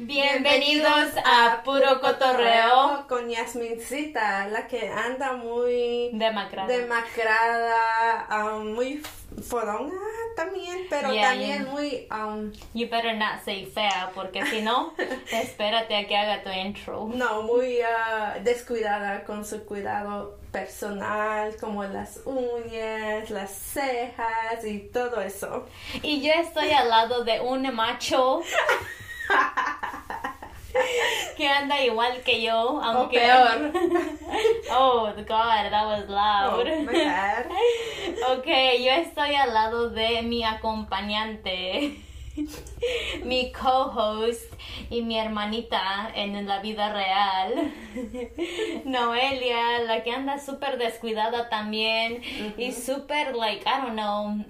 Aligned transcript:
Bienvenidos 0.00 1.10
a 1.24 1.60
Puro 1.64 2.00
Cotorreo 2.00 3.04
con 3.08 3.28
Yasmincita, 3.28 4.46
la 4.46 4.68
que 4.68 4.88
anda 4.88 5.32
muy 5.32 6.10
demacrada, 6.12 6.68
demacrada 6.68 8.28
um, 8.30 8.74
muy 8.74 9.02
fodonga 9.42 9.96
también, 10.36 10.86
pero 10.88 11.12
Yeah, 11.12 11.30
también 11.30 11.68
muy 11.70 12.06
um, 12.12 12.52
You 12.74 12.88
better 12.88 13.16
not 13.16 13.44
say 13.44 13.66
fea, 13.66 14.12
porque 14.14 14.46
si 14.46 14.62
no, 14.62 14.94
espérate 15.32 15.96
a 15.96 16.06
que 16.06 16.16
haga 16.16 16.44
tu 16.44 16.50
intro. 16.50 17.10
no 17.12 17.42
muy 17.42 17.80
uh, 17.80 18.40
descuidada 18.44 19.24
con 19.24 19.44
su 19.44 19.64
cuidado 19.64 20.38
personal, 20.52 21.56
como 21.58 21.82
las 21.82 22.20
uñas, 22.24 23.30
las 23.30 23.50
cejas 23.50 24.64
y 24.64 24.78
todo 24.78 25.20
eso. 25.20 25.66
Y 26.04 26.22
yo 26.22 26.32
estoy 26.34 26.70
al 26.70 26.88
lado 26.88 27.24
de 27.24 27.40
un 27.40 27.74
macho 27.74 28.42
que 31.36 31.48
anda 31.48 31.80
igual 31.82 32.20
que 32.24 32.42
yo, 32.42 32.80
aunque... 32.82 33.18
peor. 33.20 33.72
oh, 34.72 35.12
God, 35.16 35.70
that 35.70 35.86
was 35.86 36.04
Oh, 36.08 36.12
loud. 36.12 36.66
my 36.84 36.92
bad. 36.92 37.46
Ok, 38.30 38.46
yo 38.46 38.90
estoy 38.92 39.34
al 39.34 39.54
lado 39.54 39.90
de 39.90 40.22
mi 40.22 40.42
acompañante, 40.44 41.96
mi 43.24 43.52
co-host 43.52 44.52
y 44.90 45.02
mi 45.02 45.18
hermanita 45.18 46.10
en 46.14 46.46
la 46.46 46.60
vida 46.60 46.92
real, 46.92 47.72
Noelia, 48.84 49.80
la 49.86 50.02
que 50.02 50.12
anda 50.12 50.38
súper 50.38 50.78
descuidada 50.78 51.48
también 51.48 52.22
y 52.56 52.72
súper, 52.72 53.34
like, 53.36 53.64
I 53.68 53.80
don't 53.82 53.94
know, 53.94 54.44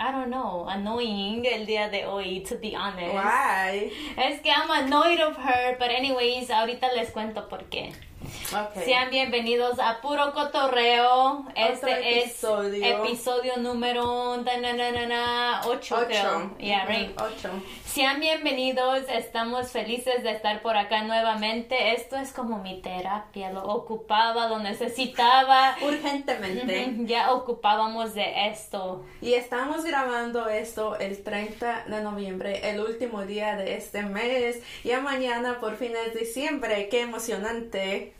I 0.00 0.12
don't 0.12 0.30
know, 0.30 0.66
annoying 0.68 1.44
el 1.44 1.66
día 1.66 1.90
de 1.90 2.04
hoy, 2.06 2.44
to 2.48 2.56
be 2.56 2.76
honest. 2.76 3.12
Why? 3.12 3.90
Es 4.16 4.40
que 4.40 4.52
I'm 4.52 4.70
annoyed 4.70 5.18
of 5.18 5.36
her, 5.36 5.76
but 5.76 5.90
anyways, 5.90 6.50
ahorita 6.50 6.94
les 6.94 7.10
cuento 7.10 7.48
por 7.48 7.64
qué. 7.68 7.92
Okay. 8.28 8.84
Sean 8.84 9.10
bienvenidos 9.10 9.78
a 9.78 10.00
Puro 10.00 10.32
Cotorreo. 10.32 11.46
Este 11.54 12.20
episodio. 12.20 12.84
es 12.84 12.94
episodio 12.94 13.56
número 13.58 14.04
8, 14.34 15.68
Ocho. 15.68 16.06
creo. 16.06 16.56
Yeah, 16.58 16.84
Ujú, 16.84 16.92
right. 16.92 17.20
Ocho. 17.20 17.50
Sean 17.86 18.20
bienvenidos, 18.20 19.00
estamos 19.08 19.70
felices 19.70 20.22
de 20.22 20.32
estar 20.32 20.60
por 20.62 20.76
acá 20.76 21.02
nuevamente. 21.02 21.94
Esto 21.94 22.16
es 22.16 22.32
como 22.32 22.58
mi 22.58 22.80
terapia, 22.82 23.50
lo 23.50 23.64
ocupaba, 23.64 24.46
lo 24.48 24.58
necesitaba. 24.58 25.76
Urgentemente. 25.82 26.94
Ya 27.06 27.32
ocupábamos 27.32 28.14
de 28.14 28.48
esto. 28.48 29.04
Y 29.22 29.34
estamos 29.34 29.84
grabando 29.84 30.48
esto 30.48 30.96
el 30.98 31.22
30 31.22 31.84
de 31.86 32.02
noviembre, 32.02 32.70
el 32.70 32.80
último 32.80 33.22
día 33.24 33.56
de 33.56 33.76
este 33.76 34.02
mes. 34.02 34.60
Ya 34.84 35.00
mañana 35.00 35.58
por 35.60 35.76
fin 35.76 35.92
es 36.06 36.14
diciembre. 36.18 36.88
¡Qué 36.90 37.00
emocionante! 37.02 38.14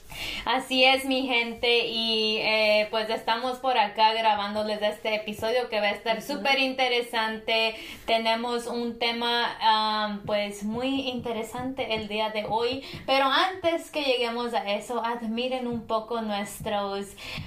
Así 0.44 0.84
es, 0.84 1.04
mi 1.04 1.26
gente, 1.26 1.86
y 1.86 2.38
eh, 2.38 2.88
pues 2.90 3.08
estamos 3.10 3.58
por 3.58 3.76
acá 3.76 4.12
grabándoles 4.14 4.80
este 4.82 5.14
episodio 5.14 5.68
que 5.68 5.80
va 5.80 5.88
a 5.88 5.90
estar 5.90 6.22
súper 6.22 6.58
interesante. 6.58 7.74
Tenemos 8.06 8.66
un 8.66 8.98
tema, 8.98 9.56
am, 9.60 10.22
pues, 10.24 10.62
muy 10.64 11.08
interesante 11.08 11.94
el 11.94 12.08
día 12.08 12.30
de 12.30 12.46
hoy, 12.48 12.82
pero 13.06 13.26
antes 13.26 13.90
que 13.90 14.02
lleguemos 14.02 14.54
a 14.54 14.68
eso, 14.72 15.04
admiren 15.04 15.66
un 15.66 15.86
poco 15.86 16.22
nuestros, 16.22 17.06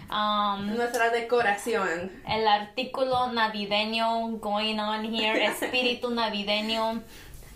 am, 0.09 0.75
Nuestra 0.75 1.09
decoración. 1.09 2.11
el 2.27 2.47
artículo 2.47 3.31
navideño 3.31 4.37
going 4.39 4.77
on 4.79 5.05
here, 5.13 5.45
espíritu 5.45 6.11
navideño. 6.11 7.01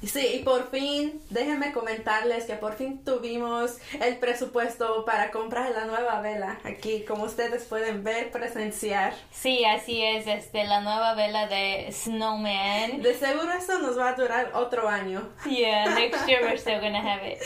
Sí, 0.06 0.40
y 0.40 0.44
por 0.44 0.70
fin, 0.70 1.22
déjenme 1.30 1.74
comentarles 1.74 2.46
que 2.46 2.54
por 2.56 2.76
fin 2.76 3.04
tuvimos 3.04 3.78
el 4.02 4.18
presupuesto 4.18 5.04
para 5.06 5.32
comprar 5.32 5.72
la 5.72 5.86
nueva 5.86 6.22
vela. 6.22 6.60
Aquí, 6.64 7.04
como 7.08 7.24
ustedes 7.24 7.64
pueden 7.64 8.04
ver, 8.04 8.32
presenciar. 8.32 9.14
Sí, 9.32 9.66
así 9.66 10.02
es, 10.04 10.28
este, 10.28 10.64
la 10.66 10.82
nueva 10.82 11.16
vela 11.16 11.48
de 11.48 11.90
Snowman. 11.92 13.02
De 13.02 13.14
seguro 13.16 13.52
esto 13.54 13.80
nos 13.80 13.98
va 13.98 14.10
a 14.10 14.14
durar 14.14 14.52
otro 14.54 14.88
año. 14.88 15.28
Yeah, 15.46 15.96
next 15.96 16.28
year 16.28 16.42
we're 16.44 16.58
still 16.58 16.80
gonna 16.80 17.02
have 17.14 17.24
it. 17.26 17.40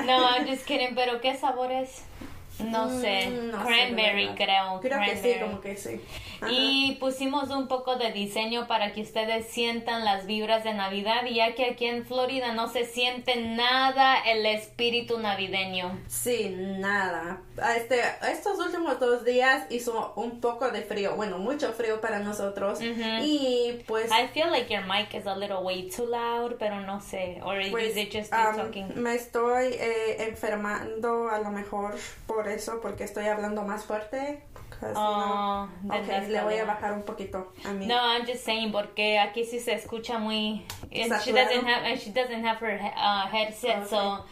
No, 0.00 0.26
I'm 0.26 0.46
just 0.46 0.66
kidding, 0.66 0.94
pero 0.94 1.20
¿qué 1.20 1.36
sabores? 1.36 2.02
No 2.60 2.88
sé. 3.00 3.28
Mm, 3.28 3.50
no 3.50 3.58
sé, 3.58 3.66
Cranberry, 3.66 4.26
de 4.26 4.34
verdad. 4.34 4.80
creo. 4.80 4.80
Creo 4.80 5.00
que 5.00 5.16
sí, 5.16 5.22
cranberry. 5.22 5.40
como 5.40 5.60
que 5.60 5.76
sí. 5.76 6.00
Ajá. 6.40 6.52
Y 6.52 6.96
pusimos 7.00 7.50
un 7.50 7.68
poco 7.68 7.96
de 7.96 8.12
diseño 8.12 8.66
para 8.66 8.92
que 8.92 9.02
ustedes 9.02 9.46
sientan 9.48 10.04
las 10.04 10.26
vibras 10.26 10.64
de 10.64 10.74
Navidad, 10.74 11.24
y 11.26 11.36
ya 11.36 11.54
que 11.54 11.66
aquí 11.70 11.86
en 11.86 12.04
Florida 12.04 12.52
no 12.52 12.68
se 12.68 12.84
siente 12.84 13.36
nada 13.36 14.18
el 14.20 14.44
espíritu 14.46 15.18
navideño. 15.18 15.98
Sí, 16.08 16.54
nada. 16.78 17.40
Este, 17.76 18.00
estos 18.30 18.58
últimos 18.58 18.98
dos 19.00 19.24
días 19.24 19.66
hizo 19.70 20.12
un 20.16 20.40
poco 20.40 20.70
de 20.70 20.82
frío, 20.82 21.16
bueno, 21.16 21.38
mucho 21.38 21.72
frío 21.72 22.00
para 22.00 22.18
nosotros. 22.18 22.80
Y 22.80 23.82
pues, 23.86 24.10
I 24.10 24.28
feel 24.28 24.50
like 24.50 24.72
your 24.72 24.84
mic 24.84 25.14
is 25.14 25.26
a 25.26 25.36
little 25.36 25.58
way 25.62 25.88
too 25.90 26.06
loud, 26.06 26.56
pero 26.58 26.80
no 26.80 27.00
sé. 27.00 27.40
Or 27.44 27.56
pues, 27.70 27.96
is 27.96 27.96
it 27.96 28.12
just 28.12 28.32
um, 28.32 28.56
talking? 28.56 28.92
me 28.96 29.14
estoy 29.14 29.74
eh, 29.74 30.26
enfermando 30.28 31.28
a 31.28 31.38
lo 31.38 31.50
mejor 31.50 31.94
por 32.26 32.43
eso, 32.48 32.80
porque 32.80 33.04
estoy 33.04 33.26
hablando 33.26 33.62
más 33.62 33.84
fuerte. 33.84 34.42
Oh, 34.94 35.68
that's 35.88 36.28
le 36.28 36.42
voy 36.42 36.58
a 36.58 36.64
bajar 36.64 36.92
un 36.92 37.02
poquito 37.04 37.52
a 37.64 37.72
mí. 37.72 37.86
No, 37.86 37.94
I'm 37.94 38.26
just 38.26 38.44
saying 38.44 38.70
porque 38.72 39.18
aquí 39.18 39.44
sí 39.44 39.58
se 39.58 39.72
escucha 39.72 40.18
muy 40.18 40.66
and 40.92 41.12
she 41.22 41.32
doesn't 41.32 41.64
have 41.64 41.84
and 41.84 41.98
she 41.98 42.10
doesn't 42.10 42.44
have 42.44 42.58
her 42.58 42.78
uh, 42.96 43.26
headset 43.32 43.88
so 43.88 44.24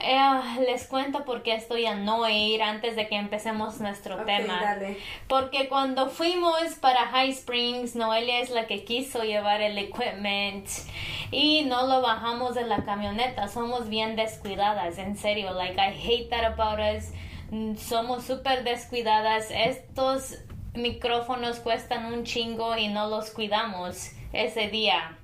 eh, 0.00 0.60
les 0.66 0.86
cuento 0.86 1.24
por 1.24 1.42
qué 1.42 1.54
estoy 1.54 1.86
annoyed 1.86 2.60
antes 2.60 2.94
de 2.96 3.08
que 3.08 3.16
empecemos 3.16 3.80
nuestro 3.80 4.16
Ok, 4.16 4.26
tema. 4.26 4.60
dale. 4.60 4.98
Porque 5.26 5.68
cuando 5.68 6.08
fuimos 6.08 6.74
para 6.80 7.06
High 7.06 7.30
Springs, 7.30 7.96
Noelia 7.96 8.40
es 8.40 8.50
la 8.50 8.66
que 8.66 8.84
quiso 8.84 9.24
llevar 9.24 9.60
el 9.62 9.76
equipment 9.78 10.68
y 11.32 11.64
no 11.64 11.86
lo 11.86 12.02
bajamos 12.02 12.54
de 12.54 12.66
la 12.66 12.84
camioneta. 12.84 13.48
Somos 13.48 13.88
bien 13.88 14.16
descuidadas, 14.16 14.98
en 14.98 15.16
serio. 15.16 15.52
Like, 15.52 15.78
I 15.80 15.92
hate 15.92 16.28
that 16.30 16.44
about 16.44 16.78
us. 16.78 17.12
Mm, 17.50 17.76
Somos 17.76 18.24
súper 18.24 18.64
descuidadas. 18.64 19.50
Estos 19.50 20.38
micrófonos 20.74 21.60
cuestan 21.60 22.12
un 22.12 22.24
chingo 22.24 22.76
y 22.76 22.88
no 22.88 23.08
los 23.08 23.30
cuidamos 23.30 24.12
ese 24.32 24.68
día. 24.68 25.16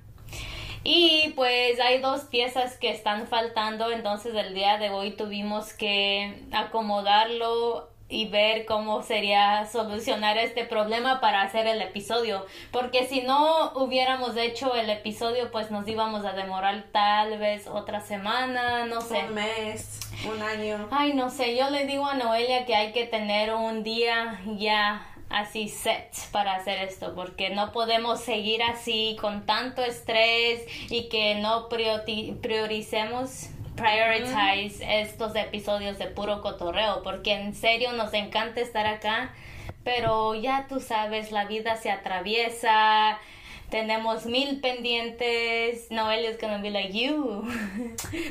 Y 0.83 1.33
pues 1.35 1.79
hay 1.79 1.99
dos 1.99 2.25
piezas 2.25 2.77
que 2.77 2.91
están 2.91 3.27
faltando, 3.27 3.91
entonces 3.91 4.35
el 4.35 4.53
día 4.53 4.77
de 4.77 4.91
hoy 4.91 5.11
tuvimos 5.11 5.73
que 5.73 6.45
acomodarlo 6.51 7.89
y 8.07 8.27
ver 8.27 8.65
cómo 8.65 9.01
sería 9.01 9.65
solucionar 9.65 10.37
este 10.37 10.63
problema 10.63 11.19
para 11.19 11.41
hacer 11.41 11.65
el 11.65 11.81
episodio, 11.81 12.45
porque 12.71 13.07
si 13.07 13.21
no 13.21 13.71
hubiéramos 13.73 14.37
hecho 14.37 14.75
el 14.75 14.89
episodio 14.91 15.49
pues 15.51 15.71
nos 15.71 15.87
íbamos 15.87 16.23
a 16.23 16.33
demorar 16.33 16.85
tal 16.91 17.37
vez 17.39 17.67
otra 17.67 18.01
semana, 18.01 18.85
no 18.85 19.01
sé. 19.01 19.23
Un 19.27 19.33
mes, 19.33 19.99
un 20.31 20.41
año. 20.41 20.87
Ay, 20.91 21.13
no 21.13 21.31
sé, 21.31 21.55
yo 21.55 21.69
le 21.71 21.85
digo 21.87 22.05
a 22.05 22.13
Noelia 22.13 22.65
que 22.65 22.75
hay 22.75 22.91
que 22.91 23.05
tener 23.05 23.53
un 23.53 23.83
día 23.83 24.39
ya 24.57 25.07
así 25.27 25.67
set 25.67 26.13
para 26.31 26.53
hacer 26.53 26.83
esto, 26.83 27.15
porque 27.15 27.49
no 27.49 27.71
podemos 27.71 28.19
seguir 28.21 28.61
así 28.61 29.17
con 29.19 29.47
tanto 29.47 29.83
estrés 29.83 30.61
y 30.91 31.09
que 31.09 31.35
no 31.35 31.67
priori- 31.69 32.39
prioricemos 32.39 33.49
prioritize 33.75 35.01
estos 35.01 35.35
episodios 35.35 35.97
de 35.97 36.07
puro 36.07 36.41
cotorreo, 36.41 37.03
porque 37.03 37.33
en 37.33 37.53
serio 37.53 37.93
nos 37.93 38.13
encanta 38.13 38.61
estar 38.61 38.85
acá, 38.85 39.33
pero 39.83 40.35
ya 40.35 40.65
tú 40.67 40.79
sabes, 40.79 41.31
la 41.31 41.45
vida 41.45 41.75
se 41.75 41.91
atraviesa, 41.91 43.19
tenemos 43.69 44.25
mil 44.25 44.61
pendientes. 44.61 45.89
Noelia's 45.91 46.37
gonna 46.37 46.61
be 46.61 46.69
like 46.69 46.93
you, 46.93 47.43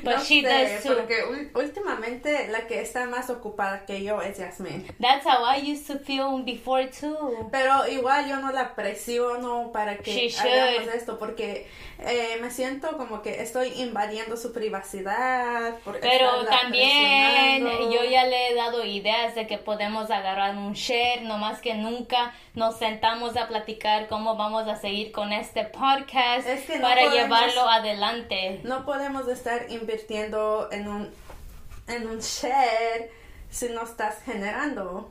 but 0.02 0.16
no 0.16 0.22
she 0.22 0.42
sé, 0.42 0.48
does 0.48 0.82
too. 0.82 0.94
porque 0.94 1.50
últimamente 1.54 2.48
la 2.48 2.66
que 2.66 2.80
está 2.80 3.06
más 3.06 3.30
ocupada 3.30 3.84
que 3.86 4.02
yo 4.02 4.20
es 4.20 4.38
Yasmin. 4.38 4.86
That's 5.00 5.26
how 5.26 5.44
I 5.44 5.58
used 5.58 5.86
to 5.86 5.98
feel 5.98 6.42
before 6.44 6.86
too. 6.88 7.48
Pero 7.50 7.86
igual 7.88 8.28
yo 8.28 8.36
no 8.40 8.52
la 8.52 8.74
presiono 8.74 9.70
para 9.72 9.98
que 9.98 10.32
hagamos 10.38 10.94
esto 10.94 11.18
porque 11.18 11.66
eh, 11.98 12.38
me 12.40 12.50
siento 12.50 12.96
como 12.96 13.22
que 13.22 13.42
estoy 13.42 13.68
invadiendo 13.76 14.36
su 14.36 14.52
privacidad. 14.52 15.74
Pero 16.00 16.44
también 16.46 17.64
yo 17.90 18.04
ya 18.04 18.24
le 18.24 18.50
he 18.50 18.54
dado 18.54 18.84
ideas 18.84 19.34
de 19.34 19.46
que 19.46 19.58
podemos 19.58 20.10
agarrar 20.10 20.56
un 20.56 20.72
share, 20.74 21.22
no 21.22 21.38
más 21.38 21.60
que 21.60 21.74
nunca 21.74 22.34
nos 22.54 22.78
sentamos 22.78 23.36
a 23.36 23.48
platicar 23.48 24.06
cómo 24.08 24.36
vamos 24.36 24.68
a 24.68 24.76
seguir 24.76 25.12
con 25.12 25.23
este 25.32 25.64
podcast 25.64 26.46
Es 26.46 26.64
que 26.66 26.76
no 26.78 26.82
para 26.82 27.02
podemos- 27.04 27.14
llevarlo 27.14 27.68
adelante. 27.68 28.60
No 28.64 28.84
podemos 28.84 29.28
estar 29.28 29.70
invirtiendo 29.70 30.68
en 30.72 30.88
un, 30.88 31.14
en 31.88 32.06
un 32.08 32.18
share 32.20 33.10
si 33.50 33.68
no 33.70 33.82
estás 33.84 34.22
generando. 34.24 35.10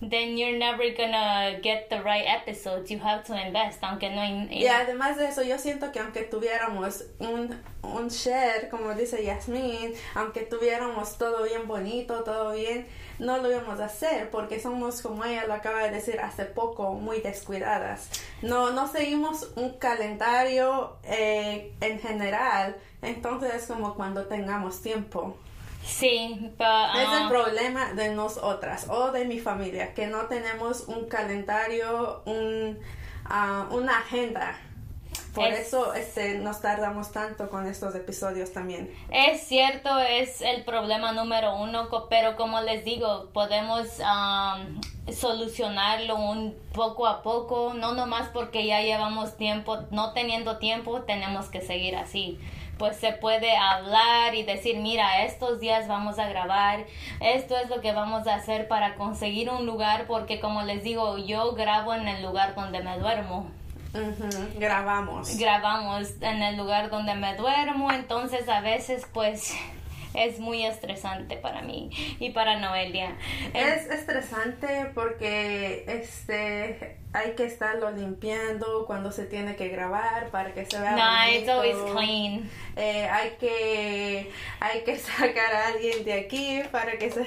Then 0.00 0.36
you're 0.36 0.58
never 0.58 0.84
gonna 0.94 1.58
get 1.62 1.88
the 1.88 2.02
right 2.02 2.26
episodes. 2.26 2.90
You 2.90 2.98
have 3.02 3.24
to 3.24 3.34
invest, 3.34 3.82
aunque 3.82 4.10
no. 4.10 4.22
in- 4.24 4.52
Y 4.52 4.66
además 4.66 5.16
de 5.16 5.28
eso, 5.28 5.42
yo 5.42 5.58
siento 5.58 5.90
que 5.92 6.00
aunque 6.00 6.22
tuviéramos 6.22 7.04
un, 7.18 7.58
un 7.82 8.08
share, 8.08 8.68
como 8.68 8.92
dice 8.94 9.24
Yasmin, 9.24 9.94
aunque 10.14 10.42
tuviéramos 10.42 11.16
todo 11.16 11.44
bien 11.44 11.66
bonito, 11.66 12.22
todo 12.24 12.52
bien, 12.52 12.86
no 13.18 13.38
lo 13.38 13.50
íbamos 13.50 13.80
a 13.80 13.86
hacer 13.86 14.28
porque 14.30 14.60
somos, 14.60 15.00
como 15.00 15.24
ella 15.24 15.46
lo 15.46 15.54
acaba 15.54 15.82
de 15.84 15.90
decir 15.90 16.20
hace 16.20 16.44
poco, 16.44 16.92
muy 16.92 17.20
descuidadas. 17.22 18.10
No, 18.42 18.70
no 18.72 18.88
seguimos 18.88 19.48
un 19.56 19.78
calendario 19.78 20.98
eh, 21.04 21.72
en 21.80 21.98
general, 22.00 22.76
entonces 23.00 23.54
es 23.54 23.66
como 23.66 23.94
cuando 23.94 24.26
tengamos 24.26 24.82
tiempo. 24.82 25.38
Sí, 25.86 26.36
but, 26.58 26.66
Es 26.96 27.12
el 27.12 27.22
um, 27.24 27.28
problema 27.28 27.92
de 27.94 28.10
nosotras 28.14 28.86
o 28.90 29.12
de 29.12 29.24
mi 29.24 29.38
familia, 29.38 29.94
que 29.94 30.06
no 30.08 30.26
tenemos 30.26 30.88
un 30.88 31.08
calendario, 31.08 32.22
un, 32.26 32.78
ah, 33.24 33.68
una 33.70 33.98
agenda. 34.00 34.58
Por 35.34 35.44
Es- 35.48 35.68
eso 35.68 35.92
este, 35.94 36.38
nos 36.38 36.60
tardamos 36.62 37.12
tanto 37.12 37.48
con 37.50 37.66
estos 37.66 37.94
episodios 37.94 38.52
también. 38.52 38.90
Es 39.10 39.42
cierto, 39.46 39.98
es 39.98 40.40
el 40.40 40.64
problema 40.64 41.12
número 41.12 41.56
uno, 41.56 41.88
pero 42.08 42.36
como 42.36 42.60
les 42.62 42.84
digo, 42.84 43.28
podemos 43.34 43.86
um, 44.00 44.80
solucionarlo 45.12 46.16
un 46.16 46.54
poco 46.72 47.06
a 47.06 47.22
poco, 47.22 47.74
no 47.74 47.92
nomás 47.94 48.28
porque 48.30 48.66
ya 48.66 48.80
llevamos 48.80 49.36
tiempo, 49.36 49.78
no 49.90 50.12
teniendo 50.14 50.56
tiempo, 50.58 51.02
tenemos 51.02 51.46
que 51.46 51.60
seguir 51.60 51.96
así. 51.96 52.38
Pues 52.78 52.96
se 52.96 53.12
puede 53.12 53.56
hablar 53.56 54.34
y 54.34 54.42
decir, 54.42 54.78
mira, 54.78 55.24
estos 55.24 55.60
días 55.60 55.88
vamos 55.88 56.18
a 56.18 56.28
grabar, 56.28 56.84
esto 57.20 57.56
es 57.56 57.70
lo 57.70 57.80
que 57.80 57.92
vamos 57.92 58.26
a 58.26 58.34
hacer 58.34 58.68
para 58.68 58.94
conseguir 58.96 59.48
un 59.48 59.64
lugar, 59.64 60.06
porque 60.06 60.40
como 60.40 60.62
les 60.62 60.82
digo, 60.82 61.16
yo 61.18 61.52
grabo 61.52 61.94
en 61.94 62.06
el 62.06 62.22
lugar 62.22 62.54
donde 62.54 62.82
me 62.82 62.98
duermo 62.98 63.50
Grabamos. 64.58 65.38
grabamos 65.38 66.10
en 66.20 66.42
el 66.42 66.56
lugar 66.56 66.90
donde 66.90 67.14
me 67.14 67.34
duermo, 67.36 67.90
entonces 67.92 68.48
a 68.48 68.60
veces 68.60 69.06
pues 69.12 69.54
es 70.16 70.38
muy 70.40 70.64
estresante 70.64 71.36
para 71.36 71.62
mí 71.62 71.90
y 72.18 72.30
para 72.30 72.58
Noelia. 72.58 73.16
Es 73.54 73.86
estresante 73.90 74.90
porque 74.94 75.84
este 75.86 76.98
hay 77.12 77.32
que 77.32 77.44
estarlo 77.44 77.90
limpiando 77.92 78.84
cuando 78.86 79.10
se 79.10 79.24
tiene 79.24 79.56
que 79.56 79.68
grabar 79.68 80.28
para 80.30 80.52
que 80.52 80.66
se 80.66 80.78
vea 80.78 80.92
no, 80.92 81.30
it's 81.32 81.46
bonito. 81.46 81.52
always 81.52 81.92
clean. 81.94 82.50
Eh, 82.76 83.08
hay 83.10 83.30
que 83.40 84.30
hay 84.60 84.80
que 84.84 84.96
sacar 84.98 85.54
a 85.54 85.68
alguien 85.68 86.04
de 86.04 86.12
aquí 86.12 86.62
para 86.70 86.98
que 86.98 87.10
se 87.10 87.24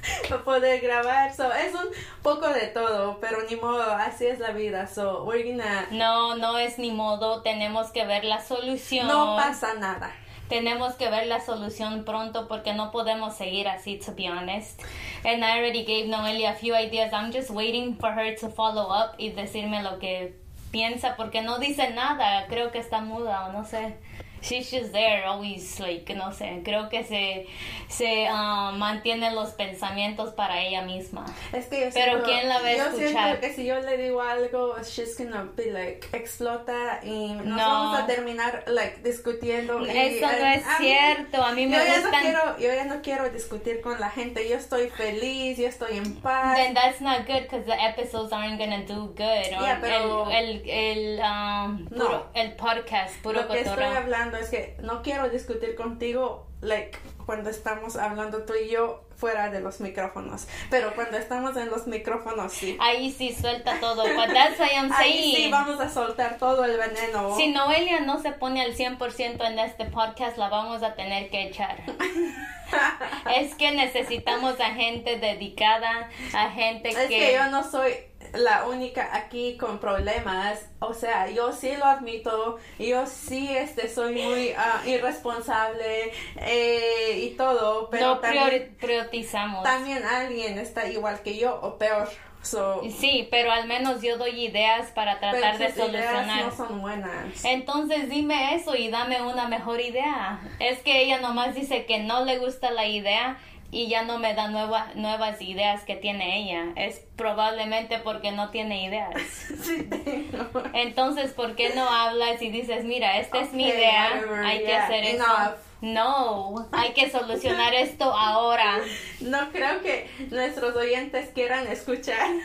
para 0.28 0.42
poder 0.44 0.80
grabar 0.80 1.34
so 1.34 1.52
es 1.52 1.74
un 1.74 1.88
poco 2.22 2.48
de 2.48 2.68
todo 2.68 3.18
pero 3.20 3.38
ni 3.48 3.56
modo 3.56 3.82
así 3.92 4.26
es 4.26 4.38
la 4.38 4.50
vida 4.52 4.86
so 4.86 5.24
we're 5.24 5.44
gonna 5.48 5.88
No, 5.90 6.36
no 6.36 6.58
es 6.58 6.78
ni 6.78 6.90
modo, 6.90 7.42
tenemos 7.42 7.90
que 7.92 8.06
ver 8.06 8.24
la 8.24 8.40
solución. 8.42 9.06
no 9.06 9.36
pasa 9.36 9.74
nada 9.74 10.10
Tenemos 10.50 10.94
que 10.94 11.08
ver 11.08 11.28
la 11.28 11.40
solución 11.40 12.04
pronto 12.04 12.48
porque 12.48 12.74
no 12.74 12.90
podemos 12.90 13.36
seguir 13.36 13.68
así, 13.68 13.98
to 13.98 14.12
be 14.16 14.28
honest. 14.28 14.82
And 15.24 15.44
I 15.44 15.58
already 15.58 15.84
gave 15.84 16.08
Noelia 16.08 16.50
a 16.50 16.54
few 16.54 16.74
ideas. 16.74 17.12
I'm 17.12 17.32
just 17.32 17.50
waiting 17.50 17.96
for 17.96 18.10
her 18.12 18.34
to 18.40 18.48
follow 18.50 18.90
up 18.90 19.14
y 19.16 19.30
decirme 19.30 19.80
lo 19.82 20.00
que 20.00 20.34
piensa 20.72 21.14
porque 21.16 21.40
no 21.40 21.58
dice 21.58 21.90
nada. 21.94 22.46
Creo 22.48 22.72
que 22.72 22.80
está 22.80 23.00
muda 23.00 23.46
o 23.46 23.52
no 23.52 23.64
sé. 23.64 23.96
She's 24.42 24.70
just 24.70 24.92
there, 24.92 25.24
always, 25.26 25.78
like, 25.80 26.14
no 26.14 26.32
sé. 26.32 26.62
Creo 26.64 26.88
que 26.88 27.04
se, 27.04 27.46
se 27.88 28.26
ah, 28.30 28.72
mantiene 28.76 29.32
los 29.32 29.50
pensamientos 29.50 30.32
para 30.34 30.62
ella 30.62 30.82
misma. 30.82 31.26
es 31.52 31.66
que 31.66 31.80
yo 31.80 31.86
Pero 31.92 32.12
siento- 32.12 32.24
¿quién 32.24 32.48
la 32.48 32.56
a 32.56 32.60
yo 32.60 32.68
escuchar? 32.86 33.08
siento 33.08 33.40
que 33.40 33.52
si 33.54 33.64
yo 33.66 33.80
le 33.80 33.96
digo 33.98 34.22
algo 34.22 34.76
she's 34.82 35.16
gonna 35.18 35.48
be 35.56 35.70
like 35.70 36.08
explota 36.12 37.00
y 37.02 37.32
nos 37.34 37.44
No. 37.46 37.56
vamos 37.56 37.98
a 38.00 38.06
terminar 38.06 38.64
like 38.66 39.00
discutiendo 39.02 39.84
y, 39.86 39.90
Eso 39.90 40.26
no 40.26 40.32
eh, 40.32 40.54
es 40.54 40.66
a 40.66 40.78
mí- 40.78 40.86
cierto. 40.86 41.42
A 41.42 41.52
mí 41.52 41.66
me 41.66 41.76
yo 41.76 41.84
ya, 41.84 41.96
no 41.96 42.02
gustan. 42.02 42.20
quiero, 42.22 42.58
yo 42.58 42.74
ya 42.74 42.84
no 42.84 43.02
quiero 43.02 43.30
discutir 43.30 43.80
con 43.80 44.00
la 44.00 44.10
gente. 44.10 44.48
Yo 44.48 44.56
estoy 44.56 44.88
feliz, 44.90 45.58
yo 45.58 45.66
estoy 45.68 45.98
en 45.98 46.14
paz. 46.20 46.56
Then 46.56 46.74
that's 46.74 47.00
not 47.00 47.26
good 47.26 47.42
because 47.42 47.64
the 47.66 47.74
episodes 47.74 48.32
aren't 48.32 48.58
gonna 48.58 48.84
do 48.86 49.08
good. 49.08 49.50
Yeah, 49.50 49.78
pero- 49.80 50.30
el, 50.30 50.62
el, 50.66 50.68
el, 50.68 51.20
um, 51.20 51.84
No. 51.90 52.06
puro- 52.06 52.26
el 52.34 52.52
podcast, 52.56 53.16
puro 53.22 53.42
Lo 53.42 53.48
que 53.48 53.58
estoy 53.60 53.74
cotorreo. 53.74 53.94
Hablando 54.30 54.38
es 54.38 54.50
que 54.50 54.76
no 54.82 55.02
quiero 55.02 55.28
discutir 55.28 55.74
contigo, 55.74 56.46
like, 56.60 56.96
cuando 57.26 57.50
estamos 57.50 57.96
hablando 57.96 58.44
tú 58.44 58.54
y 58.54 58.70
yo 58.70 59.02
fuera 59.16 59.50
de 59.50 59.60
los 59.60 59.80
micrófonos. 59.80 60.46
Pero 60.70 60.94
cuando 60.94 61.18
estamos 61.18 61.56
en 61.56 61.68
los 61.68 61.86
micrófonos, 61.86 62.52
sí. 62.52 62.76
Ahí 62.80 63.12
sí 63.12 63.34
suelta 63.38 63.78
todo. 63.80 64.02
But 64.02 64.32
that's 64.32 64.58
what 64.58 64.70
I'm 64.72 64.90
Ahí 64.92 65.12
saying. 65.12 65.36
sí 65.36 65.50
vamos 65.50 65.80
a 65.80 65.90
soltar 65.90 66.38
todo 66.38 66.64
el 66.64 66.78
veneno. 66.78 67.36
Si 67.36 67.48
Noelia 67.48 68.00
no 68.00 68.20
se 68.20 68.32
pone 68.32 68.62
al 68.62 68.74
100% 68.74 69.46
en 69.46 69.58
este 69.58 69.84
podcast, 69.86 70.38
la 70.38 70.48
vamos 70.48 70.82
a 70.82 70.94
tener 70.94 71.28
que 71.30 71.48
echar. 71.48 71.82
es 73.36 73.54
que 73.56 73.72
necesitamos 73.72 74.58
a 74.60 74.70
gente 74.74 75.18
dedicada, 75.18 76.08
a 76.32 76.50
gente 76.50 76.88
Es 76.90 76.96
que... 76.96 77.08
que 77.08 77.34
yo 77.34 77.50
no 77.50 77.68
soy 77.68 77.92
la 78.34 78.66
única 78.68 79.08
aquí 79.16 79.56
con 79.56 79.78
problemas, 79.78 80.66
o 80.78 80.94
sea, 80.94 81.28
yo 81.30 81.52
sí 81.52 81.74
lo 81.76 81.84
admito, 81.86 82.58
yo 82.78 83.06
sí 83.06 83.48
este 83.56 83.88
soy 83.88 84.14
muy 84.22 84.52
ah, 84.56 84.82
irresponsable 84.86 86.12
eh, 86.36 87.18
y 87.24 87.30
todo, 87.36 87.88
pero 87.90 88.06
no 88.06 88.18
también, 88.18 88.44
priori- 88.44 88.76
priorizamos. 88.78 89.62
también 89.64 90.04
alguien 90.04 90.58
está 90.58 90.88
igual 90.88 91.20
que 91.22 91.36
yo 91.38 91.58
o 91.62 91.76
peor. 91.78 92.08
So, 92.42 92.80
Sí, 92.98 93.28
pero 93.30 93.52
al 93.52 93.66
menos 93.66 94.00
yo 94.00 94.16
doy 94.16 94.46
ideas 94.46 94.90
para 94.92 95.20
pero 95.20 95.32
tratar 95.32 95.58
de 95.58 95.64
ideas 95.64 95.76
solucionar. 95.76 96.44
no 96.46 96.56
son 96.56 96.80
buenas. 96.80 97.44
Entonces 97.44 98.08
dime 98.08 98.54
eso 98.54 98.74
y 98.74 98.88
dame 98.88 99.20
una 99.20 99.46
mejor 99.46 99.78
idea. 99.78 100.40
Es 100.58 100.78
que 100.78 101.02
ella 101.02 101.20
nomás 101.20 101.54
dice 101.54 101.84
que 101.84 101.98
no 101.98 102.24
le 102.24 102.38
gusta 102.38 102.70
la 102.70 102.86
idea 102.86 103.36
y 103.72 103.88
ya 103.88 104.02
no 104.02 104.18
me 104.18 104.34
da 104.34 104.48
nueva- 104.48 104.90
nuevas 104.94 105.40
ideas 105.40 105.82
que 105.84 105.94
tiene 105.96 106.38
ella. 106.42 106.72
Es 106.76 107.02
probablemente 107.16 107.98
porque 107.98 108.32
no 108.32 108.50
tiene 108.50 108.84
ideas. 108.84 109.14
Entonces, 110.74 111.32
¿por 111.32 111.54
qué 111.56 111.70
no 111.74 111.88
hablas 111.88 112.40
y 112.42 112.50
dices, 112.50 112.84
mira, 112.84 113.18
esta 113.18 113.38
es 113.40 113.52
mi 113.52 113.64
Okay, 113.64 113.78
idea, 113.78 114.10
whatever, 114.14 114.44
hay 114.44 114.58
que 114.60 114.66
yeah, 114.66 114.84
hacer 114.84 115.04
enough. 115.04 115.28
eso? 115.28 115.56
No, 115.82 116.68
hay 116.72 116.92
que 116.92 117.08
solucionar 117.10 117.72
esto 117.74 118.12
ahora. 118.12 118.80
No 119.20 119.50
creo 119.50 119.80
que 119.82 120.10
nuestros 120.30 120.74
oyentes 120.76 121.30
quieran 121.34 121.66
escuchar. 121.66 122.28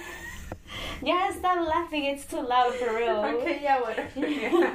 Ya 1.02 1.28
stop 1.30 1.58
laughing, 1.68 2.04
it's 2.06 2.26
too 2.28 2.42
loud 2.42 2.74
for 2.74 2.94
real. 2.96 3.20
Ok, 3.36 3.62
ya, 3.62 3.80
bueno. 3.80 4.72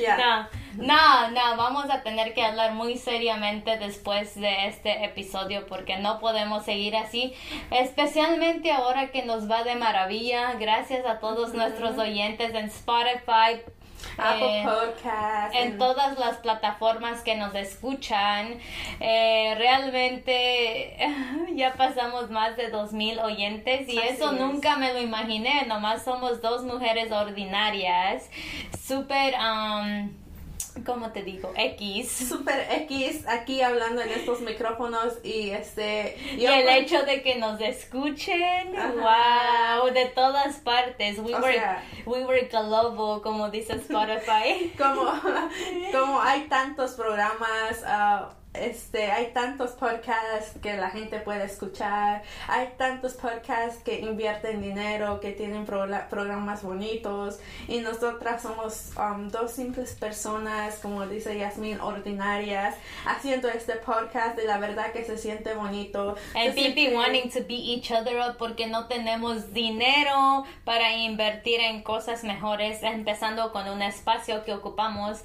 Ya. 0.00 0.16
No, 0.16 0.48
no, 0.76 1.30
no, 1.30 1.56
vamos 1.56 1.90
a 1.90 2.02
tener 2.02 2.34
que 2.34 2.42
hablar 2.42 2.72
muy 2.72 2.96
seriamente 2.96 3.78
después 3.78 4.34
de 4.34 4.66
este 4.66 5.04
episodio 5.04 5.66
porque 5.66 5.98
no 5.98 6.18
podemos 6.18 6.64
seguir 6.64 6.96
así, 6.96 7.34
especialmente 7.70 8.72
ahora 8.72 9.10
que 9.10 9.22
nos 9.22 9.50
va 9.50 9.64
de 9.64 9.74
maravilla. 9.74 10.54
Gracias 10.54 11.06
a 11.06 11.18
todos 11.18 11.54
nuestros 11.54 11.98
oyentes 11.98 12.54
en 12.54 12.66
Spotify. 12.66 13.62
Apple 14.18 14.60
eh, 14.60 14.64
Podcast. 14.64 15.54
en 15.54 15.78
todas 15.78 16.18
las 16.18 16.36
plataformas 16.38 17.22
que 17.22 17.36
nos 17.36 17.54
escuchan. 17.54 18.58
Eh, 19.00 19.54
realmente 19.56 20.96
ya 21.54 21.74
pasamos 21.74 22.30
más 22.30 22.56
de 22.56 22.68
2000 22.68 23.20
oyentes 23.20 23.88
y 23.88 23.98
Así 23.98 24.08
eso 24.08 24.32
es. 24.32 24.40
nunca 24.40 24.76
me 24.76 24.92
lo 24.92 25.00
imaginé. 25.00 25.64
Nomás 25.66 26.04
somos 26.04 26.42
dos 26.42 26.64
mujeres 26.64 27.10
ordinarias, 27.12 28.28
súper, 28.84 29.34
um, 29.34 30.10
¿cómo 30.86 31.10
te 31.12 31.22
digo? 31.22 31.52
X. 31.56 32.10
Super 32.28 32.66
X 32.82 33.24
aquí 33.28 33.62
hablando 33.62 34.02
en 34.02 34.10
estos 34.10 34.40
micrófonos 34.40 35.14
y 35.24 35.50
este 35.50 36.16
Y 36.36 36.44
el 36.46 36.68
hecho 36.68 37.02
de 37.02 37.22
que 37.22 37.36
nos 37.36 37.60
escuchen, 37.60 38.76
Ajá. 38.76 39.76
wow, 39.80 39.92
de 39.92 40.06
todas 40.06 40.56
partes. 40.56 41.18
We 41.18 41.34
O 41.34 41.40
were, 41.40 41.54
sea- 41.54 41.82
we 42.06 42.24
were 42.24 42.48
global, 42.50 43.20
como 43.22 43.50
dice 43.50 43.74
Spotify. 43.74 44.72
como 44.78 45.12
como 45.92 46.20
hay 46.20 46.42
tantos 46.48 46.92
programas 46.92 47.82
ah, 47.86 48.30
este 48.54 49.10
hay 49.10 49.32
tantos 49.32 49.70
podcasts 49.72 50.58
que 50.62 50.76
la 50.76 50.90
gente 50.90 51.18
puede 51.20 51.44
escuchar 51.44 52.22
hay 52.48 52.68
tantos 52.76 53.14
podcasts 53.14 53.82
que 53.82 54.00
invierten 54.00 54.60
dinero 54.60 55.20
que 55.20 55.32
tienen 55.32 55.66
prola- 55.66 56.08
programas 56.08 56.62
bonitos 56.62 57.38
y 57.66 57.78
nosotras 57.78 58.42
somos 58.42 58.90
um, 58.98 59.28
dos 59.28 59.52
simples 59.52 59.94
personas 59.94 60.76
como 60.80 61.06
dice 61.06 61.38
Yasmin 61.38 61.80
ordinarias 61.80 62.74
haciendo 63.06 63.48
este 63.48 63.74
podcast 63.76 64.38
y 64.42 64.46
la 64.46 64.58
verdad 64.58 64.92
que 64.92 65.04
se 65.04 65.16
siente 65.16 65.54
bonito 65.54 66.16
And 66.34 66.54
people 66.54 66.94
wanting 66.94 67.30
to 67.30 67.40
beat 67.40 67.64
each 67.64 67.90
other 67.90 68.18
up 68.18 68.36
porque 68.38 68.66
no 68.66 68.86
tenemos 68.86 69.52
dinero 69.52 70.44
para 70.64 70.92
invertir 70.96 71.60
en 71.60 71.82
cosas 71.82 72.24
mejores, 72.24 72.82
empezando 72.82 73.52
con 73.52 73.68
un 73.68 73.82
espacio 73.82 74.44
que 74.44 74.52
ocupamos. 74.52 75.22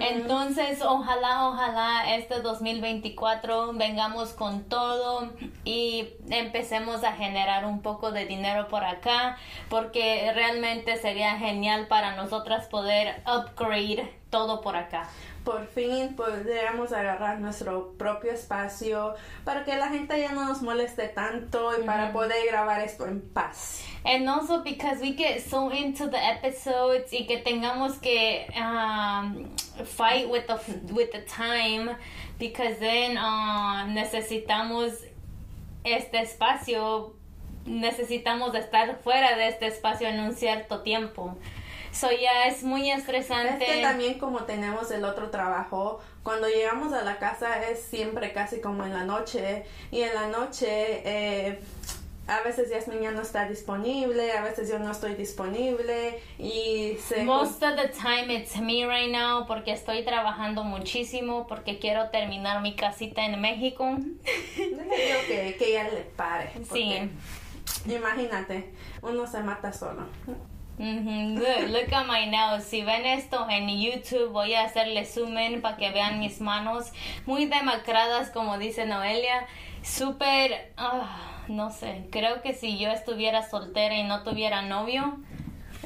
Entonces, 0.00 0.82
ojalá, 0.82 1.48
ojalá 1.48 2.14
este 2.16 2.40
2024 2.62 3.72
vengamos 3.74 4.32
con 4.32 4.62
todo 4.64 5.32
y 5.64 6.10
empecemos 6.30 7.02
a 7.02 7.12
generar 7.12 7.64
un 7.66 7.82
poco 7.82 8.12
de 8.12 8.24
dinero 8.24 8.68
por 8.68 8.84
acá 8.84 9.36
porque 9.68 10.30
realmente 10.32 10.96
sería 10.96 11.36
genial 11.38 11.88
para 11.88 12.14
nosotras 12.14 12.66
poder 12.66 13.22
upgrade 13.26 14.16
todo 14.30 14.60
por 14.60 14.76
acá 14.76 15.08
por 15.44 15.66
fin 15.66 16.14
podríamos 16.14 16.92
agarrar 16.92 17.40
nuestro 17.40 17.92
propio 17.98 18.32
espacio 18.32 19.14
para 19.44 19.64
que 19.64 19.76
la 19.76 19.88
gente 19.88 20.18
ya 20.18 20.32
no 20.32 20.44
nos 20.44 20.62
moleste 20.62 21.08
tanto 21.08 21.78
y 21.78 21.84
para 21.84 22.12
poder 22.12 22.46
grabar 22.46 22.80
esto 22.80 23.06
en 23.06 23.20
paz. 23.20 23.84
And 24.04 24.28
also 24.28 24.62
because 24.62 25.00
we 25.00 25.14
get 25.14 25.40
so 25.40 25.70
into 25.70 26.08
the 26.08 26.18
episodes 26.18 27.12
y 27.12 27.26
que 27.26 27.38
tengamos 27.38 28.00
que 28.00 28.46
um, 28.56 29.50
fight 29.84 30.28
with 30.28 30.46
the 30.46 30.58
with 30.92 31.10
the 31.12 31.22
time 31.22 31.96
because 32.38 32.78
then 32.78 33.16
uh, 33.16 33.86
necesitamos 33.86 34.92
este 35.84 36.20
espacio 36.20 37.14
necesitamos 37.64 38.54
estar 38.54 38.98
fuera 39.02 39.36
de 39.36 39.48
este 39.48 39.66
espacio 39.66 40.08
en 40.08 40.20
un 40.20 40.34
cierto 40.34 40.82
tiempo. 40.82 41.36
So 41.92 42.10
ya 42.10 42.46
es 42.46 42.62
muy 42.62 42.90
estresante. 42.90 43.64
Es 43.64 43.70
que 43.70 43.82
también 43.82 44.18
como 44.18 44.44
tenemos 44.44 44.90
el 44.90 45.04
otro 45.04 45.30
trabajo, 45.30 46.00
cuando 46.22 46.48
llegamos 46.48 46.92
a 46.92 47.02
la 47.02 47.18
casa 47.18 47.62
es 47.68 47.82
siempre 47.82 48.32
casi 48.32 48.60
como 48.60 48.84
en 48.84 48.94
la 48.94 49.04
noche 49.04 49.64
y 49.90 50.00
en 50.00 50.14
la 50.14 50.28
noche 50.28 51.02
eh, 51.04 51.60
a 52.26 52.40
veces 52.42 52.70
Yasmin 52.70 53.00
ya 53.00 53.10
no 53.10 53.20
está 53.20 53.48
disponible, 53.48 54.32
a 54.32 54.42
veces 54.42 54.68
yo 54.68 54.78
no 54.78 54.90
estoy 54.90 55.14
disponible 55.14 56.20
y 56.38 56.96
se... 56.96 57.24
Most 57.24 57.62
of 57.62 57.76
the 57.76 57.88
time 57.88 58.32
it's 58.32 58.56
me 58.56 58.86
right 58.86 59.10
now 59.10 59.46
porque 59.46 59.72
estoy 59.72 60.04
trabajando 60.04 60.64
muchísimo 60.64 61.46
porque 61.46 61.78
quiero 61.78 62.10
terminar 62.10 62.62
mi 62.62 62.74
casita 62.74 63.24
en 63.24 63.40
México. 63.40 63.96
que, 64.54 65.56
que 65.58 65.72
ya 65.72 65.88
le 65.88 66.02
pare. 66.16 66.52
Sí. 66.72 67.10
Imagínate, 67.86 68.72
uno 69.02 69.26
se 69.26 69.42
mata 69.42 69.72
solo. 69.72 70.06
Look, 70.78 71.92
at 71.92 72.06
my 72.06 72.26
nails. 72.26 72.64
Si 72.64 72.82
ven 72.82 73.04
esto 73.04 73.46
en 73.50 73.68
YouTube, 73.68 74.32
voy 74.32 74.54
a 74.54 74.64
hacerle 74.64 75.04
zoom 75.04 75.34
para 75.60 75.76
que 75.76 75.90
vean 75.90 76.18
mis 76.18 76.40
manos 76.40 76.92
muy 77.26 77.46
demacradas, 77.46 78.30
como 78.30 78.58
dice 78.58 78.86
Noelia. 78.86 79.46
Súper, 79.82 80.72
ah, 80.76 81.44
no 81.48 81.70
sé, 81.70 82.06
creo 82.10 82.40
que 82.40 82.54
si 82.54 82.78
yo 82.78 82.90
estuviera 82.90 83.48
soltera 83.48 83.96
y 83.96 84.04
no 84.04 84.22
tuviera 84.22 84.62
novio, 84.62 85.18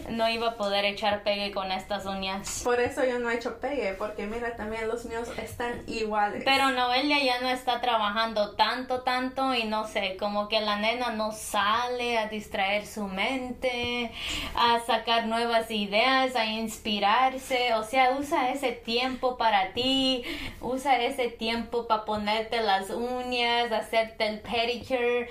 no 0.08 0.28
iba 0.28 0.48
a 0.48 0.56
poder 0.56 0.84
echar 0.84 1.22
pegue 1.22 1.52
con 1.52 1.70
estas 1.72 2.06
uñas. 2.06 2.62
Por 2.64 2.80
eso 2.80 3.04
yo 3.04 3.18
no 3.18 3.30
he 3.30 3.34
hecho 3.34 3.58
pegue, 3.58 3.94
porque 3.94 4.26
mira, 4.26 4.56
también 4.56 4.88
los 4.88 5.04
míos 5.04 5.28
están 5.42 5.82
iguales. 5.86 6.42
Pero 6.44 6.70
Noelia 6.70 7.22
ya 7.22 7.40
no 7.40 7.48
está 7.48 7.80
trabajando 7.80 8.54
tanto, 8.54 9.02
tanto 9.02 9.54
y 9.54 9.64
no 9.64 9.86
sé, 9.86 10.16
como 10.18 10.48
que 10.48 10.60
la 10.60 10.76
nena 10.76 11.10
no 11.10 11.32
sale 11.32 12.18
a 12.18 12.28
distraer 12.28 12.86
su 12.86 13.06
mente, 13.06 14.12
a 14.54 14.80
sacar 14.80 15.26
nuevas 15.26 15.70
ideas, 15.70 16.36
a 16.36 16.46
inspirarse. 16.46 17.74
O 17.74 17.84
sea, 17.84 18.16
usa 18.18 18.50
ese 18.50 18.72
tiempo 18.72 19.36
para 19.36 19.72
ti, 19.72 20.24
usa 20.60 21.02
ese 21.02 21.28
tiempo 21.28 21.86
para 21.86 22.04
ponerte 22.04 22.60
las 22.62 22.90
uñas, 22.90 23.72
hacerte 23.72 24.26
el 24.26 24.40
pedicure, 24.40 25.28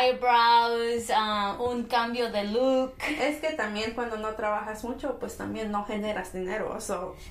eyebrows, 0.00 1.10
ah, 1.14 1.56
un 1.60 1.84
cambio 1.84 2.30
de 2.30 2.44
look. 2.44 2.94
Es 3.20 3.40
que 3.40 3.50
también 3.52 3.92
cuando 3.92 4.07
no 4.16 4.34
trabajas 4.34 4.84
mucho, 4.84 5.18
pues 5.18 5.36
también 5.36 5.70
no 5.70 5.84
generas 5.84 6.32
dinero. 6.32 6.76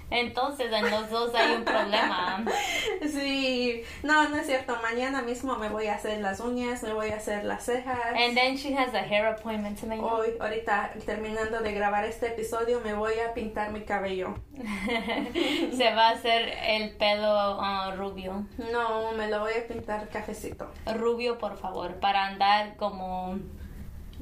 Entonces 0.10 0.72
en 0.72 0.90
los 0.90 1.10
dos 1.10 1.34
hay 1.34 1.56
un 1.56 1.64
problema. 1.64 2.44
sí, 3.02 3.84
no, 4.04 4.30
no 4.30 4.38
es 4.38 4.46
cierto. 4.46 4.78
Mañana 4.82 5.22
mismo 5.22 5.58
me 5.58 5.70
voy 5.70 5.88
a 5.88 5.96
hacer 5.96 6.20
las 6.22 6.40
uñas, 6.40 6.84
me 6.84 6.94
voy 6.94 7.10
a 7.10 7.18
hacer 7.18 7.46
las 7.46 7.66
cejas. 7.66 7.98
And 8.16 8.36
then 8.36 8.58
she 8.58 8.76
has 8.76 8.94
a 8.94 9.02
hair 9.02 9.26
appointment 9.26 9.80
tonight. 9.80 10.02
Hoy, 10.02 10.30
ahorita 10.40 10.92
terminando 11.06 11.62
de 11.62 11.74
grabar 11.74 12.06
este 12.06 12.28
episodio, 12.28 12.82
me 12.82 12.94
voy 12.94 13.14
a 13.20 13.34
pintar 13.34 13.72
mi 13.72 13.82
cabello. 13.82 14.36
Se 15.74 15.94
va 15.94 16.10
a 16.10 16.12
hacer 16.12 16.54
el 16.64 16.96
pelo 16.98 17.58
uh, 17.58 17.96
rubio. 17.96 18.46
No, 18.72 19.12
me 19.14 19.28
lo 19.30 19.40
voy 19.40 19.54
a 19.54 19.68
pintar 19.68 20.10
cafecito. 20.10 20.70
Rubio, 20.96 21.38
por 21.38 21.58
favor, 21.58 21.96
para 21.96 22.28
andar 22.28 22.76
como 22.76 23.40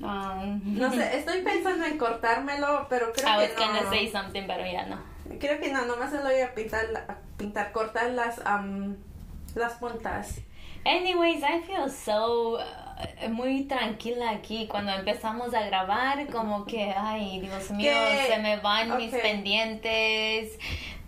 Um, 0.01 0.77
no 0.77 0.91
sé, 0.91 1.17
estoy 1.17 1.41
pensando 1.41 1.85
en 1.85 1.97
cortármelo, 1.97 2.87
pero 2.89 3.13
creo 3.13 3.27
I 3.27 3.47
que 3.47 3.61
was 3.63 3.83
no. 3.83 3.89
say 3.89 4.11
something, 4.11 4.43
pero 4.45 4.65
ya 4.65 4.85
no. 4.85 4.99
Creo 5.39 5.59
que 5.59 5.71
no, 5.71 5.85
nomás 5.85 6.11
se 6.11 6.17
lo 6.17 6.23
voy 6.23 6.41
a 6.41 6.53
pintar, 6.53 6.85
pintar 7.37 7.71
cortar 7.71 8.11
las, 8.11 8.39
um, 8.39 8.95
las 9.55 9.73
puntas. 9.73 10.41
Anyways, 10.85 11.41
I 11.41 11.61
feel 11.65 11.89
so 11.89 12.59
uh, 12.59 13.29
muy 13.29 13.63
tranquila 13.63 14.31
aquí 14.31 14.67
cuando 14.67 14.91
empezamos 14.91 15.53
a 15.53 15.63
grabar, 15.65 16.27
como 16.27 16.65
que, 16.65 16.93
ay, 16.95 17.39
Dios 17.39 17.71
mío, 17.71 17.91
se 18.27 18.37
me 18.39 18.57
van 18.57 18.95
mis 18.97 19.11
pendientes 19.11 20.59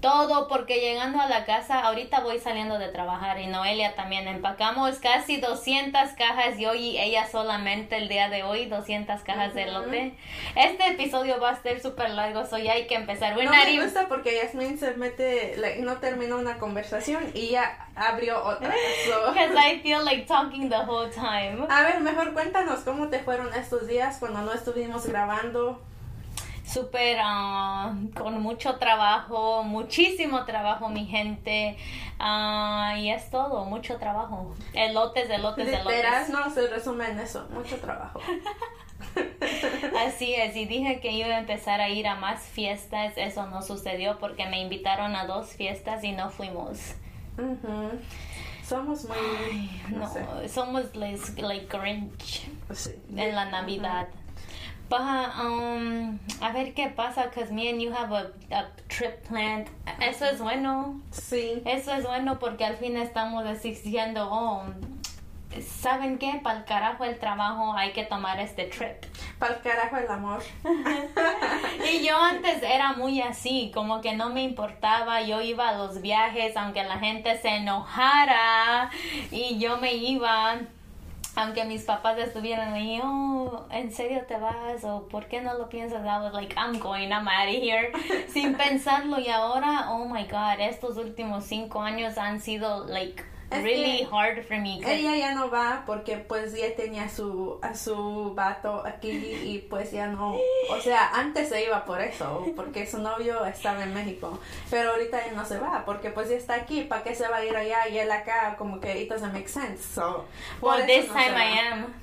todo 0.02 0.48
porque 0.48 0.80
llegando 0.80 1.20
a 1.20 1.28
la 1.28 1.46
casa, 1.46 1.82
ahorita 1.82 2.20
voy 2.20 2.40
saliendo 2.40 2.78
de 2.78 2.90
trabajar 2.90 3.40
y 3.40 3.48
Noelia 3.48 3.96
también 3.96 4.28
empacamos 4.28 5.00
casi 5.00 5.38
200 5.38 6.10
cajas 6.12 6.58
yo 6.58 6.74
y 6.76 6.98
ella 6.98 7.28
solamente 7.28 7.98
el 7.98 8.08
día 8.08 8.30
de 8.30 8.44
hoy 8.44 8.66
200 8.66 9.22
cajas 9.22 9.54
de 9.54 9.66
lote. 9.72 10.16
Este 10.56 10.88
episodio 10.90 11.40
va 11.40 11.52
a 11.52 11.62
ser 11.62 11.82
súper 11.82 12.12
largo, 12.12 12.46
so 12.46 12.58
ya 12.58 12.74
hay 12.74 12.88
que 12.88 12.96
empezar. 12.96 13.36
no 13.36 13.52
me 13.52 13.84
gusta 13.84 14.08
porque 14.08 14.36
Yasmin 14.36 14.78
se 14.78 14.94
mete, 14.94 15.56
no 15.80 15.98
terminó 15.98 16.38
una 16.38 16.58
conversación 16.58 17.32
y 17.34 17.50
ya 17.50 17.88
abrió 17.96 18.44
otra. 18.44 18.74
Because 19.28 19.56
I 19.58 19.80
feel 19.82 20.04
like 20.04 20.26
talking 20.26 20.70
the 20.70 20.84
whole 20.86 21.10
time. 21.10 21.66
A 21.70 21.84
ver, 21.84 22.02
mejor 22.02 22.34
cuéntanos 22.34 22.82
cómo 22.82 23.08
te 23.08 23.20
fueron 23.20 23.54
estos 23.54 23.88
días 23.88 24.18
cuando 24.20 24.42
no 24.42 24.54
estuvimos 24.54 25.06
grabando 25.08 25.82
súper 26.68 27.18
ah, 27.22 27.96
con 28.16 28.42
mucho 28.42 28.78
trabajo, 28.78 29.64
muchísimo 29.64 30.46
trabajo, 30.46 30.90
mi 30.90 31.06
gente. 31.06 31.78
Ah, 32.20 32.96
y 32.98 33.10
es 33.10 33.30
todo, 33.30 33.66
mucho 33.66 33.98
trabajo. 33.98 34.54
Elotes, 34.74 35.30
elotes, 35.30 35.68
elotes. 35.68 36.30
no, 36.30 36.50
se 36.52 36.68
resume 36.68 37.10
en 37.10 37.20
eso, 37.20 37.48
mucho 37.52 37.78
trabajo. 37.78 38.20
Así 40.06 40.34
es, 40.34 40.56
y 40.56 40.66
dije 40.66 41.00
que 41.00 41.12
iba 41.12 41.28
a 41.28 41.40
empezar 41.40 41.82
a 41.82 41.90
ir 41.90 42.08
a 42.08 42.16
más 42.16 42.42
fiestas, 42.42 43.14
eso 43.16 43.48
no 43.48 43.62
sucedió 43.62 44.20
porque 44.20 44.48
me 44.48 44.62
invitaron 44.62 45.16
a 45.16 45.26
dos 45.26 45.50
fiestas 45.54 46.04
y 46.04 46.12
no 46.12 46.30
fuimos. 46.30 46.96
Somos 48.68 49.06
muy... 49.06 49.70
no, 49.90 50.12
somos 50.50 50.96
like, 50.96 51.68
Grinch 51.70 52.50
en 53.16 53.36
la 53.36 53.46
Navidad. 53.46 54.10
Um, 54.90 56.20
a 56.42 56.52
ver 56.54 56.74
qué 56.74 56.88
pasa, 56.96 57.26
because 57.26 57.52
me 57.52 57.70
and 57.70 57.82
you 57.82 57.92
have 57.92 58.12
a, 58.12 58.32
trip 58.88 59.28
planned. 59.28 59.70
Eso 60.00 60.26
es 60.26 60.40
bueno. 60.40 61.02
Sí. 61.12 61.62
Eso 61.66 61.94
es 61.94 62.06
bueno 62.06 62.40
porque 62.40 62.64
al 62.64 62.78
fin 62.78 62.96
estamos 62.96 63.44
diciendo, 63.62 64.30
oh, 64.32 64.64
¿saben 65.62 66.18
qué? 66.18 66.40
Para 66.42 66.60
el 66.60 66.66
carajo 66.66 67.04
el 67.04 67.20
trabajo 67.20 67.74
hay 67.74 67.92
que 67.92 68.04
tomar 68.06 68.40
este 68.40 68.66
trip. 68.66 69.06
Para 69.40 69.56
el 69.56 69.62
carajo 69.62 69.98
el 69.98 70.10
amor. 70.10 70.42
y 71.92 72.06
yo 72.06 72.18
antes 72.18 72.64
era 72.64 72.94
muy 72.94 73.22
así, 73.22 73.72
como 73.74 74.00
que 74.02 74.16
no 74.16 74.30
me 74.30 74.44
importaba, 74.44 75.22
yo 75.22 75.42
iba 75.42 75.70
a 75.70 75.78
los 75.78 76.02
viajes 76.02 76.56
aunque 76.56 76.84
la 76.84 76.98
gente 77.00 77.38
se 77.40 77.50
enojara 77.50 78.90
y 79.32 79.58
yo 79.60 79.78
me 79.78 79.96
iba 79.96 80.60
aunque 81.38 81.66
mis 81.66 81.84
papás 81.84 82.18
estuvieran 82.18 82.74
ahí, 82.74 83.00
oh, 83.04 83.68
¿en 83.72 83.92
serio 83.92 84.26
te 84.28 84.38
vas? 84.38 84.84
¿O 84.84 85.08
por 85.08 85.28
qué 85.28 85.40
no 85.40 85.54
lo 85.54 85.70
piensas? 85.70 86.02
I 86.04 86.20
was 86.20 86.34
like, 86.34 86.56
I'm 86.58 86.80
going, 86.80 87.12
I'm 87.12 87.28
out 87.28 87.48
of 87.48 87.62
here. 87.62 87.92
Sin 88.28 88.56
pensarlo. 88.58 89.20
Y 89.20 89.30
ahora, 89.30 89.92
oh 89.92 90.06
my 90.06 90.24
God, 90.24 90.60
estos 90.60 90.98
últimos 90.98 91.46
cinco 91.46 91.80
años 91.80 92.18
han 92.18 92.42
sido, 92.42 92.86
like, 92.88 93.24
really 93.52 94.04
hard 94.04 94.44
for 94.46 94.58
me. 94.58 94.80
Ella 94.86 95.16
ya 95.16 95.34
no 95.34 95.50
va 95.50 95.84
porque 95.86 96.18
pues 96.18 96.54
ya 96.54 96.76
tenía 96.76 97.10
su, 97.10 97.60
a 97.62 97.76
su 97.76 98.34
vato 98.36 98.84
aquí 98.86 99.10
y 99.12 99.66
pues 99.70 99.92
ya 99.92 100.08
no, 100.08 100.38
o 100.70 100.82
sea, 100.82 101.12
antes 101.14 101.50
se 101.50 101.64
iba 101.66 101.86
por 101.86 102.02
eso, 102.02 102.46
porque 102.56 102.86
su 102.86 103.00
novio 103.00 103.46
estaba 103.46 103.84
en 103.84 103.94
México, 103.94 104.40
pero 104.70 104.92
ahorita 104.92 105.26
ya 105.26 105.32
no 105.34 105.46
se 105.46 105.60
va 105.60 105.84
porque 105.86 106.10
pues 106.10 106.30
ya 106.30 106.36
está 106.36 106.56
aquí, 106.56 106.82
¿para 106.84 107.04
qué 107.04 107.16
se 107.16 107.28
va 107.28 107.38
a 107.38 107.46
ir 107.46 107.56
allá 107.56 107.88
y 107.90 107.98
él 107.98 108.12
acá? 108.12 108.56
Como 108.58 108.80
que 108.80 109.02
it 109.02 109.10
doesn't 109.10 109.34
make 109.34 109.48
sense. 109.48 109.84
So, 109.84 110.26
well, 110.62 110.86
this 110.86 111.08
time 111.08 111.36
I 111.36 111.60
am. 111.60 111.94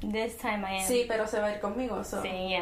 This 0.00 0.36
time 0.36 0.64
I 0.66 0.80
am. 0.80 0.86
Sí, 0.86 1.06
pero 1.08 1.26
se 1.26 1.40
va 1.40 1.46
a 1.46 1.52
ir 1.52 1.60
conmigo. 1.60 2.04
So. 2.04 2.20
Sí, 2.22 2.54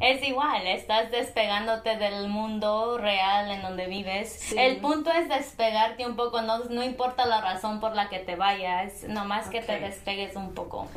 Es 0.00 0.22
igual, 0.26 0.66
estás 0.66 1.10
despegándote 1.10 1.96
del 1.96 2.28
mundo 2.28 2.98
real 2.98 3.50
en 3.50 3.62
donde 3.62 3.86
vives. 3.86 4.32
Sí. 4.32 4.58
El 4.58 4.78
punto 4.78 5.10
es 5.10 5.28
despegarte 5.28 6.06
un 6.06 6.16
poco, 6.16 6.42
no, 6.42 6.64
no 6.64 6.82
importa 6.82 7.26
la 7.26 7.40
razón 7.40 7.80
por 7.80 7.94
la 7.94 8.08
que 8.08 8.18
te 8.18 8.36
vayas, 8.36 9.04
nomás 9.04 9.48
que 9.48 9.60
te 9.60 9.78
despegues 9.78 10.36
un 10.36 10.54
poco. 10.54 10.88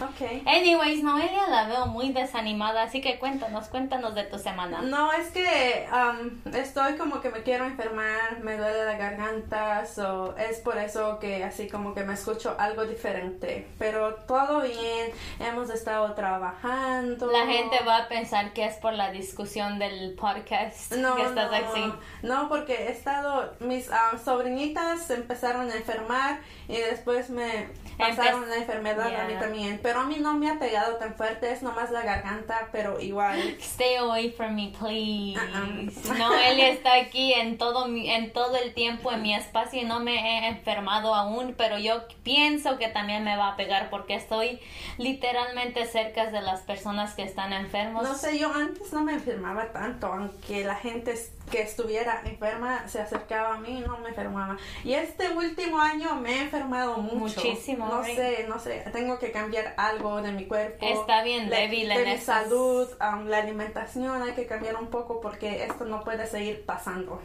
Ok. 0.00 0.46
Anyways, 0.46 1.02
Noelia 1.02 1.48
la 1.48 1.66
veo 1.66 1.86
muy 1.86 2.12
desanimada, 2.12 2.82
así 2.82 3.00
que 3.00 3.18
cuéntanos, 3.18 3.68
cuéntanos 3.68 4.14
de 4.14 4.24
tu 4.24 4.38
semana. 4.38 4.82
No, 4.82 5.12
es 5.12 5.30
que 5.30 5.86
um, 5.92 6.54
estoy 6.54 6.94
como 6.94 7.20
que 7.20 7.30
me 7.30 7.42
quiero 7.42 7.64
enfermar, 7.64 8.40
me 8.42 8.56
duele 8.56 8.84
la 8.84 8.96
garganta, 8.96 9.86
so 9.86 10.36
es 10.36 10.60
por 10.60 10.78
eso 10.78 11.18
que 11.18 11.44
así 11.44 11.68
como 11.68 11.94
que 11.94 12.04
me 12.04 12.14
escucho 12.14 12.56
algo 12.58 12.84
diferente. 12.84 13.66
Pero 13.78 14.14
todo 14.26 14.62
bien, 14.62 15.10
hemos 15.40 15.70
estado 15.70 16.14
trabajando. 16.14 17.30
La 17.30 17.46
gente 17.46 17.81
va 17.82 17.96
a 17.98 18.08
pensar 18.08 18.52
que 18.52 18.64
es 18.64 18.74
por 18.76 18.92
la 18.94 19.10
discusión 19.10 19.78
del 19.78 20.14
podcast 20.14 20.92
No, 20.92 21.16
que 21.16 21.22
estás 21.24 21.50
no, 21.50 21.56
así. 21.70 21.92
no, 22.22 22.48
porque 22.48 22.74
he 22.74 22.90
estado, 22.90 23.52
mis 23.60 23.90
ah, 23.90 24.12
sobrinitas 24.24 25.08
empezaron 25.10 25.70
a 25.70 25.74
enfermar 25.76 26.40
y 26.68 26.76
después 26.76 27.30
me 27.30 27.68
pasaron 27.98 28.44
Empe- 28.44 28.48
la 28.48 28.56
enfermedad 28.56 29.06
a 29.14 29.24
mí 29.24 29.32
Yeah. 29.32 29.40
también. 29.40 29.80
Pero 29.82 30.00
a 30.00 30.04
mí 30.04 30.16
no 30.18 30.34
me 30.34 30.50
ha 30.50 30.58
pegado 30.58 30.96
tan 30.96 31.14
fuerte, 31.14 31.52
es 31.52 31.62
nomás 31.62 31.90
la 31.90 32.02
garganta, 32.02 32.68
pero 32.72 33.00
igual. 33.00 33.38
Stay 33.60 33.96
away 33.96 34.30
from 34.30 34.54
me, 34.54 34.72
please. 34.78 35.38
Uh-uh. 35.38 36.14
Noelia 36.18 36.68
está 36.70 36.94
aquí 36.94 37.32
en 37.34 37.58
todo 37.58 37.86
mi, 37.88 38.10
en 38.10 38.32
todo 38.32 38.56
el 38.56 38.72
tiempo 38.74 39.12
en 39.12 39.22
mi 39.22 39.34
espacio 39.34 39.82
y 39.82 39.84
no 39.84 40.00
me 40.00 40.14
he 40.16 40.48
enfermado 40.48 41.14
aún, 41.14 41.54
pero 41.56 41.78
yo 41.78 42.02
pienso 42.22 42.78
que 42.78 42.88
también 42.88 43.24
me 43.24 43.36
va 43.36 43.48
a 43.48 43.56
pegar 43.56 43.90
porque 43.90 44.14
estoy 44.14 44.60
literalmente 44.98 45.84
cerca 45.86 46.26
de 46.30 46.40
las 46.40 46.60
personas 46.62 47.14
que 47.14 47.22
están 47.22 47.52
enfermos. 47.72 48.02
No 48.02 48.14
sé, 48.14 48.38
yo 48.38 48.52
antes 48.52 48.92
no 48.92 49.02
me 49.02 49.14
enfermaba 49.14 49.72
tanto, 49.72 50.06
aunque 50.06 50.64
la 50.64 50.74
gente 50.74 51.14
que 51.50 51.62
estuviera 51.62 52.22
enferma 52.24 52.86
se 52.88 53.00
acercaba 53.00 53.54
a 53.54 53.58
mí, 53.58 53.82
no 53.86 53.98
me 53.98 54.10
enfermaba. 54.10 54.56
Y 54.84 54.94
este 54.94 55.30
último 55.30 55.78
año 55.78 56.14
me 56.16 56.32
he 56.32 56.42
enfermado 56.42 56.98
mucho. 56.98 57.40
Muchísimo, 57.40 57.86
No 57.86 58.04
sé, 58.04 58.46
no 58.48 58.58
sé, 58.58 58.84
tengo 58.92 59.18
que 59.18 59.32
cambiar 59.32 59.74
algo 59.76 60.22
de 60.22 60.32
mi 60.32 60.46
cuerpo. 60.46 60.84
Está 60.84 61.22
bien 61.22 61.48
de, 61.48 61.56
débil 61.56 61.88
de 61.88 61.94
en 61.94 62.10
mi 62.10 62.18
salud, 62.18 62.88
um, 63.00 63.26
la 63.26 63.38
alimentación 63.38 64.22
hay 64.22 64.32
que 64.32 64.46
cambiar 64.46 64.76
un 64.76 64.88
poco 64.88 65.20
porque 65.20 65.64
esto 65.64 65.84
no 65.84 66.04
puede 66.04 66.26
seguir 66.26 66.64
pasando. 66.64 67.20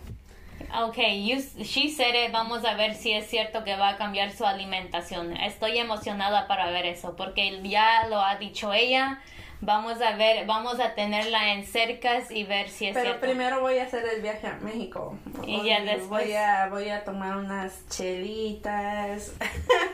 Ok, 0.84 0.98
you, 0.98 1.38
she 1.64 1.90
said 1.90 2.16
it. 2.16 2.32
Vamos 2.32 2.66
a 2.66 2.74
ver 2.74 2.96
si 2.96 3.14
es 3.14 3.28
cierto 3.28 3.64
que 3.64 3.76
va 3.76 3.90
a 3.90 3.98
cambiar 3.98 4.32
su 4.32 4.46
alimentación. 4.46 5.38
Estoy 5.38 5.78
emocionada 5.78 6.48
para 6.48 6.72
ver 6.72 6.86
eso 6.88 7.16
porque 7.16 7.62
ya 7.64 8.08
lo 8.08 8.20
ha 8.20 8.36
dicho 8.38 8.74
ella. 8.74 9.22
Vamos 9.60 10.00
a 10.02 10.16
ver, 10.16 10.46
vamos 10.46 10.80
a 10.80 10.94
tenerla 10.94 11.54
en 11.54 11.66
cercas 11.66 12.30
y 12.30 12.44
ver 12.44 12.70
si 12.70 12.86
es 12.88 12.94
Pero 12.94 13.06
cierto. 13.06 13.22
primero 13.22 13.60
voy 13.62 13.80
a 13.80 13.84
hacer 13.86 14.06
el 14.14 14.22
viaje 14.22 14.46
a 14.46 14.54
México. 14.62 15.18
Y 15.46 15.64
ya 15.66 15.82
después- 15.82 16.08
Voy 16.26 16.34
a, 16.34 16.68
voy 16.70 16.90
a 16.90 17.04
tomar 17.04 17.38
unas 17.38 17.88
chelitas. 17.90 19.34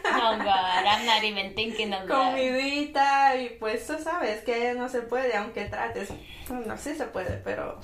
Oh 0.06 0.36
God, 0.38 0.86
I'm 0.86 1.06
not 1.06 1.24
even 1.24 1.56
thinking 1.56 1.94
of 1.94 2.08
that. 2.08 2.10
comidita 2.10 3.36
y 3.38 3.50
pues 3.60 3.88
tú 3.88 3.98
sabes 4.04 4.44
que 4.44 4.74
no 4.74 4.90
se 4.90 5.02
puede 5.02 5.36
aunque 5.36 5.66
trates 5.66 6.10
no 6.50 6.78
sí 6.78 6.94
se 6.94 7.06
puede 7.06 7.38
pero 7.38 7.80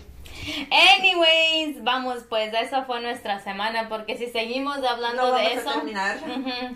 Anyways, 0.72 1.84
vamos 1.84 2.24
pues, 2.30 2.54
esa 2.54 2.84
fue 2.84 3.02
nuestra 3.02 3.40
semana 3.40 3.90
porque 3.90 4.18
si 4.18 4.28
seguimos 4.28 4.78
hablando 4.84 5.24
No 5.32 5.36
de 5.36 5.44
vamos 5.44 5.48
a 5.50 5.54
eso, 5.62 5.72
terminar. 5.74 6.18
ujú, 6.28 6.76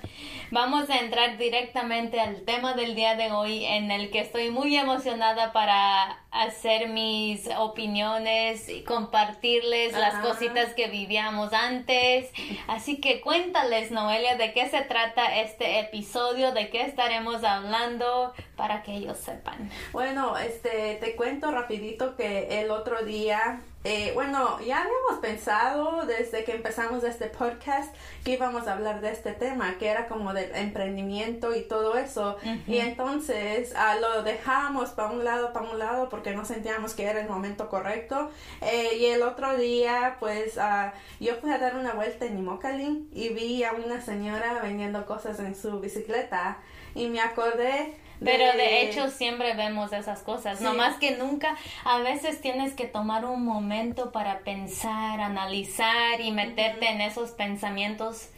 vamos 0.54 0.88
a 0.92 1.00
entrar 1.00 1.38
directamente 1.40 2.22
al 2.22 2.44
tema 2.44 2.74
del 2.76 2.94
día 2.94 3.16
de 3.16 3.32
hoy 3.32 3.66
en 3.66 3.90
el 3.90 4.12
que 4.12 4.20
estoy 4.20 4.52
muy 4.52 4.78
emocionada 4.78 5.52
para 5.52 6.20
hacer 6.30 6.90
mis 6.90 7.50
opiniones 7.58 8.70
y 8.70 8.84
compartirles 8.84 9.94
las 9.94 10.24
cositas 10.24 10.76
que 10.76 10.88
vivíamos 10.90 11.54
antes. 11.54 12.32
Así 12.68 13.02
que 13.02 13.20
cuéntales, 13.20 13.90
Noelia, 13.90 14.36
de 14.36 14.54
qué 14.54 14.70
se 14.70 14.82
trata 14.82 15.40
este 15.42 15.80
episodio, 15.80 16.52
de 16.52 16.70
qué 16.70 16.84
estaremos 16.84 17.44
hablando 17.44 18.34
para 18.56 18.84
que 18.84 18.94
ellos 18.94 19.18
sepan. 19.18 19.72
bueno 19.92 20.38
este 20.38 20.98
te 21.02 21.16
cuento 21.16 21.50
rapidito 21.50 22.16
que 22.16 22.62
el 22.62 22.70
otro 22.70 23.04
día 23.04 23.60
eh, 23.84 24.12
bueno 24.14 24.60
ya 24.62 24.82
habíamos 24.82 25.20
pensado 25.22 26.06
desde 26.06 26.46
que 26.46 26.54
empezamos 26.54 27.04
este 27.04 27.28
podcast 27.28 27.94
que 28.24 28.32
íbamos 28.32 28.68
a 28.68 28.74
hablar 28.74 29.02
de 29.02 29.12
este 29.12 29.34
tema 29.34 29.78
que 29.78 29.88
era 29.88 30.08
como 30.08 30.34
del 30.34 30.56
emprendimiento 30.56 31.54
y 31.54 31.64
todo 31.64 31.98
eso. 31.98 32.38
Y 32.68 32.78
entonces 32.78 33.74
ah, 33.76 33.96
lo 33.96 34.24
dejamos 34.24 34.92
para 34.92 35.10
un 35.10 35.24
lado 35.26 35.52
para 35.52 35.70
un 35.70 35.80
lado 35.80 36.10
porque 36.10 36.34
no 36.34 36.46
sentíamos 36.46 36.94
que 36.94 37.06
era 37.06 37.20
el 37.20 37.28
momento 37.28 37.70
correcto. 37.70 38.32
Eh, 38.62 38.98
y 39.00 39.06
el 39.06 39.22
otro 39.22 39.58
día 39.58 40.16
pues 40.20 40.58
ah, 40.58 40.94
yo 41.20 41.36
fui 41.36 41.52
a 41.52 41.58
dar 41.58 41.76
una 41.76 41.94
vuelta 41.94 42.26
en 42.26 42.38
Immokalee 42.38 43.04
y 43.12 43.30
vi 43.30 43.64
a 43.64 43.74
una 43.74 44.02
señora 44.02 44.60
vendiendo 44.62 45.06
cosas 45.06 45.40
en 45.40 45.56
su 45.56 45.80
bicicleta. 45.80 46.58
Y 46.96 47.08
me 47.08 47.20
acordé 47.20 47.98
Pero 48.20 48.54
de 48.58 48.82
hecho 48.84 49.10
siempre 49.10 49.54
vemos 49.54 49.92
esas 49.94 50.20
cosas, 50.22 50.60
Sí. 50.60 50.64
no 50.64 50.74
más 50.74 50.98
que 50.98 51.18
nunca, 51.18 51.56
a 51.84 52.00
veces 52.00 52.42
tienes 52.42 52.74
que 52.74 52.86
tomar 52.86 53.26
un 53.26 53.44
momento 53.46 54.12
para 54.12 54.40
pensar, 54.40 55.20
analizar 55.20 56.22
y 56.22 56.32
meterte 56.32 56.90
en 56.90 57.02
esos 57.02 57.32
pensamientos. 57.32 58.30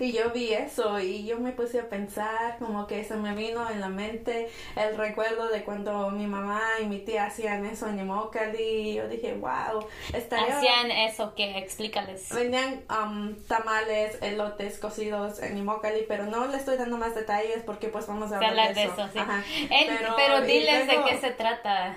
Y 0.10 0.12
yo 0.12 0.30
vi 0.30 0.52
eso 0.54 0.98
y 0.98 1.26
yo 1.26 1.38
me 1.38 1.52
puse 1.52 1.78
a 1.80 1.88
pensar, 1.88 2.56
como 2.58 2.86
que 2.86 3.04
se 3.04 3.16
me 3.16 3.34
vino 3.34 3.68
en 3.68 3.80
la 3.80 3.88
mente 3.90 4.48
el 4.74 4.96
recuerdo 4.96 5.48
de 5.48 5.62
cuando 5.62 6.10
mi 6.10 6.26
mamá 6.26 6.62
y 6.82 6.86
mi 6.86 7.00
tía 7.00 7.26
hacían 7.26 7.66
eso 7.66 7.86
en 7.86 8.00
Immokalee. 8.00 8.80
Y 8.80 8.94
yo 8.94 9.08
dije, 9.08 9.34
wow, 9.34 9.86
estaría... 10.14 10.56
Hacían 10.56 10.90
eso 10.90 11.34
que 11.34 11.58
explícales. 11.58 12.28
Vendían 12.34 12.82
um, 12.90 13.34
tamales, 13.46 14.16
elotes 14.22 14.78
cocidos 14.78 15.42
en 15.42 15.58
Immokalee, 15.58 16.06
pero 16.08 16.24
no 16.24 16.46
le 16.46 16.56
estoy 16.56 16.78
dando 16.78 16.96
más 16.96 17.14
detalles 17.14 17.62
porque 17.66 17.88
pues 17.88 18.06
vamos 18.06 18.32
a 18.32 18.38
De 18.38 18.46
hablar 18.46 18.74
de 18.74 18.84
eso, 18.84 19.08
sí. 19.12 19.18
Ajá. 19.18 19.42
El- 19.70 19.98
pero, 20.16 20.40
diles 20.42 20.86
luego- 20.86 21.04
de 21.04 21.10
qué 21.10 21.18
se 21.20 21.30
trata 21.32 21.96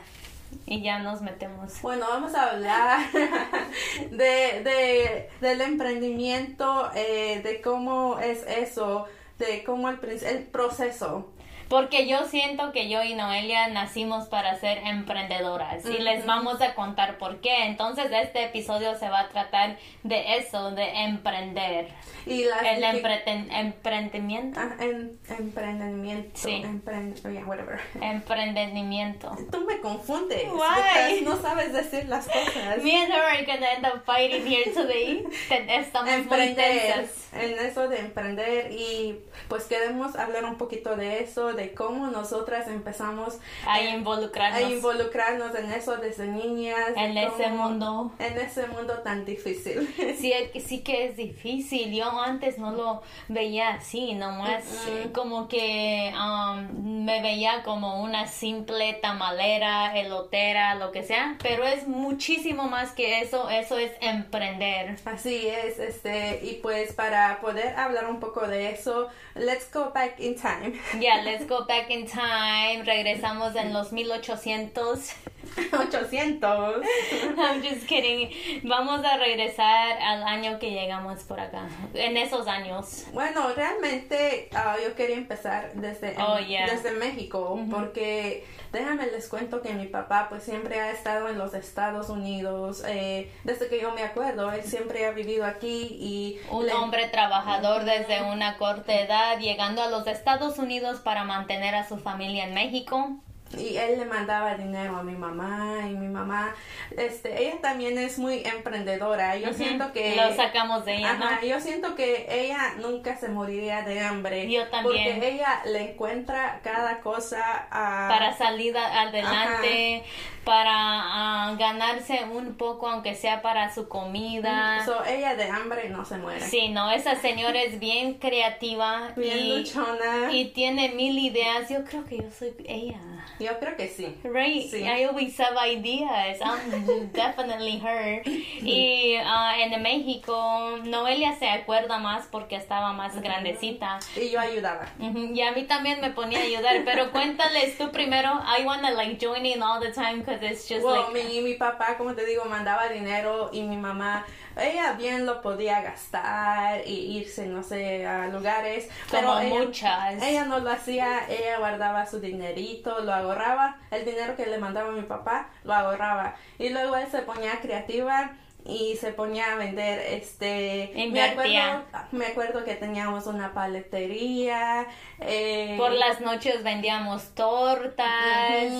y 0.66 0.82
ya 0.82 1.00
nos 1.00 1.22
metemos. 1.22 1.82
Bueno, 1.82 2.06
vamos 2.10 2.34
a 2.36 2.52
hablar 2.52 3.00
de, 4.12 4.62
de, 4.63 5.30
del 5.42 5.62
emprendimiento, 5.62 6.92
eh, 6.96 7.42
de 7.44 7.62
cómo 7.62 8.20
es 8.20 8.44
eso, 8.48 9.06
de 9.39 9.63
cómo 9.63 9.89
el, 9.89 10.00
el 10.04 10.44
proceso. 10.44 11.30
Porque 11.73 12.05
yo 12.07 12.25
siento 12.25 12.71
que 12.71 12.88
yo 12.88 13.01
y 13.01 13.15
Noelia 13.15 13.67
nacimos 13.69 14.27
para 14.27 14.59
ser 14.59 14.77
emprendedoras 14.86 15.83
y 15.88 15.97
les 15.97 16.23
vamos 16.23 16.62
a 16.62 16.75
contar 16.75 17.17
por 17.17 17.41
qué. 17.41 17.65
Entonces 17.65 18.12
este 18.12 18.43
episodio 18.43 18.95
se 18.95 19.09
va 19.09 19.21
a 19.21 19.29
tratar 19.29 19.77
de 20.03 20.38
eso, 20.38 20.69
de 20.69 20.88
emprender. 21.05 21.88
Y 22.27 22.43
las 22.43 22.62
El 22.63 23.01
que- 23.01 23.49
emprendimiento. 23.59 24.59
Ah, 24.62 24.75
en, 24.79 25.19
emprendimiento. 25.36 26.29
Sí. 26.36 26.62
Emprend- 26.63 27.19
oh, 27.25 27.29
yeah, 27.31 27.43
whatever. 27.43 27.79
Emprendimiento. 27.99 29.36
Tú 29.51 29.65
me 29.65 29.79
confundes. 29.79 30.43
Why? 30.51 31.21
No 31.23 31.38
sabes 31.41 31.73
decir 31.73 32.07
las 32.07 32.27
cosas. 32.27 32.83
Me 32.83 32.95
and 33.03 33.12
her 33.12 33.19
are 33.19 33.45
gonna 33.45 33.71
end 33.73 33.86
up 33.88 34.03
fighting 34.05 34.45
here 34.45 34.71
today. 34.71 35.23
Estamos 35.49 36.12
emprender, 36.13 37.09
en 37.33 37.65
eso 37.65 37.88
de 37.89 37.97
emprender 37.97 38.71
y 38.71 39.19
pues 39.47 39.63
queremos 39.65 40.15
hablar 40.15 40.45
un 40.45 40.57
poquito 40.57 40.95
de 40.95 41.19
eso, 41.23 41.53
de 41.53 41.62
cómo 41.71 42.08
nosotras 42.08 42.67
empezamos 42.67 43.39
A 43.67 43.80
eh, 43.82 43.89
involucrarnos. 43.91 44.60
a 44.60 44.69
involucrarnos 44.69 45.56
en 45.56 45.71
eso 45.71 45.97
desde 45.97 46.28
niñas. 46.28 46.93
de 46.95 47.02
En 47.02 47.17
ese 47.17 47.43
cómo- 47.43 47.69
mundo. 47.69 48.12
En 48.19 48.38
ese 48.38 48.67
mundo 48.67 48.93
tan 48.99 49.26
difícil. 49.26 49.88
Sí, 50.19 50.34
sí 50.65 50.84
que 50.84 51.06
es 51.06 51.17
difícil. 51.17 51.93
Yo 51.93 52.10
antes 52.21 52.58
no 52.58 52.71
lo 52.71 53.02
veía 53.28 53.69
así, 53.76 54.13
nomás 54.13 54.63
Mm-mm. 54.65 55.12
como 55.12 55.47
que 55.47 56.13
um, 56.15 57.04
me 57.06 57.21
veía 57.21 57.63
como 57.63 58.02
una 58.04 58.28
simple 58.28 58.93
tamalera, 59.02 59.97
elotera, 59.97 60.76
lo 60.76 60.91
que 60.91 61.04
sea. 61.04 61.36
Pero 61.41 61.65
es 61.65 61.88
muchísimo 61.88 62.63
más 62.67 62.91
que 62.91 63.21
eso. 63.21 63.49
Eso 63.49 63.78
es 63.78 63.91
emprender. 64.02 64.95
Así 65.06 65.47
es, 65.47 65.80
este, 65.80 66.39
y 66.43 66.56
pues 66.62 66.93
para 66.93 67.39
poder 67.41 67.76
hablar 67.78 68.08
un 68.08 68.19
poco 68.19 68.47
de 68.47 68.71
eso, 68.71 69.10
let's 69.36 69.71
go 69.73 69.91
back 69.93 70.19
in 70.19 70.36
time. 70.36 70.73
Ya, 70.99 71.21
let's 71.23 71.42
go 71.47 71.65
back 71.65 71.89
in 71.89 72.08
time. 72.08 72.84
Regresamos 72.86 73.56
en 73.56 73.73
los 73.73 73.91
1800. 73.91 75.13
800. 75.71 76.82
I'm 77.38 77.62
just 77.62 77.86
kidding. 77.88 78.29
Vamos 78.63 79.03
a 79.06 79.17
regresar 79.17 79.97
al 80.01 80.23
año 80.23 80.60
que 80.60 80.71
llegamos 80.71 81.23
por 81.23 81.39
acá. 81.39 81.67
En 81.93 82.17
esos 82.17 82.47
años. 82.47 83.06
Bueno, 83.13 83.49
realmente 83.56 84.49
ah, 84.56 84.75
yo 84.84 84.95
quería 84.95 85.17
empezar 85.17 85.71
desde, 85.73 86.15
Oh, 86.19 86.39
yeah. 86.39 86.67
desde 86.67 86.91
México, 86.91 87.60
porque 87.69 88.45
déjame 88.71 89.08
les 89.08 89.27
cuento 89.27 89.62
que 89.62 89.73
mi 89.73 89.88
papá 89.88 90.27
pues 90.29 90.43
siempre 90.43 90.79
ha 90.79 90.91
estado 90.91 91.29
en 91.29 91.38
los 91.38 91.53
Estados 91.53 92.10
Unidos, 92.10 92.84
eh, 92.88 93.32
desde 93.43 93.67
que 93.67 93.79
yo 93.82 93.91
me 93.91 94.03
acuerdo, 94.03 94.51
él 94.51 94.63
siempre 94.63 95.06
ha 95.06 95.12
vivido 95.12 95.45
aquí 95.45 95.88
y... 95.99 96.39
Un 96.49 96.65
le- 96.65 96.73
hombre 96.73 97.08
trabajador 97.10 97.84
desde 97.84 98.21
una 98.23 98.58
corta 98.58 98.93
edad, 98.99 99.39
llegando 99.39 99.82
a 99.84 99.89
los 99.89 100.08
Estados 100.08 100.58
Unidos 100.58 100.99
para 101.01 101.23
mantener 101.23 101.75
a 101.75 101.88
su 101.88 101.97
familia 101.97 102.45
en 102.45 102.53
México. 102.53 103.17
Y 103.58 103.78
él 103.78 104.00
le 104.00 104.06
mandaba 104.06 104.56
dinero 104.56 104.98
a 104.98 105.04
mi 105.04 105.13
mamá 105.16 105.80
y 105.89 105.94
mi 105.94 106.08
mamá, 106.08 106.56
este, 106.98 107.44
ella 107.44 107.60
también 107.62 107.98
es 107.98 108.18
muy 108.18 108.44
emprendedora. 108.46 109.38
Yo 109.38 109.54
siento 109.54 109.92
que 109.94 110.16
lo 110.16 110.36
sacamos 110.36 110.86
de 110.86 110.98
ella, 110.98 111.12
ajá, 111.12 111.42
Yo 111.46 111.60
siento 111.60 111.96
que 111.96 112.28
ella 112.30 112.76
nunca 112.80 113.16
se 113.18 113.30
moriría 113.30 113.82
de 113.84 114.00
hambre. 114.00 114.50
Yo 114.50 114.68
también. 114.70 115.16
Porque 115.16 115.34
ella 115.34 115.62
le 115.66 115.92
encuentra 115.92 116.60
cada 116.63 117.00
cosa 117.02 117.68
a... 117.70 118.08
para 118.10 118.36
salir 118.38 118.78
adelante, 118.78 120.04
para 120.44 120.74
ah, 120.74 121.56
ganarse 121.58 122.26
un 122.26 122.56
poco, 122.56 122.88
aunque 122.88 123.16
sea 123.16 123.42
para 123.42 123.74
su 123.74 123.88
comida. 123.88 124.84
So, 124.86 125.04
ella 125.06 125.36
de 125.36 125.46
hambre 125.46 125.89
no 125.89 126.06
se 126.06 126.18
muere. 126.18 126.42
Sí, 126.42 126.70
no, 126.70 126.92
esa 126.92 127.16
señora 127.16 127.62
es 127.62 127.80
bien 127.80 128.16
creativa. 128.16 129.12
Bien 129.16 129.38
y, 129.38 129.58
luchona. 129.58 130.32
Y 130.32 130.46
tiene 130.50 130.89
mil 130.89 131.18
ideas. 131.18 131.70
Yo 131.70 131.84
creo 131.86 132.06
que 132.06 132.18
yo 132.18 132.32
soy 132.32 132.54
ella. 132.66 133.00
Yo 133.43 133.60
creo 133.60 133.75
que 133.75 133.89
sí. 133.89 134.15
Right. 134.23 134.69
Sí. 134.69 134.84
I 134.84 135.06
always 135.06 135.38
have 135.39 135.58
ideas. 135.58 136.39
I'm 136.41 137.12
definitely 137.12 137.79
her. 137.79 138.21
Y 138.25 139.17
uh, 139.17 139.51
en 139.60 139.82
México, 139.82 140.79
Noelia 140.84 141.36
se 141.36 141.49
acuerda 141.49 141.99
más 141.99 142.27
porque 142.32 142.56
estaba 142.56 142.93
más 142.93 143.21
grandecita. 143.21 143.99
Y 144.15 144.29
yo 144.29 144.39
ayudaba. 144.39 144.88
Y 144.99 145.41
a 145.41 145.51
mí 145.51 145.63
también 145.63 145.99
me 145.99 146.12
ponía 146.12 146.39
a 146.39 146.43
ayudar. 146.43 146.84
Pero 146.86 147.12
cuéntales 147.12 147.77
tú 147.77 147.91
primero. 147.91 148.29
I 148.45 148.65
wanna 148.65 148.91
like 148.91 149.17
join 149.23 149.45
in 149.45 149.62
all 149.62 149.82
the 149.82 149.91
time 149.91 150.19
because 150.19 150.41
it's 150.41 150.67
just 150.67 150.86
well, 150.86 151.12
like. 151.12 151.13
mi, 151.13 151.41
mi 151.41 151.56
papá, 151.56 151.97
como 151.97 152.15
te 152.15 152.25
digo, 152.25 152.45
mandaba 152.45 152.88
dinero 152.88 153.49
y 153.51 153.63
mi 153.63 153.77
mamá 153.77 154.25
ella 154.56 154.94
bien 154.94 155.26
lo 155.26 155.42
podía 155.42 155.82
gastar 155.82 156.82
y 156.86 157.18
irse, 157.18 157.46
no 157.46 157.63
sé, 157.63 158.06
a 158.06 158.28
lugares. 158.28 158.89
Como 159.10 159.22
pero 159.22 159.39
ella, 159.39 159.56
muchas. 159.56 160.24
Ella 160.24 160.46
no 160.46 160.60
lo 160.60 160.72
hacía, 160.72 161.28
ella 161.30 161.60
guardaba 161.60 162.06
su 162.06 162.20
dinerito, 162.20 163.00
lo 163.02 163.13
ahorraba, 163.13 163.78
el 163.92 164.06
dinero 164.06 164.36
que 164.36 164.46
le 164.46 164.58
mandaba 164.58 164.92
mi 164.92 165.04
papá, 165.04 165.50
lo 165.63 165.74
ahorraba. 165.74 166.36
Y 166.60 166.70
luego 166.70 166.96
él 166.96 167.08
se 167.10 167.22
ponía 167.22 167.60
creativa 167.62 168.34
y 168.65 168.95
se 168.95 169.12
ponía 169.12 169.54
a 169.54 169.56
vender 169.58 169.99
este 169.99 170.93
me 171.12 171.21
acuerdo, 171.21 171.84
me 172.12 172.28
acuerdo 172.28 172.63
que 172.63 172.76
teníamos 172.76 173.28
una 173.28 173.54
paletería 173.54 174.88
eh, 175.19 175.76
por 175.78 175.91
las 175.91 176.21
noches 176.21 176.63
vendíamos 176.63 177.36
tortas 177.36 178.71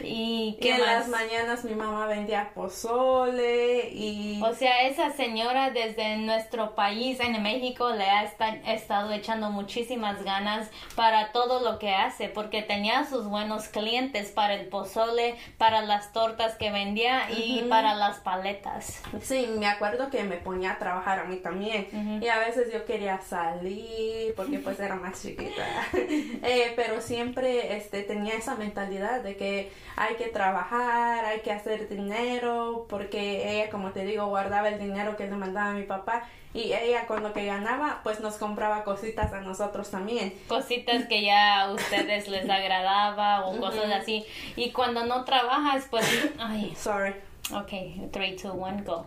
y 0.00 0.56
¿qué 0.62 0.76
en 0.76 0.80
las 0.80 1.08
mañanas 1.08 1.64
mi 1.64 1.74
mamá 1.74 2.06
vendía 2.06 2.52
pozole 2.54 3.90
y 3.90 4.40
o 4.42 4.54
sea 4.54 4.88
esa 4.88 5.12
señora 5.12 5.70
desde 5.70 6.16
nuestro 6.16 6.74
país 6.74 7.20
en 7.20 7.42
México 7.42 7.90
le 7.90 8.04
ha 8.04 8.24
estado 8.72 9.12
echando 9.12 9.50
muchísimas 9.50 10.22
ganas 10.24 10.70
para 10.96 11.32
todo 11.32 11.60
lo 11.60 11.78
que 11.78 11.94
hace 11.94 12.30
porque 12.30 12.62
tenía 12.62 13.04
sus 13.04 13.26
buenos 13.26 13.68
clientes 13.68 14.30
para 14.30 14.54
el 14.54 14.68
pozole 14.68 15.36
para 15.58 15.82
las 15.82 16.14
tortas 16.14 16.54
que 16.56 16.70
vendía 16.70 17.30
y 17.30 17.66
para 17.68 17.94
las 17.94 18.20
paletas 18.20 19.02
Sí, 19.22 19.48
me 19.58 19.66
acuerdo 19.66 20.10
que 20.10 20.22
me 20.24 20.36
ponía 20.36 20.72
a 20.72 20.78
trabajar 20.78 21.18
a 21.20 21.24
mí 21.24 21.36
también. 21.36 22.20
Y 22.22 22.28
a 22.28 22.38
veces 22.38 22.72
yo 22.72 22.84
quería 22.84 23.20
salir 23.20 24.34
porque 24.36 24.58
pues 24.58 24.78
era 24.80 24.96
más 24.96 25.22
chiquita. 25.22 25.64
eh, 25.92 26.72
pero 26.76 27.00
siempre 27.00 27.76
este, 27.76 28.02
tenía 28.02 28.34
esa 28.34 28.54
mentalidad 28.54 29.22
de 29.22 29.36
que 29.36 29.70
hay 29.96 30.16
que 30.16 30.26
trabajar, 30.26 31.24
hay 31.24 31.40
que 31.40 31.52
hacer 31.52 31.88
dinero, 31.88 32.86
porque 32.88 33.50
ella, 33.50 33.70
como 33.70 33.90
te 33.90 34.04
digo, 34.04 34.26
guardaba 34.26 34.68
el 34.68 34.78
dinero 34.78 35.16
que 35.16 35.26
le 35.26 35.36
mandaba 35.36 35.70
a 35.70 35.74
mi 35.74 35.84
papá. 35.84 36.24
Y 36.54 36.72
ella 36.72 37.06
cuando 37.06 37.34
que 37.34 37.44
ganaba 37.44 38.00
pues 38.02 38.20
nos 38.20 38.36
compraba 38.36 38.82
cositas 38.82 39.32
a 39.32 39.40
nosotros 39.42 39.90
también. 39.90 40.34
Cositas 40.48 41.06
que 41.06 41.22
ya 41.22 41.62
a 41.62 41.72
ustedes 41.72 42.26
les 42.28 42.48
agradaba 42.50 43.46
o 43.46 43.60
cosas 43.60 43.92
así. 43.92 44.24
Y 44.56 44.72
cuando 44.72 45.04
no 45.04 45.24
trabajas 45.24 45.86
pues 45.90 46.06
ay. 46.38 46.74
Sorry 46.74 47.14
Ok, 47.54 48.10
3, 48.10 48.42
2, 48.42 48.54
1, 48.54 48.84
go. 48.84 49.06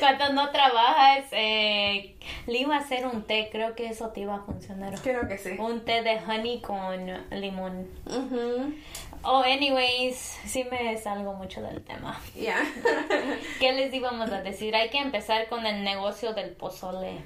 Cuando 0.00 0.32
no 0.32 0.50
trabajas, 0.50 1.26
eh, 1.32 2.16
le 2.46 2.58
iba 2.58 2.76
a 2.76 2.80
hacer 2.80 3.06
un 3.06 3.22
té, 3.22 3.48
creo 3.52 3.74
que 3.74 3.86
eso 3.86 4.08
te 4.08 4.20
iba 4.20 4.36
a 4.36 4.40
funcionar. 4.40 4.94
Creo 5.00 5.28
que 5.28 5.38
sí. 5.38 5.50
Un 5.58 5.84
té 5.84 6.02
de 6.02 6.18
honey 6.18 6.60
con 6.60 7.06
limón. 7.30 7.88
Uh 8.06 8.72
Oh, 9.24 9.42
anyways, 9.44 10.16
sí 10.16 10.64
me 10.64 10.96
salgo 10.96 11.34
mucho 11.34 11.62
del 11.62 11.80
tema. 11.82 12.20
Ya. 12.34 12.56
¿Qué 13.60 13.72
les 13.72 13.94
íbamos 13.94 14.30
a 14.32 14.42
decir? 14.42 14.74
Hay 14.74 14.90
que 14.90 14.98
empezar 14.98 15.46
con 15.48 15.64
el 15.64 15.84
negocio 15.84 16.32
del 16.32 16.50
pozole. 16.50 17.18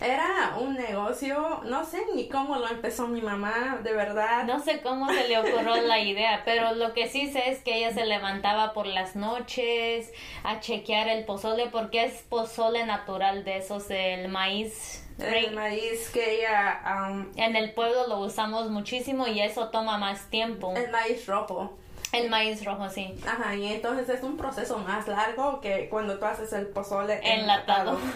Era 0.00 0.56
un 0.58 0.74
negocio, 0.74 1.62
no 1.64 1.84
sé 1.84 2.02
ni 2.14 2.28
cómo 2.28 2.56
lo 2.56 2.68
empezó 2.68 3.08
mi 3.08 3.22
mamá, 3.22 3.80
de 3.82 3.94
verdad. 3.94 4.44
No 4.44 4.60
sé 4.60 4.82
cómo 4.82 5.08
se 5.08 5.26
le 5.28 5.38
ocurrió 5.38 5.76
la 5.82 6.00
idea, 6.00 6.42
pero 6.44 6.74
lo 6.74 6.92
que 6.92 7.08
sí 7.08 7.32
sé 7.32 7.50
es 7.50 7.60
que 7.62 7.76
ella 7.78 7.94
se 7.94 8.04
levantaba 8.04 8.74
por 8.74 8.86
las 8.86 9.16
noches 9.16 10.12
a 10.44 10.60
chequear 10.60 11.08
el 11.08 11.24
pozole 11.24 11.68
porque 11.68 12.04
es 12.04 12.22
pozole 12.22 12.84
natural 12.84 13.44
de 13.44 13.56
esos 13.56 13.88
del 13.88 14.28
maíz. 14.28 15.02
El 15.18 15.54
maíz 15.54 16.10
que 16.10 16.40
ella... 16.40 17.08
Um, 17.08 17.32
en 17.36 17.56
el 17.56 17.72
pueblo 17.72 18.06
lo 18.06 18.18
usamos 18.18 18.68
muchísimo 18.68 19.26
y 19.26 19.40
eso 19.40 19.70
toma 19.70 19.96
más 19.96 20.28
tiempo. 20.28 20.74
El 20.76 20.90
maíz 20.90 21.26
rojo. 21.26 21.72
El 22.16 22.30
maíz 22.30 22.64
rojo, 22.64 22.88
sí. 22.88 23.14
Ajá, 23.26 23.54
y 23.54 23.66
entonces 23.66 24.08
es 24.08 24.22
un 24.22 24.36
proceso 24.36 24.78
más 24.78 25.06
largo 25.06 25.60
que 25.60 25.88
cuando 25.88 26.18
tú 26.18 26.24
haces 26.24 26.52
el 26.52 26.68
pozole 26.68 27.20
enlatado. 27.22 27.98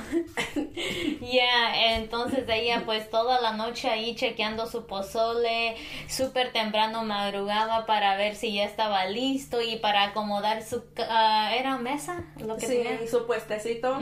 Ya, 1.20 1.94
entonces 1.94 2.44
ella 2.48 2.82
pues 2.84 3.08
toda 3.10 3.40
la 3.40 3.52
noche 3.52 3.88
ahí 3.88 4.16
chequeando 4.16 4.66
su 4.66 4.86
pozole, 4.86 5.76
súper 6.08 6.52
temprano 6.52 7.04
madrugaba 7.04 7.86
para 7.86 8.16
ver 8.16 8.34
si 8.34 8.54
ya 8.54 8.64
estaba 8.64 9.04
listo 9.06 9.60
y 9.60 9.76
para 9.76 10.04
acomodar 10.04 10.62
su... 10.62 10.78
Uh, 10.78 11.54
¿Era 11.56 11.78
mesa? 11.78 12.24
Lo 12.38 12.56
que 12.56 12.66
sí, 12.66 12.82
tenía? 12.82 13.08
su 13.08 13.26
puestecito. 13.26 13.98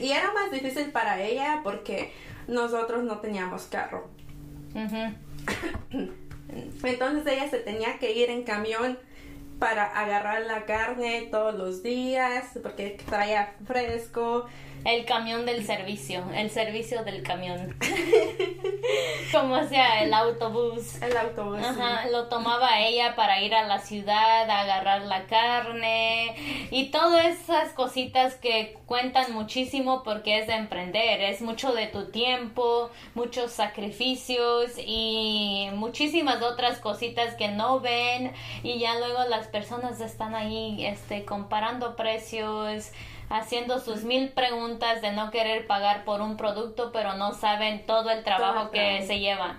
Y 0.00 0.10
era 0.10 0.32
más 0.32 0.50
difícil 0.50 0.92
para 0.92 1.20
ella 1.20 1.60
porque 1.64 2.12
nosotros 2.46 3.02
no 3.02 3.18
teníamos 3.18 3.64
carro. 3.64 4.08
Entonces 6.84 7.32
ella 7.32 7.48
se 7.48 7.58
tenía 7.58 7.98
que 7.98 8.12
ir 8.12 8.30
en 8.30 8.44
camión 8.44 8.98
para 9.64 9.84
agarrar 9.98 10.42
la 10.42 10.66
carne 10.66 11.28
todos 11.30 11.54
los 11.54 11.82
días 11.82 12.44
porque 12.62 12.98
traía 13.08 13.54
fresco. 13.66 14.44
El 14.84 15.06
camión 15.06 15.46
del 15.46 15.64
servicio, 15.64 16.24
el 16.34 16.50
servicio 16.50 17.04
del 17.04 17.22
camión. 17.22 17.74
Como 19.32 19.66
sea, 19.66 20.04
el 20.04 20.12
autobús. 20.12 21.00
El 21.00 21.16
autobús. 21.16 21.58
Ajá, 21.64 22.06
lo 22.10 22.28
tomaba 22.28 22.80
ella 22.80 23.16
para 23.16 23.40
ir 23.40 23.54
a 23.54 23.66
la 23.66 23.78
ciudad, 23.78 24.48
a 24.48 24.60
agarrar 24.60 25.02
la 25.02 25.26
carne 25.26 26.34
y 26.70 26.90
todas 26.90 27.24
esas 27.24 27.72
cositas 27.72 28.34
que 28.34 28.78
cuentan 28.86 29.32
muchísimo 29.32 30.02
porque 30.02 30.38
es 30.38 30.46
de 30.46 30.54
emprender, 30.54 31.22
es 31.22 31.40
mucho 31.40 31.72
de 31.72 31.86
tu 31.86 32.10
tiempo, 32.10 32.90
muchos 33.14 33.52
sacrificios 33.52 34.72
y 34.78 35.68
muchísimas 35.74 36.42
otras 36.42 36.78
cositas 36.78 37.34
que 37.34 37.48
no 37.48 37.80
ven 37.80 38.32
y 38.62 38.78
ya 38.78 38.98
luego 38.98 39.24
las 39.28 39.48
personas 39.48 40.00
están 40.00 40.34
ahí 40.34 40.84
este 40.84 41.24
comparando 41.24 41.96
precios 41.96 42.92
haciendo 43.34 43.80
sus 43.80 44.04
mil 44.04 44.28
preguntas 44.30 45.02
de 45.02 45.10
no 45.12 45.30
querer 45.30 45.66
pagar 45.66 46.04
por 46.04 46.20
un 46.20 46.36
producto, 46.36 46.92
pero 46.92 47.14
no 47.14 47.34
saben 47.34 47.84
todo 47.84 48.10
el 48.10 48.22
trabajo 48.22 48.70
que 48.70 49.04
se 49.06 49.18
lleva. 49.18 49.56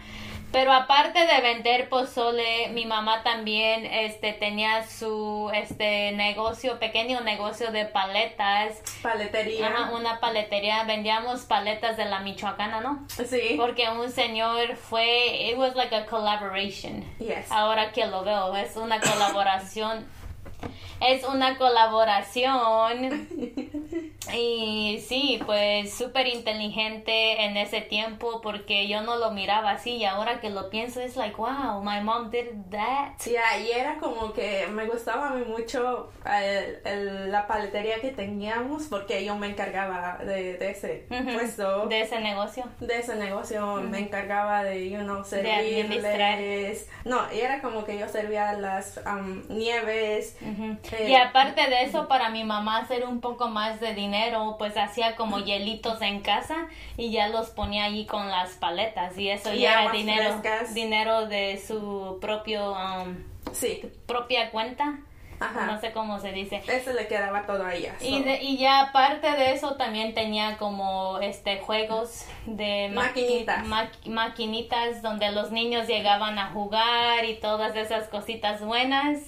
Pero 0.52 0.72
aparte 0.72 1.20
de 1.26 1.42
vender 1.42 1.90
pozole, 1.90 2.70
mi 2.70 2.86
mamá 2.86 3.24
también 3.24 3.86
este 3.86 4.32
tenía 4.32 4.88
su 4.88 5.52
este 5.54 6.14
negocio, 6.14 6.80
pequeño 6.80 7.20
negocio 7.20 7.74
de 7.74 7.84
paletas. 7.84 8.82
Paletería. 9.02 9.68
Ajá, 9.68 9.92
una 9.92 10.22
paletería. 10.22 10.86
Vendíamos 10.86 11.42
paletas 11.42 11.98
de 11.98 12.06
la 12.06 12.20
Michoacana, 12.20 12.80
¿no? 12.80 13.06
Sí. 13.10 13.56
Porque 13.58 13.90
un 13.90 14.10
señor 14.10 14.78
fue, 14.78 15.50
it 15.50 15.58
was 15.58 15.76
like 15.76 15.94
a 15.94 16.06
collaboration. 16.06 17.04
Yes. 17.20 17.52
Ahora 17.52 17.92
que 17.92 18.06
lo 18.06 18.24
veo, 18.24 18.56
es 18.56 18.78
una 18.78 19.02
colaboración 19.02 20.06
es 21.02 21.24
una 21.24 21.58
colaboración 21.58 23.28
y 24.34 25.04
sí, 25.08 25.40
pues 25.46 25.94
súper 25.94 26.28
inteligente 26.28 27.44
en 27.46 27.58
ese 27.58 27.82
tiempo 27.82 28.42
porque 28.42 28.88
yo 28.88 29.02
no 29.02 29.18
lo 29.18 29.32
miraba 29.32 29.72
así 29.72 29.98
y 29.98 30.06
ahora 30.06 30.40
que 30.40 30.50
lo 30.50 30.70
pienso 30.70 31.02
es 31.02 31.16
like, 31.16 31.36
wow, 31.36 31.84
my 31.84 32.02
mom 32.02 32.30
did 32.32 32.48
that. 32.72 33.14
Yeah, 33.26 33.60
y 33.60 33.72
era 33.72 33.98
como 33.98 34.34
que 34.34 34.68
me 34.68 34.86
gustaba 34.86 35.30
a 35.30 35.32
mí 35.32 35.46
mucho 35.46 36.10
el, 36.26 36.80
el, 36.86 37.32
la 37.32 37.46
paletería 37.48 38.00
que 38.02 38.12
teníamos 38.12 38.84
porque 38.84 39.24
yo 39.24 39.36
me 39.36 39.48
encargaba 39.48 40.18
de, 40.24 40.58
de 40.58 40.72
ese 40.72 41.06
puesto. 41.08 41.88
De 41.88 42.02
ese 42.02 42.20
negocio. 42.20 42.64
De 42.80 43.00
ese 43.00 43.16
negocio 43.16 43.76
me 43.76 44.00
encargaba 44.00 44.64
de, 44.64 44.90
you 44.90 45.00
know, 45.00 45.24
servirles. 45.24 46.90
No, 47.04 47.22
y 47.32 47.40
era 47.40 47.62
como 47.62 47.84
que 47.86 47.98
yo 47.98 48.08
servía 48.08 48.54
las 48.54 49.00
um, 49.06 49.44
nieves. 49.50 50.38
eh, 50.42 51.10
y 51.10 51.16
aparte 51.16 51.70
de 51.70 51.84
eso, 51.84 52.08
para 52.08 52.30
mi 52.30 52.44
mamá 52.44 52.80
hacer 52.80 53.06
un 53.06 53.22
poco 53.22 53.50
más 53.50 53.80
de 53.80 53.94
dinero 53.94 54.15
dinero, 54.16 54.56
pues 54.58 54.78
hacía 54.78 55.16
como 55.16 55.40
hielitos 55.40 56.02
en 56.02 56.22
casa 56.22 56.68
y 56.98 57.12
ya 57.12 57.28
los 57.28 57.50
ponía 57.50 57.86
ahí 57.86 58.06
con 58.06 58.30
las 58.30 58.52
paletas 58.52 59.18
y 59.18 59.30
eso 59.30 59.54
Y 59.54 59.60
ya 59.60 59.84
era 59.84 59.92
dinero, 59.92 60.40
frescas. 60.40 60.74
dinero 60.74 61.28
de 61.28 61.62
su 61.66 62.18
propio, 62.22 62.72
um, 62.74 63.16
Sí, 63.54 63.82
propia 64.08 64.52
cuenta. 64.52 65.00
Ajá. 65.38 65.66
No 65.66 65.82
sé 65.82 65.92
cómo 65.92 66.18
se 66.22 66.32
dice. 66.32 66.64
eso 66.66 66.94
le 66.94 67.08
quedaba 67.08 67.46
todo 67.46 67.66
a 67.66 67.76
ella. 67.76 67.94
Y, 68.00 68.24
de- 68.24 68.42
y 68.42 68.56
ya 68.58 68.80
aparte 68.84 69.30
de 69.32 69.52
eso 69.52 69.76
también 69.76 70.14
tenía 70.14 70.58
como 70.58 71.20
este 71.20 71.60
juegos 71.60 72.26
de 72.46 72.90
maqui- 72.90 72.94
Maquinitas. 72.96 73.66
ma- 73.68 73.92
maquinitas 74.06 75.02
donde 75.02 75.32
los 75.34 75.52
niños 75.52 75.88
llegaban 75.88 76.40
a 76.40 76.52
jugar 76.52 77.26
y 77.26 77.36
todas 77.36 77.76
esas 77.76 78.08
cositas 78.08 78.62
buenas. 78.64 79.20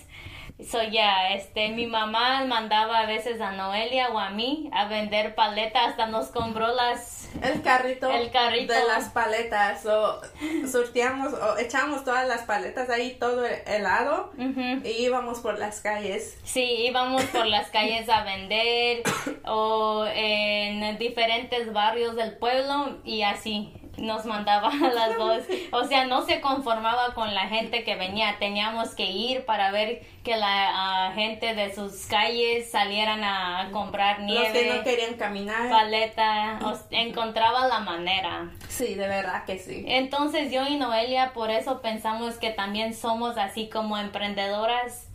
So 0.59 0.81
ya, 0.81 1.33
este, 1.35 1.69
mi 1.69 1.85
mamá 1.85 2.43
mandaba 2.45 2.99
a 3.01 3.05
veces 3.05 3.39
a 3.41 3.51
Noelia 3.51 4.09
o 4.09 4.17
a 4.17 4.31
mí 4.31 4.69
a 4.73 4.85
vender 4.87 5.35
paletas, 5.35 5.89
hasta 5.89 6.07
nos 6.07 6.27
compró 6.29 6.67
las 6.73 7.29
El 7.43 7.61
carrito, 7.61 8.09
El 8.09 8.31
carrito. 8.31 8.73
de 8.73 8.83
las 8.87 9.09
paletas, 9.09 9.85
o 9.85 10.19
surtíamos 10.67 11.33
o 11.33 11.57
echamos 11.59 12.03
todas 12.03 12.27
las 12.27 12.41
paletas 12.41 12.89
ahí 12.89 13.17
todo 13.19 13.45
helado 13.45 14.31
Ujú. 14.35 14.81
y 14.83 14.89
íbamos 15.03 15.41
por 15.41 15.59
las 15.59 15.79
calles. 15.81 16.39
Sí, 16.43 16.63
íbamos 16.87 17.23
por 17.25 17.45
las 17.45 17.69
calles 17.69 18.09
a 18.09 18.23
vender 18.23 19.03
o 19.45 20.07
en 20.11 20.97
diferentes 20.97 21.71
barrios 21.71 22.15
del 22.15 22.35
pueblo 22.37 22.97
y 23.03 23.21
así 23.21 23.73
nos 23.97 24.25
mandaba 24.25 24.69
a 24.69 24.89
las 24.93 25.17
dos. 25.17 25.43
O 25.71 25.83
sea, 25.85 26.05
no 26.05 26.21
se 26.23 26.39
conformaba 26.41 27.13
con 27.13 27.33
la 27.33 27.47
gente 27.47 27.83
que 27.83 27.95
venía, 27.95 28.35
teníamos 28.39 28.95
que 28.95 29.05
ir 29.05 29.45
para 29.45 29.71
ver 29.71 30.03
que 30.23 30.37
la 30.37 31.11
gente 31.15 31.55
de 31.55 31.73
sus 31.73 32.05
calles 32.05 32.69
salieran 32.69 33.23
a 33.23 33.69
comprar 33.71 34.19
Los 34.19 34.27
que 34.49 34.65
no 34.67 34.73
nieve, 34.73 34.83
querían 34.83 35.13
caminar. 35.15 35.69
paleta, 35.69 36.59
o- 36.63 36.77
encontraba 36.91 37.67
la 37.67 37.79
manera. 37.79 38.49
Sí, 38.67 38.93
de 38.95 39.07
verdad 39.07 39.45
que 39.45 39.57
sí. 39.57 39.83
Entonces 39.87 40.51
yo 40.51 40.67
y 40.67 40.75
Noelia 40.75 41.33
por 41.33 41.49
eso 41.49 41.81
pensamos 41.81 42.35
que 42.35 42.49
también 42.51 42.93
somos 42.93 43.37
así 43.37 43.69
como 43.69 43.97
emprendedoras 43.97 45.06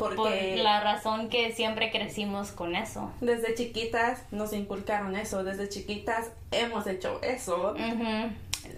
por 0.00 0.16
Porque 0.16 0.56
la 0.56 0.80
razón 0.80 1.28
que 1.28 1.52
siempre 1.52 1.90
crecimos 1.90 2.52
con 2.52 2.74
eso. 2.74 3.12
desde 3.20 3.54
chiquitas 3.54 4.22
nos 4.30 4.52
inculcaron 4.54 5.14
eso, 5.14 5.44
desde 5.44 5.68
chiquitas 5.68 6.30
hemos 6.50 6.86
hecho 6.86 7.20
eso. 7.22 7.74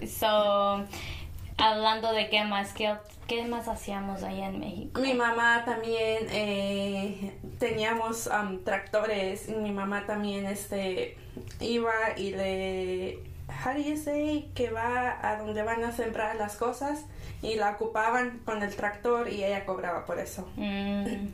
So, 0.06 0.84
hablando 1.56 2.12
de 2.12 2.28
qué 2.28 2.42
más, 2.44 2.72
qué, 2.72 2.94
qué 3.28 3.44
más 3.44 3.68
hacíamos 3.68 4.24
allá 4.24 4.48
en 4.48 4.58
México. 4.58 5.00
Mi 5.00 5.14
mamá 5.14 5.62
también 5.64 6.26
eh, 6.30 7.32
teníamos 7.60 8.26
um, 8.26 8.64
tractores 8.64 9.48
y 9.48 9.52
mi 9.52 9.70
mamá 9.70 10.04
también 10.06 10.46
este 10.46 11.16
iba 11.60 11.92
y 12.16 12.32
le 12.32 13.31
how 13.64 13.72
do 13.74 13.80
you 13.80 13.96
say 13.96 14.50
que 14.54 14.70
va 14.70 15.18
a 15.22 15.36
donde 15.36 15.62
van 15.62 15.84
a 15.84 15.92
sembrar 15.92 16.36
las 16.36 16.56
cosas 16.56 17.04
y 17.42 17.54
la 17.56 17.70
ocupaban 17.70 18.40
con 18.44 18.62
el 18.62 18.74
tractor 18.74 19.28
y 19.28 19.44
ella 19.44 19.64
cobraba 19.64 20.04
por 20.06 20.18
eso. 20.18 20.48
Mm, 20.56 21.26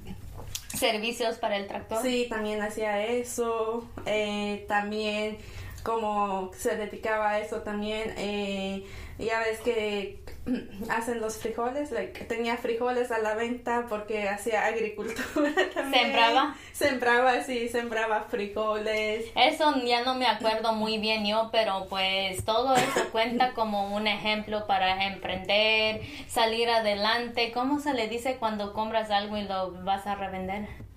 Servicios 0.76 1.38
para 1.38 1.57
el 1.57 1.66
tractor. 1.66 2.02
Sí, 2.02 2.26
también 2.28 2.61
hacía 2.62 3.04
eso. 3.04 3.87
eh, 4.07 4.64
también 4.68 5.38
como 5.83 6.50
se 6.57 6.76
dedicaba 6.76 7.31
a 7.31 7.40
eso 7.40 7.62
también. 7.62 8.12
eh, 8.16 8.85
ya 9.18 9.40
ves 9.40 9.61
que 9.61 10.22
hacen 10.90 11.20
los 11.20 11.38
frijoles, 11.38 11.90
like, 11.90 12.24
tenía 12.24 12.57
frijoles 12.57 13.11
a 13.11 13.18
la 13.18 13.35
venta 13.35 13.87
porque 13.88 14.28
hacía 14.28 14.66
agricultura 14.66 15.52
también. 15.74 16.04
¿Sembraba? 16.04 16.57
Sembraba, 16.72 17.42
sí, 17.42 17.68
sembraba 17.68 18.22
frijoles. 18.22 19.26
Eso 19.35 19.74
ya 19.85 20.04
no 20.04 20.14
me 20.14 20.26
acuerdo 20.26 20.72
muy 20.72 20.98
bien 20.98 21.26
yo, 21.26 21.50
pero 21.52 21.87
pues 21.88 22.44
todo 22.44 22.74
eso 22.74 23.11
cuenta 23.11 23.52
como 23.54 23.94
un 23.94 24.07
ejemplo 24.07 24.66
para 24.66 25.07
emprender, 25.07 26.02
salir 26.28 26.70
adelante. 26.70 27.52
¿Cómo 27.52 27.81
se 27.81 27.94
le 27.94 28.09
dice 28.09 28.37
cuando 28.37 28.72
compras 28.72 29.11
algo 29.11 29.37
y 29.37 29.42
lo 29.42 29.72
vas 29.85 30.07
a 30.07 30.14
revender? 30.14 30.88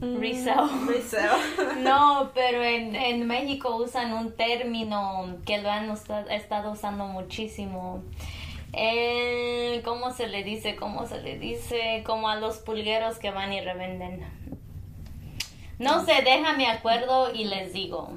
Resell. 0.00 0.64
Mm, 0.64 0.88
Resell. 0.88 1.30
No, 1.82 2.30
pero 2.34 2.62
en, 2.62 2.94
en 2.96 3.26
México 3.26 3.76
usan 3.76 4.12
un 4.12 4.32
término 4.32 5.36
que 5.46 5.58
lo 5.62 5.70
han 5.70 5.90
usta- 5.90 6.26
estado 6.34 6.72
usando 6.72 7.06
muchísimo. 7.06 8.02
Eh, 8.72 9.80
¿Cómo 9.84 10.10
se 10.12 10.26
le 10.26 10.42
dice? 10.42 10.74
¿Cómo 10.76 11.06
se 11.06 11.22
le 11.22 11.38
dice? 11.38 12.02
Como 12.04 12.28
a 12.28 12.36
los 12.36 12.58
pulgueros 12.58 13.18
que 13.18 13.30
van 13.30 13.52
y 13.52 13.60
revenden. 13.60 14.24
No 15.78 16.04
sé, 16.04 16.22
déjame 16.24 16.66
acuerdo 16.68 17.32
y 17.32 17.44
les 17.44 17.72
digo. 17.72 18.10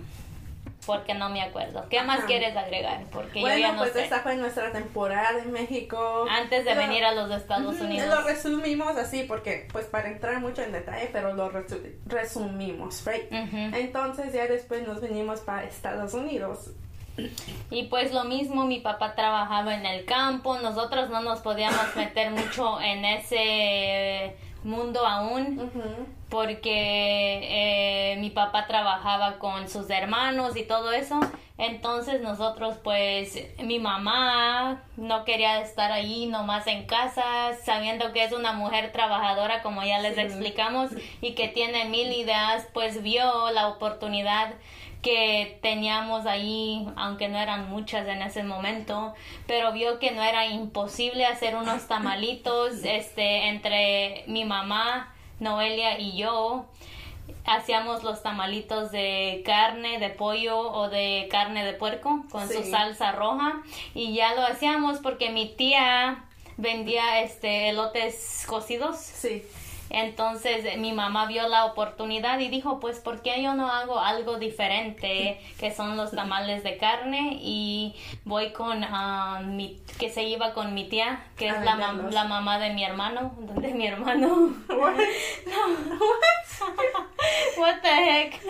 Porque 0.88 1.13
no 1.13 1.30
me 1.30 1.43
acuerdo. 1.43 1.86
¿Qué 1.89 2.02
más 2.02 2.21
quieres 2.26 2.58
agregar? 2.58 3.04
Porque 3.12 3.36
yo 3.41 3.41
bueno, 3.41 3.60
ya 3.60 3.71
no 3.73 3.80
pues 3.80 3.91
sé. 3.93 4.04
esta 4.06 4.21
fue 4.21 4.36
nuestra 4.38 4.71
temporada 4.71 5.38
en 5.38 5.52
México. 5.52 6.26
Antes 6.30 6.65
de 6.65 6.73
Lo- 6.73 6.82
venir 6.82 7.04
a 7.06 7.12
los 7.13 7.30
Estados 7.30 7.80
Unidos. 7.80 8.08
Lo 8.10 8.21
resumimos 8.23 8.95
así 8.97 9.23
porque, 9.23 9.67
pues 9.71 9.86
para 9.86 10.08
entrar 10.08 10.39
mucho 10.39 10.63
en 10.63 10.71
detalle, 10.71 11.10
pero 11.13 11.34
lo 11.36 11.52
resu- 11.52 11.93
resumimos, 12.08 13.06
right? 13.06 13.32
Entonces 13.32 14.34
ya 14.34 14.47
después 14.47 14.88
nos 14.88 15.02
venimos 15.02 15.41
para 15.41 15.65
Estados 15.65 16.15
Unidos. 16.15 16.71
Y 17.71 17.84
pues 17.86 18.13
lo 18.13 18.23
mismo, 18.26 18.65
mi 18.65 18.80
papá 18.80 19.15
trabajaba 19.15 19.73
en 19.76 19.86
el 19.86 20.06
campo, 20.06 20.58
nosotros 20.60 21.10
no 21.10 21.19
nos 21.21 21.39
podíamos 21.39 21.95
meter 21.95 22.32
mucho 22.32 22.80
en 22.80 23.04
ese 23.06 24.38
mundo 24.67 25.06
aún 25.06 25.71
porque 26.30 28.12
eh, 28.13 28.17
mi 28.19 28.30
papá 28.30 28.67
trabajaba 28.67 29.39
con 29.39 29.67
sus 29.69 29.89
hermanos 29.89 30.56
y 30.58 30.63
todo 30.63 30.91
eso. 30.91 31.19
Entonces 31.58 32.21
nosotros 32.21 32.75
pues 32.84 33.36
mi 33.63 33.80
mamá 33.80 34.84
no 34.95 35.25
quería 35.25 35.60
estar 35.62 35.91
ahí 35.91 36.27
nomás 36.27 36.67
en 36.67 36.86
casa 36.86 37.53
sabiendo 37.63 38.13
que 38.13 38.23
es 38.23 38.32
una 38.32 38.53
mujer 38.53 38.91
trabajadora 38.91 39.63
como 39.63 39.84
ya 39.84 39.99
les 39.99 40.15
Sí. 40.15 40.21
explicamos 40.21 40.91
y 41.21 41.34
que 41.34 41.47
tiene 41.47 41.86
mil 41.86 42.12
ideas 42.13 42.67
pues 42.73 43.01
vio 43.01 43.49
la 43.51 43.69
oportunidad 43.69 44.53
que 45.01 45.60
teníamos 45.62 46.25
ahí, 46.25 46.88
aunque 46.95 47.29
no 47.29 47.38
eran 47.38 47.69
muchas 47.69 48.07
en 48.07 48.21
ese 48.21 48.43
momento, 48.43 49.13
pero 49.45 49.71
vio 49.71 49.99
que 49.99 50.12
no 50.12 50.23
era 50.23 50.47
imposible 50.47 51.25
hacer 51.25 51.55
unos 51.55 51.88
tamalitos 51.88 52.83
este 52.83 53.49
entre 53.49 54.23
mi 54.27 54.45
mamá, 54.45 55.13
Noelia 55.39 55.99
y 55.99 56.17
yo. 56.17 56.65
Hacíamos 57.45 58.03
los 58.03 58.23
tamalitos 58.23 58.91
de 58.91 59.41
carne, 59.45 59.99
de 59.99 60.10
pollo 60.10 60.60
o 60.60 60.89
de 60.89 61.27
carne 61.31 61.63
de 61.63 61.73
puerco 61.73 62.25
con 62.29 62.47
su 62.49 62.63
salsa 62.63 63.13
roja 63.13 63.62
y 63.93 64.13
ya 64.13 64.33
lo 64.36 64.41
hacíamos 64.45 64.99
porque 64.99 65.29
mi 65.29 65.47
tía 65.47 66.25
vendía 66.57 67.21
este 67.21 67.69
elotes 67.69 68.45
cocidos. 68.47 68.97
Sí. 68.97 69.43
Entonces 69.89 70.65
eh, 70.65 70.78
mi 70.78 70.91
mamá 70.93 71.26
vio 71.28 71.47
la 71.47 71.65
oportunidad 71.65 72.39
y 72.39 72.50
dijo, 72.50 72.80
pues, 72.80 73.00
¿por 73.00 73.21
qué 73.21 73.41
yo 73.41 73.54
no 73.54 73.71
hago 73.71 74.00
algo 74.00 74.38
diferente? 74.38 75.39
Que 75.60 75.73
son 75.73 75.95
los 75.97 76.12
tamales 76.12 76.63
de 76.63 76.78
carne 76.78 77.38
y 77.41 77.95
voy 78.26 78.52
con 78.52 78.84
ah, 78.84 79.41
mi, 79.43 79.80
que 80.00 80.10
se 80.10 80.23
iba 80.23 80.54
con 80.54 80.73
mi 80.73 80.86
tía, 80.89 81.23
que 81.38 81.50
A 81.50 81.56
es 81.60 81.65
la, 81.65 81.76
mam- 81.78 82.10
la 82.12 82.26
mamá 82.26 82.60
de 82.60 82.71
mi 82.73 82.84
hermano, 82.84 83.34
de 83.38 83.73
mi 83.73 83.88
hermano. 83.88 84.54
What? 84.69 84.95
What 87.58 87.82
the 87.82 87.88
heck? 87.89 88.41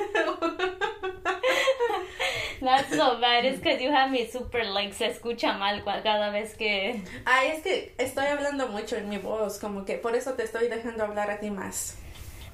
That's 2.67 2.89
so 2.89 3.17
bad. 3.21 3.45
It's 3.45 3.60
because 3.60 3.82
you 3.82 3.91
have 3.91 4.12
me 4.12 4.27
super 4.27 4.65
like 4.65 4.93
se 4.93 5.06
escucha 5.06 5.58
mal 5.58 5.84
cada 6.03 6.32
vez 6.32 6.53
que 6.53 7.01
Ay, 7.25 7.51
es 7.56 7.63
que 7.63 7.93
estoy 7.97 8.25
hablando 8.25 8.67
mucho 8.67 8.97
en 8.97 9.08
mi 9.08 9.17
voz, 9.17 9.58
como 9.58 9.86
que 9.86 9.97
por 9.97 10.15
eso 10.17 10.34
te 10.34 10.43
estoy 10.43 10.67
dejando 10.67 11.06
hablar 11.06 11.32
a 11.32 11.39
ti 11.39 11.49
más. 11.49 11.95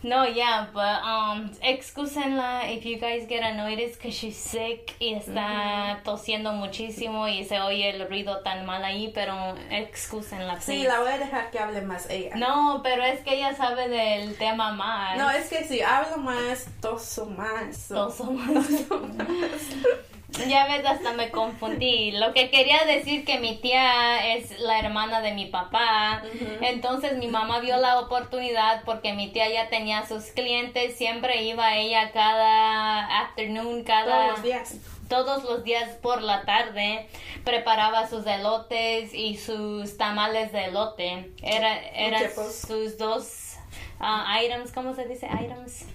No, 0.04 0.26
yeah, 0.26 0.68
but 0.74 1.02
um, 1.02 1.50
excúsenla 1.64 2.70
if 2.76 2.86
you 2.86 2.98
guys 2.98 3.26
get 3.28 3.42
annoyed 3.42 3.80
it's 3.80 3.96
because 3.96 4.14
she's 4.14 4.36
sick 4.36 4.94
y 5.00 5.14
está 5.14 6.02
tosiendo 6.04 6.52
muchísimo 6.52 7.28
y 7.28 7.46
se 7.46 7.62
oye 7.62 7.90
el 7.90 8.08
ruido 8.10 8.42
tan 8.44 8.66
mal 8.66 8.84
ahí, 8.84 9.12
pero 9.14 9.56
excúsenla. 9.72 10.60
Sí, 10.60 10.84
la 10.84 11.00
voy 11.00 11.12
a 11.14 11.18
dejar 11.18 11.52
que 11.52 11.60
hable 11.60 11.82
más 11.82 12.10
ella. 12.10 12.36
No, 12.36 12.82
pero 12.84 13.04
es 13.04 13.22
que 13.22 13.36
ella 13.36 13.56
sabe 13.56 13.88
del 13.88 14.36
tema 14.38 14.74
más. 14.74 15.18
No, 15.18 15.30
es 15.32 15.48
que 15.50 15.64
si 15.64 15.82
hablo 15.82 16.18
más, 16.18 16.68
toso 16.82 17.26
más. 17.26 17.88
Toso 17.88 18.26
más. 18.26 18.68
Ya 20.48 20.66
ves, 20.68 20.86
hasta 20.86 21.14
me 21.14 21.30
confundí. 21.30 22.12
Lo 22.12 22.34
que 22.34 22.50
quería 22.50 22.86
decir 22.86 23.24
que 23.24 23.40
mi 23.40 23.58
tía 23.58 24.36
es 24.36 24.60
la 24.60 24.80
hermana 24.80 25.22
de 25.22 25.34
mi 25.34 25.46
papá. 25.46 26.24
Entonces 26.62 27.18
mi 27.18 27.28
mamá 27.28 27.60
vio 27.60 27.78
la 27.78 28.00
oportunidad 28.00 28.84
porque 28.84 29.14
mi 29.14 29.30
tía 29.30 29.50
ya 29.50 29.70
tenía 29.70 30.06
sus 30.08 30.26
clientes. 30.26 30.98
Siempre 30.98 31.44
iba 31.44 31.76
ella 31.76 32.12
cada 32.12 33.22
afternoon, 33.22 33.84
cada 33.84 34.06
Todos 34.06 34.30
los 34.32 34.44
días. 34.44 34.76
todos 35.08 35.44
los 35.44 35.64
días 35.64 35.90
por 36.02 36.22
la 36.22 36.44
tarde 36.44 37.08
preparaba 37.44 38.08
sus 38.08 38.26
elotes 38.26 39.14
y 39.14 39.38
sus 39.38 39.98
tamales 39.98 40.52
de 40.52 40.66
elote. 40.66 41.32
Era, 41.44 41.78
eran 41.90 42.24
Uchepos. 42.24 42.56
sus 42.56 42.98
dos 42.98 43.58
ah, 44.00 44.40
items, 44.44 44.72
¿cómo 44.72 44.96
se 44.96 45.06
dice? 45.06 45.28
Items. 45.28 45.86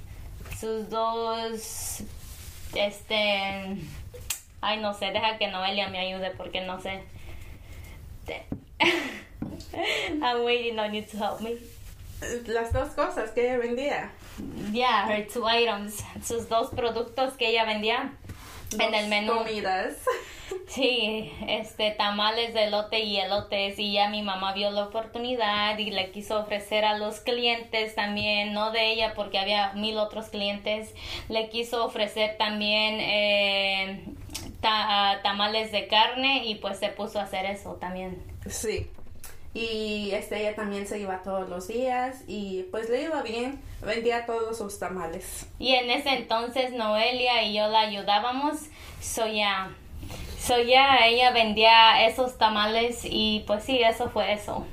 Sus 0.61 0.89
dos 0.91 2.03
este, 2.75 3.77
ay, 4.61 4.79
no 4.81 4.95
sé, 4.95 5.11
deja 5.11 5.39
que 5.39 5.49
Noelia 5.49 5.89
me 5.89 5.99
ayude 5.99 6.31
porque 6.31 6.61
no 6.61 6.81
sé. 6.81 7.03
I'm 10.23 10.45
waiting 10.45 10.79
on 10.79 10.93
you 10.93 11.03
to 11.03 11.17
help 11.17 11.41
me. 11.41 11.57
Las 12.47 12.73
dos 12.73 12.91
cosas 12.91 13.31
que 13.31 13.43
ella 13.43 13.59
vendía. 13.59 14.11
Yeah, 14.73 15.07
her 15.09 15.27
two 15.27 15.47
items, 15.49 16.05
sus 16.23 16.49
dos 16.49 16.71
productos 16.71 17.35
que 17.35 17.49
ella 17.49 17.65
vendía 17.65 18.13
en 18.79 18.95
el 18.95 19.09
menú. 19.09 19.35
Comidas. 19.39 19.97
Sí, 20.67 21.31
este 21.47 21.91
tamales 21.91 22.55
de 22.55 22.65
elote 22.65 23.01
y 23.01 23.19
elotes 23.19 23.79
y 23.79 23.93
ya 23.93 24.09
mi 24.09 24.23
mamá 24.23 24.53
vio 24.53 24.71
la 24.71 24.85
oportunidad 24.85 25.77
y 25.79 25.91
le 25.91 26.11
quiso 26.11 26.41
ofrecer 26.41 26.85
a 26.85 26.97
los 26.97 27.21
clientes 27.21 27.95
también, 27.95 28.53
no 28.53 28.71
de 28.71 28.93
ella 28.93 29.13
porque 29.15 29.39
había 29.39 29.73
mil 29.75 29.99
otros 29.99 30.27
clientes, 30.29 30.95
le 31.29 31.49
quiso 31.49 31.85
ofrecer 31.85 32.37
también 32.39 32.97
eh, 32.99 34.05
tamales 35.23 35.73
de 35.73 35.87
carne 35.89 36.47
y 36.47 36.57
pues 36.57 36.79
se 36.79 36.89
puso 36.89 37.19
a 37.21 37.23
hacer 37.23 37.47
eso 37.47 37.75
también. 37.75 38.23
Sí. 38.49 38.91
Y 39.55 40.11
este, 40.13 40.41
ella 40.41 40.55
también 40.55 40.87
se 40.87 40.99
iba 40.99 41.23
todos 41.23 41.49
los 41.49 41.69
días 41.69 42.23
y 42.27 42.65
pues 42.71 42.89
le 42.91 43.03
iba 43.03 43.23
bien, 43.23 43.61
vendía 43.83 44.27
todos 44.27 44.59
sus 44.59 44.79
tamales. 44.79 45.47
Y 45.59 45.75
en 45.75 45.91
ese 45.91 46.11
entonces 46.11 46.73
Noelia 46.73 47.43
y 47.43 47.55
yo 47.55 47.67
la 47.69 47.81
ayudábamos, 47.81 48.59
so 49.01 49.27
ya, 49.27 49.71
so 50.41 50.61
ya 50.61 50.99
ella 51.07 51.33
vendía 51.33 52.07
esos 52.07 52.37
tamales 52.37 53.01
y 53.05 53.43
pues 53.47 53.65
sí, 53.65 53.81
eso 53.83 54.11
fue 54.11 54.33
eso. 54.33 54.67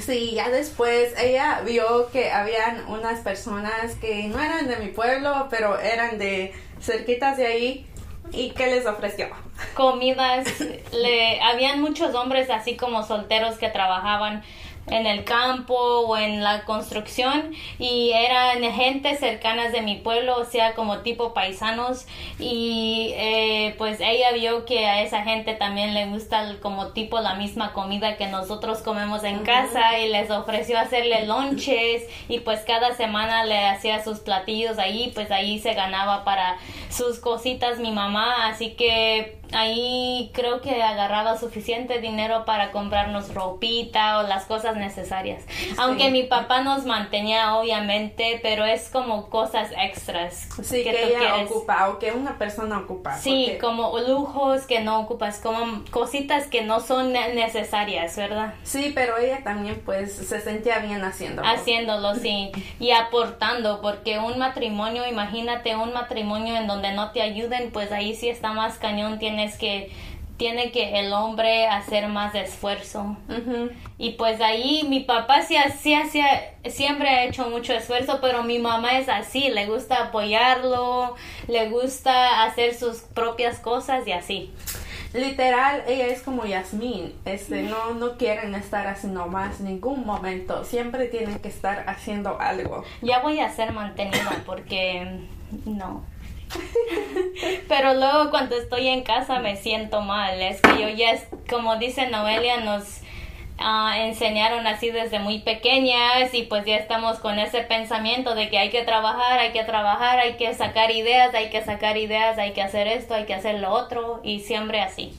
Sí, 0.00 0.32
ya 0.34 0.48
después 0.48 1.12
ella 1.20 1.60
vio 1.66 2.08
que 2.10 2.30
habían 2.30 2.86
unas 2.88 3.20
personas 3.20 3.94
que 3.96 4.24
no 4.28 4.40
eran 4.40 4.66
de 4.66 4.76
mi 4.76 4.88
pueblo, 4.88 5.48
pero 5.50 5.78
eran 5.78 6.18
de 6.18 6.54
cerquitas 6.80 7.36
de 7.36 7.46
ahí 7.46 7.86
¿Y 8.30 8.50
qué 8.50 8.66
les 8.66 8.86
ofreció? 8.86 9.28
Comidas. 9.74 10.46
Le, 10.92 11.40
habían 11.40 11.80
muchos 11.80 12.14
hombres 12.14 12.50
así 12.50 12.76
como 12.76 13.02
solteros 13.02 13.58
que 13.58 13.68
trabajaban 13.68 14.42
en 14.86 15.06
el 15.06 15.24
campo 15.24 15.74
o 15.74 16.16
en 16.16 16.42
la 16.42 16.64
construcción 16.64 17.54
y 17.78 18.10
eran 18.12 18.62
gente 18.72 19.16
cercanas 19.16 19.72
de 19.72 19.82
mi 19.82 19.96
pueblo, 19.96 20.36
o 20.36 20.44
sea, 20.44 20.74
como 20.74 20.98
tipo 20.98 21.34
paisanos 21.34 22.06
y 22.38 23.12
eh, 23.16 23.74
pues 23.78 24.00
ella 24.00 24.32
vio 24.32 24.64
que 24.64 24.86
a 24.86 25.02
esa 25.02 25.22
gente 25.22 25.54
también 25.54 25.94
le 25.94 26.06
gusta 26.06 26.56
como 26.60 26.88
tipo 26.88 27.20
la 27.20 27.34
misma 27.34 27.72
comida 27.72 28.16
que 28.16 28.26
nosotros 28.26 28.78
comemos 28.78 29.24
en 29.24 29.40
casa 29.40 29.98
y 29.98 30.08
les 30.08 30.30
ofreció 30.30 30.78
hacerle 30.78 31.26
lonches 31.26 32.02
y 32.28 32.40
pues 32.40 32.60
cada 32.60 32.94
semana 32.94 33.44
le 33.44 33.66
hacía 33.66 34.02
sus 34.02 34.18
platillos 34.20 34.78
ahí, 34.78 35.12
pues 35.14 35.30
ahí 35.30 35.58
se 35.58 35.74
ganaba 35.74 36.24
para 36.24 36.56
sus 36.90 37.18
cositas 37.18 37.78
mi 37.78 37.92
mamá, 37.92 38.48
así 38.48 38.70
que 38.70 39.38
ahí 39.52 40.30
creo 40.32 40.60
que 40.60 40.82
agarraba 40.82 41.38
suficiente 41.38 42.00
dinero 42.00 42.44
para 42.44 42.72
comprarnos 42.72 43.32
ropita 43.34 44.18
o 44.18 44.22
las 44.22 44.46
cosas 44.46 44.71
necesarias. 44.76 45.44
Aunque 45.78 46.10
mi 46.10 46.24
papá 46.24 46.62
nos 46.62 46.84
mantenía 46.84 47.54
obviamente, 47.54 48.40
pero 48.42 48.64
es 48.64 48.88
como 48.88 49.28
cosas 49.28 49.70
extras. 49.76 50.48
Sí, 50.62 50.82
que, 50.82 50.90
ella 50.90 51.36
ocupa 51.44 51.88
o 51.90 51.98
que 51.98 52.12
una 52.12 52.38
persona 52.38 52.78
ocupa. 52.78 53.18
Sí, 53.18 53.58
como 53.60 53.98
lujos 54.00 54.66
que 54.66 54.80
no 54.80 55.00
ocupas, 55.00 55.38
como 55.38 55.84
cositas 55.90 56.46
que 56.46 56.62
no 56.62 56.80
son 56.80 57.12
necesarias, 57.12 58.16
¿verdad? 58.16 58.54
Sí, 58.62 58.92
pero 58.94 59.18
ella 59.18 59.40
también 59.44 59.82
pues 59.84 60.12
se 60.12 60.40
sentía 60.40 60.78
bien 60.78 61.02
haciéndolo. 61.04 61.46
Haciéndolo, 61.46 62.14
sí. 62.14 62.50
Y 62.80 62.90
aportando, 62.90 63.80
porque 63.80 64.18
un 64.18 64.38
matrimonio, 64.38 65.06
imagínate 65.06 65.76
un 65.76 65.92
matrimonio 65.92 66.56
en 66.56 66.66
donde 66.66 66.92
no 66.92 67.12
te 67.12 67.22
ayuden, 67.22 67.70
pues 67.70 67.92
ahí 67.92 68.14
sí 68.14 68.28
está 68.28 68.52
más 68.52 68.78
cañón, 68.78 69.18
tiene 69.18 69.44
es 69.44 69.56
que 69.56 69.90
tiene 70.42 70.72
que 70.72 70.98
el 70.98 71.12
hombre 71.12 71.68
hacer 71.68 72.08
más 72.08 72.34
esfuerzo. 72.34 73.16
Y 73.96 74.14
pues 74.14 74.40
ahí 74.40 74.84
mi 74.88 74.98
papá 74.98 75.42
sí, 75.42 75.54
sí 75.80 76.20
siempre 76.68 77.08
ha 77.08 77.24
hecho 77.26 77.48
mucho 77.48 77.72
esfuerzo, 77.72 78.18
pero 78.20 78.42
mi 78.42 78.58
mamá 78.58 78.98
es 78.98 79.08
así, 79.08 79.50
le 79.50 79.66
gusta 79.66 80.06
apoyarlo, 80.06 81.14
le 81.46 81.70
gusta 81.70 82.42
hacer 82.42 82.74
sus 82.74 83.02
propias 83.02 83.60
cosas 83.60 84.04
y 84.08 84.10
así. 84.10 84.52
Literal, 85.14 85.84
ella 85.86 86.08
es 86.08 86.22
como 86.22 86.44
Yasmín, 86.44 87.14
este, 87.24 87.62
no, 87.62 87.94
no 87.94 88.16
quieren 88.16 88.56
estar 88.56 88.88
así 88.88 89.06
nomás 89.06 89.60
ningún 89.60 90.04
momento, 90.04 90.64
siempre 90.64 91.06
tienen 91.06 91.38
que 91.38 91.50
estar 91.50 91.84
haciendo 91.86 92.40
algo. 92.40 92.82
Ya 93.00 93.20
voy 93.20 93.38
a 93.38 93.48
ser 93.48 93.70
mantenida 93.72 94.42
porque 94.44 95.20
no. 95.66 96.02
Pero 97.68 97.94
luego 97.94 98.30
cuando 98.30 98.56
estoy 98.56 98.88
en 98.88 99.02
casa 99.02 99.38
me 99.38 99.56
siento 99.56 100.00
mal. 100.00 100.40
Es 100.40 100.60
que 100.60 100.80
yo 100.80 100.88
ya, 100.88 101.18
como 101.48 101.76
dice 101.76 102.08
Noelia, 102.08 102.60
nos 102.60 103.00
ah, 103.58 103.94
enseñaron 103.98 104.66
así 104.66 104.90
desde 104.90 105.18
muy 105.18 105.40
pequeñas 105.40 106.32
y 106.34 106.42
pues 106.44 106.64
ya 106.64 106.76
estamos 106.76 107.18
con 107.18 107.38
ese 107.38 107.62
pensamiento 107.62 108.34
de 108.34 108.48
que 108.48 108.58
hay 108.58 108.70
que 108.70 108.82
trabajar, 108.82 109.38
hay 109.38 109.52
que 109.52 109.64
trabajar, 109.64 110.18
hay 110.18 110.34
que 110.34 110.54
sacar 110.54 110.90
ideas, 110.90 111.34
hay 111.34 111.50
que 111.50 111.64
sacar 111.64 111.96
ideas, 111.96 112.38
hay 112.38 112.52
que 112.52 112.62
hacer 112.62 112.86
esto, 112.86 113.14
hay 113.14 113.24
que 113.24 113.34
hacer 113.34 113.60
lo 113.60 113.70
otro 113.70 114.20
y 114.22 114.40
siempre 114.40 114.80
así. 114.80 115.14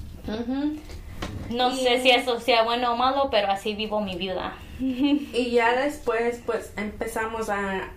No 1.50 1.72
sé 1.76 2.02
si 2.02 2.10
eso 2.10 2.40
sea 2.40 2.64
bueno 2.64 2.94
o 2.94 2.96
malo, 2.96 3.30
pero 3.30 3.52
así 3.52 3.76
vivo 3.76 4.02
mi 4.02 4.16
vida. 4.16 4.54
y 4.80 5.52
ya 5.52 5.74
después 5.74 6.42
pues 6.46 6.74
empezamos 6.78 7.50
a 7.50 7.90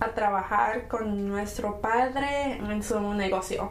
a 0.00 0.08
trabajar 0.08 0.88
con 0.88 1.28
nuestro 1.28 1.80
padre 1.80 2.56
en 2.56 2.82
su 2.82 3.00
negocio. 3.14 3.70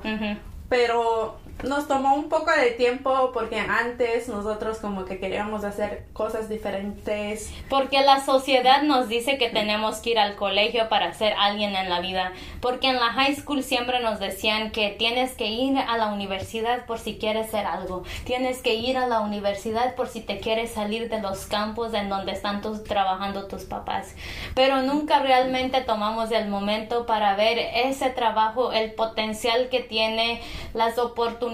Pero 0.69 1.39
nos 1.63 1.87
tomó 1.87 2.15
un 2.15 2.29
poco 2.29 2.51
de 2.51 2.71
tiempo 2.71 3.31
porque 3.33 3.59
antes 3.59 4.27
nosotros 4.27 4.77
como 4.77 5.05
que 5.05 5.19
queríamos 5.19 5.63
hacer 5.63 6.05
cosas 6.13 6.49
diferentes. 6.49 7.51
Porque 7.69 8.01
la 8.01 8.23
sociedad 8.23 8.83
nos 8.83 9.07
dice 9.07 9.37
que 9.37 9.49
tenemos 9.49 9.97
que 9.97 10.11
ir 10.11 10.19
al 10.19 10.35
colegio 10.35 10.87
para 10.87 11.13
ser 11.13 11.33
alguien 11.37 11.75
en 11.75 11.89
la 11.89 11.99
vida. 11.99 12.33
Porque 12.61 12.89
en 12.89 12.97
la 12.97 13.07
high 13.13 13.35
school 13.35 13.63
siempre 13.63 13.99
nos 14.01 14.19
decían 14.19 14.71
que 14.71 14.89
tienes 14.89 15.31
que 15.31 15.47
ir 15.47 15.77
a 15.77 15.97
la 15.97 16.07
universidad 16.07 16.85
por 16.85 16.99
si 16.99 17.17
quieres 17.17 17.49
ser 17.49 17.65
algo. 17.65 18.03
Tienes 18.23 18.61
que 18.61 18.75
ir 18.75 18.97
a 18.97 19.07
la 19.07 19.21
universidad 19.21 19.95
por 19.95 20.07
si 20.07 20.21
te 20.21 20.39
quieres 20.39 20.71
salir 20.71 21.09
de 21.09 21.21
los 21.21 21.47
campos 21.47 21.93
en 21.93 22.09
donde 22.09 22.33
están 22.33 22.61
tus, 22.61 22.83
trabajando 22.83 23.47
tus 23.47 23.63
papás. 23.63 24.15
Pero 24.53 24.83
nunca 24.83 25.19
realmente 25.19 25.81
tomamos 25.81 26.31
el 26.31 26.49
momento 26.49 27.07
para 27.07 27.35
ver 27.35 27.57
ese 27.57 28.11
trabajo, 28.11 28.71
el 28.71 28.93
potencial 28.93 29.69
que 29.69 29.79
tiene, 29.79 30.41
las 30.73 30.99
oportunidades 30.99 31.46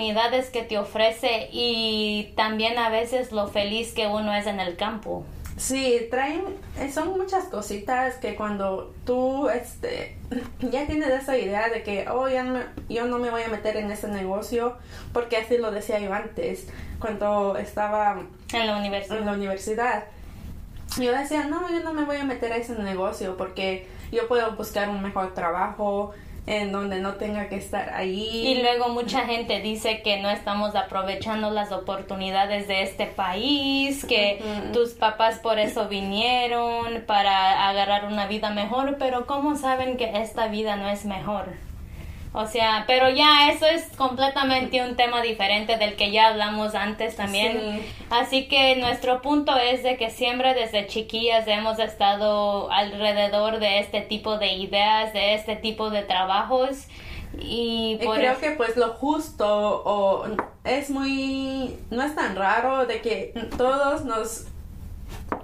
que 0.51 0.63
te 0.63 0.77
ofrece 0.77 1.49
y 1.51 2.33
también 2.35 2.77
a 2.77 2.89
veces 2.89 3.31
lo 3.31 3.47
feliz 3.47 3.93
que 3.93 4.07
uno 4.07 4.33
es 4.33 4.47
en 4.47 4.59
el 4.59 4.75
campo. 4.75 5.25
Sí, 5.57 6.07
traen, 6.09 6.43
eh, 6.79 6.91
son 6.91 7.11
muchas 7.11 7.45
cositas 7.45 8.15
que 8.15 8.35
cuando 8.35 8.91
tú 9.05 9.49
este, 9.49 10.17
ya 10.59 10.87
tienes 10.87 11.09
esa 11.09 11.37
idea 11.37 11.69
de 11.69 11.83
que, 11.83 12.07
oh, 12.09 12.27
ya 12.27 12.43
no 12.43 12.59
yo 12.89 13.05
no 13.05 13.19
me 13.19 13.29
voy 13.29 13.43
a 13.43 13.47
meter 13.49 13.77
en 13.77 13.91
ese 13.91 14.07
negocio, 14.07 14.75
porque 15.13 15.37
así 15.37 15.57
lo 15.57 15.71
decía 15.71 15.99
yo 15.99 16.11
antes, 16.11 16.67
cuando 16.99 17.55
estaba 17.57 18.23
en 18.51 18.67
la 18.67 18.77
universidad. 18.77 19.19
En 19.19 19.25
la 19.25 19.33
universidad. 19.33 20.05
Yo 20.99 21.11
decía, 21.11 21.45
no, 21.45 21.69
yo 21.69 21.81
no 21.83 21.93
me 21.93 22.03
voy 22.03 22.17
a 22.17 22.23
meter 22.23 22.51
a 22.51 22.57
ese 22.57 22.73
negocio 22.75 23.37
porque 23.37 23.87
yo 24.11 24.27
puedo 24.27 24.55
buscar 24.55 24.89
un 24.89 25.01
mejor 25.01 25.33
trabajo, 25.33 26.13
en 26.45 26.71
donde 26.71 26.99
no 26.99 27.13
tenga 27.13 27.47
que 27.47 27.55
estar 27.55 27.93
ahí. 27.93 28.47
Y 28.47 28.61
luego 28.61 28.89
mucha 28.89 29.21
gente 29.21 29.61
dice 29.61 30.01
que 30.01 30.21
no 30.21 30.29
estamos 30.29 30.75
aprovechando 30.75 31.51
las 31.51 31.71
oportunidades 31.71 32.67
de 32.67 32.83
este 32.83 33.05
país, 33.05 34.05
que 34.05 34.41
tus 34.73 34.91
papás 34.91 35.39
por 35.39 35.59
eso 35.59 35.87
vinieron 35.87 37.03
para 37.07 37.69
agarrar 37.69 38.05
una 38.05 38.27
vida 38.27 38.49
mejor, 38.49 38.97
pero 38.99 39.25
¿cómo 39.25 39.55
saben 39.55 39.97
que 39.97 40.11
esta 40.21 40.47
vida 40.47 40.75
no 40.75 40.89
es 40.89 41.05
mejor? 41.05 41.72
O 42.35 42.47
sea, 42.47 42.85
pero 42.87 43.11
ya 43.11 43.51
eso 43.51 43.67
es 43.67 43.83
completamente 43.95 44.81
un 44.81 44.95
tema 44.95 45.21
diferente 45.21 45.77
del 45.77 45.95
que 45.95 46.11
ya 46.11 46.29
hablamos 46.29 46.73
antes 46.73 47.15
también. 47.15 47.85
Así 48.09 48.47
que 48.47 48.75
nuestro 48.77 49.21
punto 49.21 49.55
es 49.55 49.83
de 49.83 49.97
que 49.97 50.09
siempre 50.09 50.55
desde 50.55 50.87
chiquillas 50.87 51.47
hemos 51.47 51.77
estado 51.77 52.71
alrededor 52.71 53.59
de 53.59 53.79
este 53.79 54.01
tipo 54.01 54.39
de 54.39 54.53
ideas, 54.53 55.13
de 55.13 55.35
este 55.35 55.55
tipo 55.55 55.91
de 55.91 56.01
trabajos. 56.01 56.87
Y, 57.37 57.99
creo 57.99 58.39
que 58.39 58.51
pues 58.51 58.77
lo 58.77 58.89
justo 58.93 59.45
o 59.85 60.25
es 60.63 60.89
muy 60.89 61.75
no 61.91 62.03
es 62.03 62.15
tan 62.15 62.35
raro 62.35 62.87
de 62.87 63.01
que 63.01 63.33
todos 63.57 64.05
nos 64.05 64.45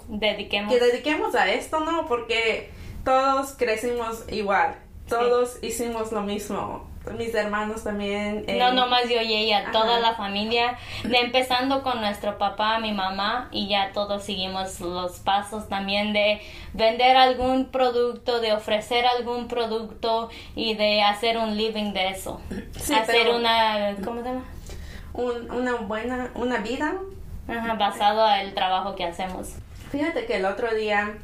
dediquemos 0.08 0.74
que 0.74 0.80
dediquemos 0.80 1.36
a 1.36 1.52
esto, 1.52 1.80
¿no? 1.82 2.08
Porque 2.08 2.72
todos 3.04 3.54
crecimos 3.54 4.24
igual 4.32 4.76
todos 5.10 5.58
hicimos 5.64 6.12
lo 6.12 6.22
mismo. 6.22 6.88
mis 7.18 7.34
hermanos 7.34 7.84
también. 7.84 8.44
eh, 8.48 8.60
No, 8.60 8.72
nomás 8.74 9.04
yo 9.10 9.20
y 9.22 9.34
ella, 9.34 9.72
toda 9.72 10.00
la 10.00 10.14
familia, 10.16 10.78
de 11.04 11.18
empezando 11.18 11.82
con 11.82 12.02
nuestro 12.02 12.38
papá, 12.38 12.78
mi 12.80 12.92
mamá, 12.92 13.48
y 13.52 13.68
ya 13.68 13.92
todos 13.94 14.24
seguimos 14.26 14.80
los 14.80 15.20
pasos 15.20 15.68
también 15.70 16.14
de 16.14 16.40
vender 16.74 17.18
algún 17.18 17.66
producto, 17.66 18.40
de 18.42 18.54
ofrecer 18.54 19.06
algún 19.08 19.48
producto 19.48 20.30
y 20.56 20.76
de 20.76 21.02
hacer 21.02 21.38
un 21.38 21.58
living 21.58 21.94
de 21.94 22.10
eso. 22.10 22.42
Sí, 22.78 22.94
hacer 22.94 23.16
pero- 23.24 23.38
una, 23.38 23.96
¿cómo 24.04 24.22
se 24.22 24.28
llama? 24.30 24.44
un- 25.14 25.50
una 25.52 25.76
buena, 25.76 26.30
una 26.36 26.58
vida. 26.58 26.94
Ajá, 27.48 27.74
basado 27.74 28.24
al 28.24 28.54
trabajo 28.54 28.96
que 28.96 29.06
hacemos. 29.06 29.56
Fíjate 29.92 30.26
que 30.28 30.36
el 30.36 30.46
otro 30.46 30.72
día 30.76 31.18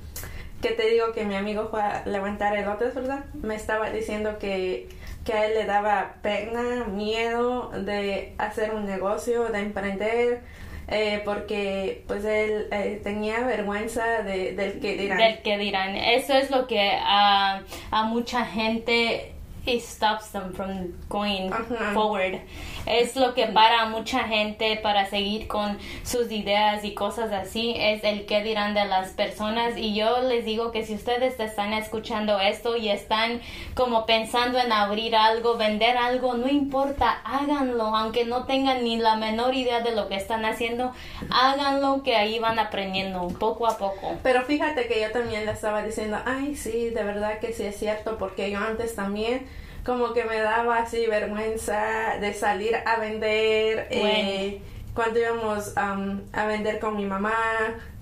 que 0.62 0.70
te 0.72 0.90
digo 0.90 1.12
que 1.14 1.26
mi 1.26 1.36
amigo 1.36 1.68
fue 1.70 1.82
a 1.82 2.04
levantar 2.06 2.56
elotes, 2.56 2.96
¿verdad? 2.96 3.26
Me 3.34 3.56
estaba 3.56 3.90
diciendo 3.90 4.38
que, 4.40 4.90
que 5.24 5.34
a 5.34 5.46
él 5.46 5.54
le 5.56 5.66
daba 5.66 6.16
pena, 6.22 6.86
miedo 6.86 7.70
de 7.72 8.34
hacer 8.38 8.74
un 8.74 8.86
negocio, 8.86 9.46
de 9.50 9.60
emprender, 9.60 10.42
eh, 10.88 11.22
porque 11.26 12.04
pues 12.08 12.24
él 12.26 12.68
eh, 12.72 13.00
tenía 13.04 13.40
vergüenza 13.42 14.24
de, 14.24 14.54
del 14.54 14.80
que 14.80 14.98
dirán. 14.98 15.18
del 15.18 15.42
que 15.42 15.58
dirán. 15.58 15.96
Eso 15.96 16.34
es 16.34 16.50
lo 16.52 16.68
que 16.68 16.92
a, 17.00 17.62
a 17.92 18.04
mucha 18.04 18.46
gente 18.46 19.32
it 19.66 19.82
stops 19.82 20.32
them 20.32 20.54
from 20.54 20.94
going 21.10 21.52
Ajá. 21.52 21.94
forward. 21.94 22.40
Es 22.86 23.16
lo 23.16 23.34
que 23.34 23.48
para 23.48 23.86
mucha 23.86 24.24
gente 24.26 24.80
para 24.82 25.06
seguir 25.08 25.48
con 25.48 25.78
sus 26.04 26.32
ideas 26.32 26.84
y 26.84 26.94
cosas 26.94 27.32
así, 27.32 27.74
es 27.78 28.04
el 28.04 28.26
que 28.26 28.44
dirán 28.44 28.74
de 28.74 28.86
las 28.86 29.10
personas. 29.12 29.78
Y 29.78 29.96
yo 29.96 30.22
les 30.22 30.46
digo 30.46 30.72
que 30.72 30.86
si 30.86 30.96
ustedes 30.96 31.40
están 31.40 31.74
escuchando 31.74 32.40
esto 32.40 32.78
y 32.78 32.90
están 32.90 33.42
como 33.74 34.06
pensando 34.06 34.60
en 34.60 34.72
abrir 34.72 35.16
algo, 35.16 35.58
vender 35.58 35.98
algo, 35.98 36.36
no 36.36 36.48
importa, 36.48 37.22
háganlo, 37.24 37.96
aunque 37.96 38.26
no 38.26 38.46
tengan 38.46 38.84
ni 38.84 38.98
la 38.98 39.16
menor 39.16 39.56
idea 39.56 39.82
de 39.82 39.96
lo 39.96 40.08
que 40.08 40.16
están 40.16 40.46
haciendo, 40.46 40.94
háganlo 41.30 42.04
que 42.04 42.16
ahí 42.16 42.40
van 42.40 42.60
aprendiendo 42.60 43.28
poco 43.40 43.68
a 43.68 43.78
poco. 43.78 44.16
Pero 44.24 44.44
fíjate 44.44 44.88
que 44.88 45.02
yo 45.02 45.12
también 45.12 45.46
le 45.46 45.52
estaba 45.52 45.82
diciendo, 45.84 46.18
ay, 46.26 46.56
sí, 46.56 46.90
de 46.90 47.04
verdad 47.04 47.40
que 47.40 47.54
sí 47.54 47.64
es 47.64 47.78
cierto, 47.78 48.18
porque 48.18 48.52
yo 48.52 48.60
antes 48.60 48.96
también 48.96 49.48
como 49.86 50.14
que 50.14 50.24
me 50.26 50.40
daba 50.40 50.80
así 50.80 51.06
vergüenza 51.06 52.18
de 52.20 52.34
salir 52.34 52.76
a 52.76 52.98
vender, 52.98 53.88
eh, 53.92 54.60
cuando 54.96 55.20
íbamos 55.20 55.78
am, 55.78 56.24
a 56.34 56.48
vender 56.48 56.80
con 56.80 56.98
mi 56.98 57.06
mamá, 57.06 57.36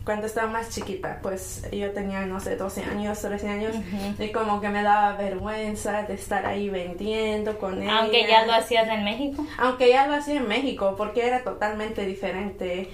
cuando 0.05 0.25
estaba 0.25 0.47
más 0.49 0.69
chiquita, 0.69 1.19
pues 1.21 1.67
yo 1.71 1.91
tenía, 1.91 2.25
no 2.25 2.39
sé, 2.39 2.55
12 2.55 2.83
años, 2.83 3.19
13 3.21 3.47
años, 3.47 3.75
y 4.17 4.31
como 4.31 4.61
que 4.61 4.69
me 4.69 4.81
daba 4.81 5.17
vergüenza 5.17 6.03
de 6.03 6.13
estar 6.13 6.45
ahí 6.45 6.69
vendiendo 6.69 7.57
con 7.57 7.81
ella. 7.81 7.99
Aunque 7.99 8.27
ya 8.27 8.45
lo 8.45 8.53
hacías 8.53 8.87
en 8.87 9.03
México. 9.03 9.45
Aunque 9.57 9.89
ya 9.89 10.07
lo 10.07 10.15
hacía 10.15 10.37
en 10.37 10.47
México, 10.47 10.95
porque 10.97 11.27
era 11.27 11.43
totalmente 11.43 12.05
diferente. 12.05 12.89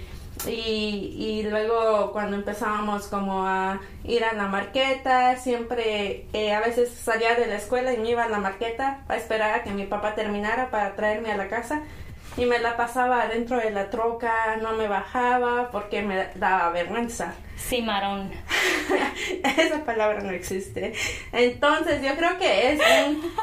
Y, 0.47 1.15
y 1.17 1.43
luego 1.43 2.11
cuando 2.11 2.37
empezábamos 2.37 3.07
como 3.07 3.45
a 3.45 3.81
ir 4.05 4.23
a 4.23 4.33
la 4.33 4.47
marqueta, 4.47 5.35
siempre 5.35 6.27
eh, 6.33 6.53
a 6.53 6.61
veces 6.61 6.89
salía 6.89 7.35
de 7.35 7.47
la 7.47 7.55
escuela 7.55 7.93
y 7.93 7.97
me 7.97 8.11
iba 8.11 8.23
a 8.23 8.29
la 8.29 8.39
marqueta 8.39 9.01
a 9.07 9.17
esperar 9.17 9.53
a 9.53 9.63
que 9.63 9.71
mi 9.71 9.85
papá 9.85 10.15
terminara 10.15 10.71
para 10.71 10.95
traerme 10.95 11.31
a 11.31 11.37
la 11.37 11.49
casa. 11.49 11.81
Y 12.37 12.45
me 12.45 12.59
la 12.59 12.77
pasaba 12.77 13.27
dentro 13.27 13.57
de 13.57 13.71
la 13.71 13.89
troca, 13.89 14.55
no 14.61 14.73
me 14.73 14.87
bajaba 14.87 15.71
porque 15.71 16.01
me 16.03 16.27
daba 16.35 16.69
vergüenza. 16.69 17.33
Cimarrón. 17.57 18.31
Esa 19.57 19.83
palabra 19.83 20.21
no 20.21 20.31
existe. 20.31 20.93
Entonces 21.33 22.01
yo 22.01 22.15
creo 22.15 22.37
que 22.37 22.71
es 22.71 22.79
un, 23.07 23.33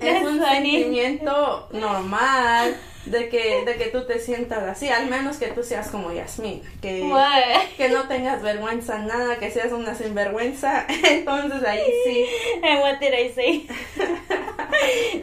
es 0.06 0.22
un 0.22 0.44
sentimiento 0.44 1.68
normal 1.72 2.76
de 3.10 3.28
que, 3.28 3.64
de 3.64 3.76
que 3.76 3.86
tú 3.86 4.06
te 4.06 4.18
sientas 4.18 4.62
así, 4.62 4.88
al 4.88 5.08
menos 5.08 5.36
que 5.38 5.48
tú 5.48 5.62
seas 5.62 5.88
como 5.88 6.12
Yasmin, 6.12 6.62
que, 6.80 7.02
What? 7.02 7.68
que 7.76 7.88
no 7.88 8.08
tengas 8.08 8.42
vergüenza 8.42 8.96
en 8.96 9.06
nada, 9.06 9.36
que 9.38 9.50
seas 9.50 9.72
una 9.72 9.94
sinvergüenza, 9.94 10.86
entonces 11.04 11.62
ahí 11.66 11.82
sí. 12.04 12.26
And 12.62 12.80
what 12.80 12.98
did 13.00 13.12
I 13.12 13.32
say? 13.32 13.66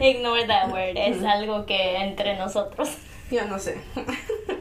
Ignore 0.00 0.46
that 0.46 0.70
word. 0.70 0.96
Es 0.96 1.22
algo 1.24 1.66
que 1.66 1.96
entre 1.96 2.36
nosotros. 2.36 2.90
Yo 3.30 3.44
no 3.46 3.58
sé. 3.58 3.78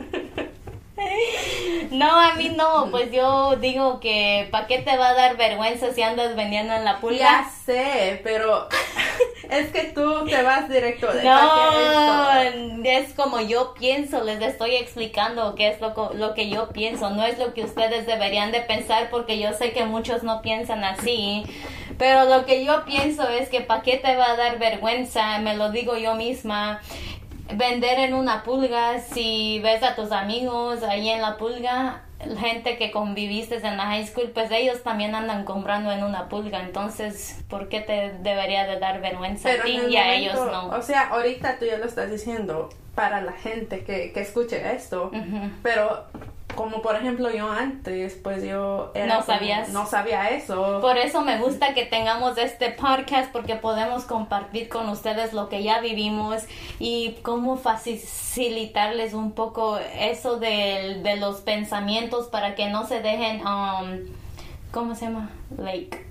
No, 1.92 2.20
a 2.20 2.34
mí 2.34 2.50
no. 2.50 2.88
Pues 2.92 3.12
yo 3.12 3.56
digo 3.56 4.00
que 4.00 4.48
¿para 4.52 4.68
qué 4.68 4.80
te 4.80 4.98
va 4.98 5.10
a 5.10 5.14
dar 5.14 5.38
vergüenza 5.38 5.94
si 5.94 6.02
andas 6.02 6.36
vendiendo 6.36 6.74
en 6.74 6.84
la 6.84 6.94
Ya 6.96 7.00
pulga? 7.00 7.50
sé, 7.66 8.20
pero 8.24 8.68
es 9.50 9.68
que 9.70 9.84
tú 9.96 10.26
te 10.26 10.42
vas 10.44 10.68
directo 10.70 11.12
de 11.12 11.24
No, 11.24 12.32
es 12.84 13.14
como 13.14 13.40
yo 13.40 13.74
pienso, 13.74 14.24
les 14.24 14.42
estoy 14.42 14.76
explicando 14.76 15.56
qué 15.56 15.70
es 15.70 15.80
lo, 15.82 16.12
lo 16.14 16.34
que 16.34 16.50
yo 16.50 16.70
pienso, 16.70 17.10
no 17.10 17.24
es 17.24 17.38
lo 17.40 17.54
que 17.54 17.64
ustedes 17.64 18.06
deberían 18.06 18.52
de 18.52 18.62
pensar 18.62 19.10
porque 19.10 19.40
yo 19.40 19.54
sé 19.54 19.72
que 19.72 19.86
muchos 19.86 20.24
no 20.24 20.42
piensan 20.42 20.84
así, 20.84 21.46
pero 21.98 22.26
lo 22.26 22.46
que 22.46 22.66
yo 22.66 22.84
pienso 22.86 23.28
es 23.30 23.50
que 23.50 23.62
para 23.62 23.82
qué 23.82 23.98
te 23.98 24.16
va 24.16 24.32
a 24.32 24.36
dar 24.36 24.60
vergüenza, 24.60 25.40
me 25.40 25.56
lo 25.56 25.72
digo 25.72 25.98
yo 25.98 26.16
misma, 26.16 26.82
vender 27.54 28.00
en 28.00 28.14
una 28.14 28.44
pulga, 28.44 29.00
si 29.00 29.60
ves 29.60 29.84
a 29.84 29.96
tus 29.96 30.12
amigos 30.12 30.84
ahí 30.84 31.10
en 31.10 31.22
la 31.22 31.38
pulga, 31.38 32.04
gente 32.40 32.78
que 32.78 32.92
conviviste 32.92 33.56
en 33.56 33.78
la 33.78 33.86
high 33.86 34.08
school, 34.08 34.32
pues 34.34 34.50
ellos 34.52 34.84
también 34.84 35.14
andan 35.16 35.46
comprando 35.46 35.92
en 35.92 36.04
una 36.04 36.30
pulga, 36.30 36.62
entonces, 36.62 37.44
¿por 37.50 37.70
qué 37.70 37.82
te 37.82 38.14
debería 38.20 38.66
de 38.66 38.80
dar 38.80 39.02
vergüenza 39.02 39.50
a 39.52 39.64
ti 39.64 39.80
y 39.90 39.96
a 39.98 40.16
ellos 40.16 40.36
no? 40.36 40.70
O 40.70 40.82
sea, 40.82 41.10
ahorita 41.10 41.60
tú 41.60 41.66
ya 41.66 41.78
lo 41.78 41.86
estás 41.86 42.10
diciendo 42.10 42.70
para 42.96 43.22
la 43.22 43.34
gente 43.34 43.84
que, 43.84 44.12
que 44.12 44.22
escuche 44.22 44.76
esto, 44.76 45.12
pero 45.62 46.06
como 46.58 46.82
por 46.82 46.96
ejemplo 46.98 47.30
yo 47.32 47.50
antes, 47.50 48.20
pues 48.22 48.44
yo 48.44 48.92
era 48.96 49.06
No 49.06 49.14
como- 49.22 49.26
sabías. 49.38 49.70
no 49.70 49.86
sabía 49.86 50.30
eso. 50.32 50.80
Por 50.82 50.98
eso 50.98 51.22
me 51.22 51.38
gusta 51.38 51.74
que 51.74 51.86
tengamos 51.86 52.38
este 52.38 52.72
podcast 52.72 53.32
porque 53.32 53.56
podemos 53.56 54.04
compartir 54.04 54.68
con 54.68 54.90
ustedes 54.90 55.32
lo 55.32 55.48
que 55.48 55.64
ya 55.64 55.80
vivimos 55.80 56.44
y 56.80 57.16
cómo 57.22 57.56
facilitarles 57.58 59.14
un 59.14 59.32
poco 59.34 59.78
eso 60.00 60.38
de, 60.40 61.00
de 61.04 61.16
los 61.18 61.42
pensamientos 61.42 62.28
para 62.28 62.56
que 62.56 62.68
no 62.70 62.86
se 62.88 63.02
dejen, 63.02 63.42
um, 63.48 64.00
¿cómo 64.72 64.96
se 64.96 65.06
llama? 65.06 65.30
Like, 65.58 66.07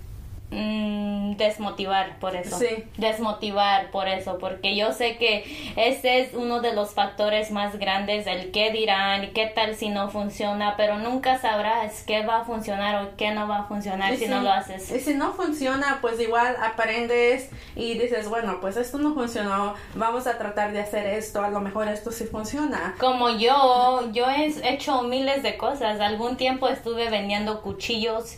mm, 0.51 1.37
desmotivar 1.37 2.19
por 2.19 2.37
eso. 2.37 2.59
Sí. 2.59 2.85
Desmotivar 2.97 3.91
por 3.91 4.09
eso, 4.09 4.39
porque 4.39 4.77
yo 4.77 4.93
sé 4.93 5.17
que 5.17 5.73
ese 5.77 6.21
es 6.21 6.35
uno 6.35 6.61
de 6.61 6.73
los 6.73 6.95
factores 6.95 7.51
más 7.51 7.79
grandes, 7.79 8.27
el 8.27 8.51
qué 8.51 8.71
dirán 8.71 9.25
y 9.25 9.29
qué 9.29 9.47
tal 9.47 9.77
si 9.77 9.89
no 9.89 10.09
funciona, 10.09 10.75
pero 10.77 10.99
nunca 10.99 11.39
sabrás 11.39 12.03
qué 12.05 12.25
va 12.25 12.39
a 12.41 12.45
funcionar 12.45 13.05
o 13.05 13.17
qué 13.17 13.33
no 13.33 13.49
va 13.49 13.61
a 13.61 13.65
funcionar 13.65 14.15
Y 14.15 14.17
si 14.17 14.29
no 14.29 14.43
lo 14.43 14.51
haces. 14.51 14.91
Y 14.91 15.01
si 15.01 15.15
no 15.15 15.33
funciona, 15.33 15.99
pues 16.01 16.21
igual 16.21 16.57
aprendes 16.63 17.51
y 17.75 17.99
dices, 17.99 18.29
bueno, 18.29 18.59
pues 18.61 18.77
esto 18.77 18.99
no 18.99 19.15
funcionó, 19.15 19.75
vamos 19.95 20.27
a 20.27 20.39
tratar 20.39 20.73
de 20.73 20.81
hacer 20.81 21.07
esto, 21.07 21.43
a 21.43 21.51
lo 21.51 21.61
mejor 21.61 21.89
esto 21.89 22.11
sí 22.11 22.25
funciona. 22.25 22.95
Como 22.99 23.31
yo, 23.31 24.11
yo 24.13 24.31
he 24.31 24.47
hecho 24.73 25.03
miles 25.03 25.43
de 25.43 25.57
cosas. 25.57 26.01
Algún 26.01 26.37
tiempo 26.37 26.69
estuve 26.69 27.11
vendiendo 27.11 27.63
cuchillos. 27.63 28.37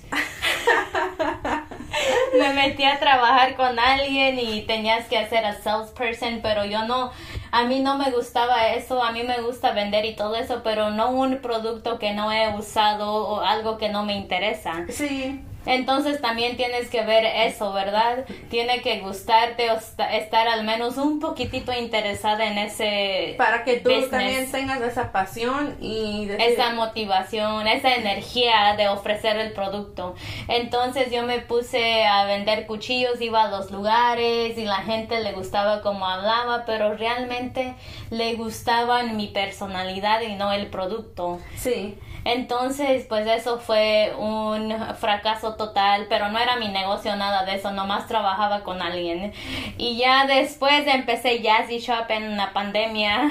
Me 2.39 2.53
metí 2.55 2.85
a 2.85 2.99
trabajar 2.99 3.57
con 3.57 3.79
alguien 3.79 4.39
y 4.39 4.63
tenías 4.63 5.07
que 5.07 5.19
hacer 5.19 5.45
a 5.45 5.55
salesperson, 5.61 6.41
pero 6.43 6.65
yo 6.65 6.85
no, 6.87 7.11
a 7.51 7.65
mí 7.65 7.81
no 7.81 7.99
me 7.99 8.11
gustaba 8.11 8.69
eso, 8.69 9.03
a 9.03 9.13
mí 9.13 9.23
me 9.23 9.41
gusta 9.41 9.73
vender 9.73 10.05
y 10.05 10.15
todo 10.15 10.37
eso, 10.37 10.63
pero 10.63 10.91
no 10.91 11.11
un 11.11 11.39
producto 11.39 11.99
que 11.99 12.13
no 12.13 12.33
he 12.33 12.55
usado 12.55 13.13
o 13.13 13.41
algo 13.41 13.79
que 13.79 13.89
no 13.89 14.05
me 14.05 14.15
interesa. 14.15 14.87
Sí, 14.89 15.41
Entonces 15.67 16.21
también 16.23 16.57
tienes 16.57 16.89
que 16.89 17.03
ver 17.05 17.25
eso, 17.27 17.73
¿verdad? 17.75 18.25
Tiene 18.49 18.81
que 18.81 19.01
gustarte 19.01 19.71
o 19.71 19.75
esta- 19.77 20.17
estar 20.17 20.49
al 20.49 20.65
menos 20.65 20.97
un 20.97 21.21
poquitito 21.21 21.73
interesada 21.75 22.47
en 22.47 22.57
ese 22.59 23.35
para 23.37 23.65
que 23.65 23.77
tú 23.77 23.91
business. 23.91 24.11
también 24.11 24.51
tengas 24.51 24.81
esa 24.81 25.13
pasión 25.13 25.77
y 25.81 26.25
decir, 26.27 26.49
esa 26.53 26.73
motivación, 26.73 27.67
esa 27.67 27.95
energía 27.97 28.75
de 28.79 28.89
ofrecer 28.89 29.37
el 29.37 29.53
producto. 29.53 30.15
Entonces 30.49 31.11
yo 31.13 31.23
me 31.25 31.41
puse 31.41 32.05
a 32.07 32.25
vender 32.25 32.67
cuchillos, 32.67 33.21
iba 33.21 33.43
a 33.45 33.49
los 33.49 33.71
lugares 33.71 34.57
y 34.57 34.65
la 34.65 34.77
gente 34.83 35.21
le 35.21 35.33
gustaba 35.33 35.83
como 35.83 36.07
hablaba, 36.07 36.65
pero 36.65 36.95
realmente 36.97 37.75
le 38.11 38.35
gustaba 38.35 39.03
mi 39.03 39.27
personalidad 39.29 40.23
y 40.23 40.35
no 40.37 40.53
el 40.53 40.69
producto. 40.69 41.41
sí, 41.57 41.99
Entonces, 42.29 43.07
pues 43.09 43.27
eso 43.27 43.59
fue 43.59 44.13
un 44.19 44.75
fracaso 44.97 45.55
total, 45.55 46.09
pero 46.11 46.29
no 46.29 46.39
era 46.39 46.57
mi 46.57 46.69
negocio 46.69 47.17
nada 47.17 47.47
de 47.47 47.55
eso, 47.55 47.71
nomás 47.71 48.07
trabajaba 48.07 48.65
con 48.65 48.83
alguien. 48.83 49.33
Y 49.79 49.97
ya 49.97 50.27
después 50.27 50.87
empecé 50.87 51.41
Jazzy 51.41 51.79
Shop 51.79 52.05
en 52.11 52.37
la 52.37 52.53
pandemia 52.53 53.31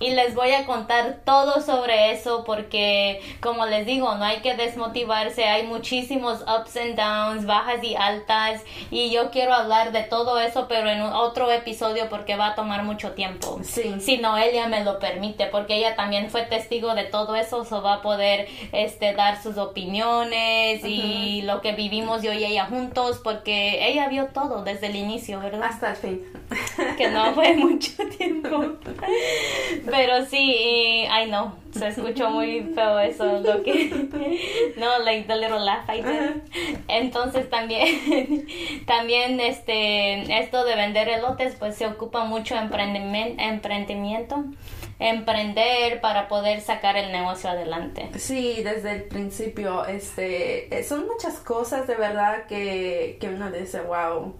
y 0.00 0.10
les 0.10 0.34
voy 0.34 0.52
a 0.52 0.66
contar 0.66 1.20
todo 1.24 1.62
sobre 1.62 2.12
eso 2.12 2.44
porque 2.44 3.22
como 3.40 3.64
les 3.64 3.86
digo, 3.86 4.14
no 4.16 4.24
hay 4.24 4.40
que 4.40 4.54
desmotivarse, 4.54 5.46
hay 5.46 5.66
muchísimos 5.66 6.42
ups 6.42 6.76
and 6.76 6.96
downs, 6.96 7.46
bajas 7.46 7.82
y 7.82 7.96
altas 7.96 8.62
y 8.90 9.10
yo 9.10 9.30
quiero 9.30 9.54
hablar 9.54 9.92
de 9.92 10.02
todo 10.02 10.38
eso, 10.40 10.66
pero 10.68 10.90
en 10.90 11.00
otro 11.00 11.50
episodio 11.50 12.10
porque 12.10 12.36
va 12.36 12.48
a 12.48 12.54
tomar 12.54 12.82
mucho 12.82 13.12
tiempo. 13.12 13.60
Sí. 13.62 13.94
Si 13.98 14.18
Noelia 14.18 14.68
me 14.68 14.84
lo 14.84 14.98
permite, 14.98 15.46
porque 15.46 15.76
ella 15.76 15.96
también 15.96 16.28
fue 16.28 16.42
testigo 16.42 16.94
de 16.94 17.04
todo 17.04 17.34
eso, 17.34 17.66
o 17.70 17.82
va 17.82 17.93
a 17.94 18.02
poder 18.02 18.48
este 18.72 19.14
dar 19.14 19.42
sus 19.42 19.58
opiniones 19.58 20.84
y 20.84 21.42
lo 21.42 21.60
que 21.60 21.72
vivimos 21.72 22.22
yo 22.22 22.32
y 22.32 22.44
ella 22.44 22.66
juntos, 22.66 23.20
porque 23.22 23.88
ella 23.88 24.08
vio 24.08 24.26
todo 24.26 24.62
desde 24.62 24.88
el 24.88 24.96
inicio, 24.96 25.40
¿verdad? 25.40 25.64
Hasta 25.64 25.90
el 25.90 25.96
fin. 25.96 26.22
Que 26.96 27.08
no 27.08 27.34
fue 27.34 27.54
mucho 27.56 27.92
tiempo. 28.16 28.64
Pero 29.90 30.26
sí, 30.26 31.04
ay 31.10 31.30
no, 31.30 31.56
se 31.72 31.88
escuchó 31.88 32.30
muy 32.30 32.62
feo 32.74 32.98
eso, 33.00 33.40
lo 33.40 33.62
que 33.62 34.74
no, 34.76 34.98
like 35.00 35.26
the 35.26 35.36
little 35.36 35.60
laugh 35.60 35.88
I 35.88 36.02
did. 36.02 36.42
Entonces 36.88 37.50
también 37.50 38.46
también 38.86 39.40
este 39.40 40.40
esto 40.40 40.64
de 40.64 40.76
vender 40.76 41.08
elotes 41.08 41.56
pues 41.58 41.76
se 41.76 41.86
ocupa 41.86 42.24
mucho 42.24 42.56
emprendimiento, 42.56 43.42
emprendimiento 43.42 44.44
emprender 44.98 46.00
para 46.00 46.28
poder 46.28 46.60
sacar 46.60 46.96
el 46.96 47.10
negocio 47.12 47.50
adelante. 47.50 47.83
Sí, 48.18 48.62
desde 48.62 48.92
el 48.92 49.02
principio, 49.04 49.84
este, 49.86 50.76
eh, 50.76 50.82
son 50.84 51.06
muchas 51.06 51.38
cosas 51.38 51.86
de 51.86 51.94
verdad 51.94 52.46
que, 52.46 53.18
que 53.20 53.28
uno 53.28 53.50
dice, 53.50 53.80
wow, 53.80 54.34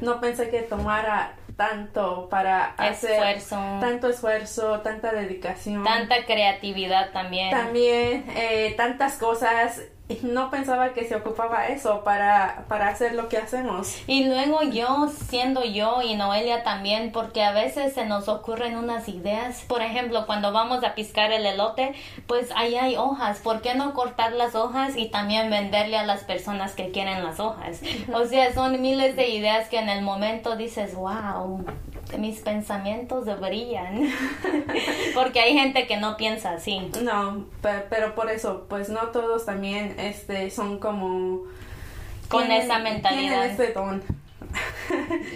no 0.00 0.20
pensé 0.20 0.50
que 0.50 0.62
tomara 0.62 1.34
tanto 1.56 2.28
para 2.30 2.72
hacer 2.76 3.12
esfuerzo. 3.12 3.56
tanto 3.80 4.08
esfuerzo, 4.08 4.80
tanta 4.80 5.12
dedicación, 5.12 5.84
tanta 5.84 6.24
creatividad 6.24 7.12
también. 7.12 7.50
También 7.50 8.24
eh, 8.34 8.74
tantas 8.76 9.16
cosas 9.16 9.82
no 10.22 10.50
pensaba 10.50 10.92
que 10.92 11.06
se 11.06 11.16
ocupaba 11.16 11.68
eso 11.68 12.02
para, 12.04 12.64
para 12.68 12.88
hacer 12.88 13.14
lo 13.14 13.28
que 13.28 13.38
hacemos. 13.38 13.96
Y 14.06 14.24
luego 14.24 14.62
yo, 14.62 15.08
siendo 15.28 15.64
yo 15.64 16.02
y 16.02 16.14
Noelia 16.14 16.62
también, 16.62 17.12
porque 17.12 17.42
a 17.42 17.52
veces 17.52 17.94
se 17.94 18.06
nos 18.06 18.28
ocurren 18.28 18.76
unas 18.76 19.08
ideas. 19.08 19.62
Por 19.66 19.82
ejemplo, 19.82 20.26
cuando 20.26 20.52
vamos 20.52 20.84
a 20.84 20.94
piscar 20.94 21.32
el 21.32 21.46
elote, 21.46 21.94
pues 22.26 22.50
ahí 22.56 22.76
hay 22.76 22.96
hojas. 22.96 23.38
¿Por 23.38 23.60
qué 23.62 23.74
no 23.74 23.94
cortar 23.94 24.32
las 24.32 24.54
hojas 24.54 24.96
y 24.96 25.08
también 25.08 25.50
venderle 25.50 25.96
a 25.96 26.04
las 26.04 26.24
personas 26.24 26.72
que 26.72 26.90
quieren 26.90 27.24
las 27.24 27.40
hojas? 27.40 27.80
O 28.12 28.24
sea, 28.24 28.52
son 28.52 28.80
miles 28.80 29.16
de 29.16 29.28
ideas 29.28 29.68
que 29.68 29.78
en 29.78 29.88
el 29.88 30.02
momento 30.02 30.56
dices, 30.56 30.94
wow, 30.94 31.64
mis 32.18 32.40
pensamientos 32.40 33.26
brillan. 33.40 34.10
Porque 35.14 35.40
hay 35.40 35.54
gente 35.54 35.86
que 35.86 35.96
no 35.96 36.16
piensa 36.16 36.52
así. 36.52 36.90
No, 37.02 37.44
pero, 37.62 38.14
por 38.14 38.30
eso, 38.30 38.66
pues 38.68 38.88
no 38.88 39.08
todos 39.08 39.46
también 39.46 39.94
este, 39.98 40.50
son 40.50 40.78
como... 40.78 41.42
Con 42.28 42.50
esa 42.52 42.78
mentalidad. 42.78 43.46
ese 43.46 43.72
don. 43.72 44.02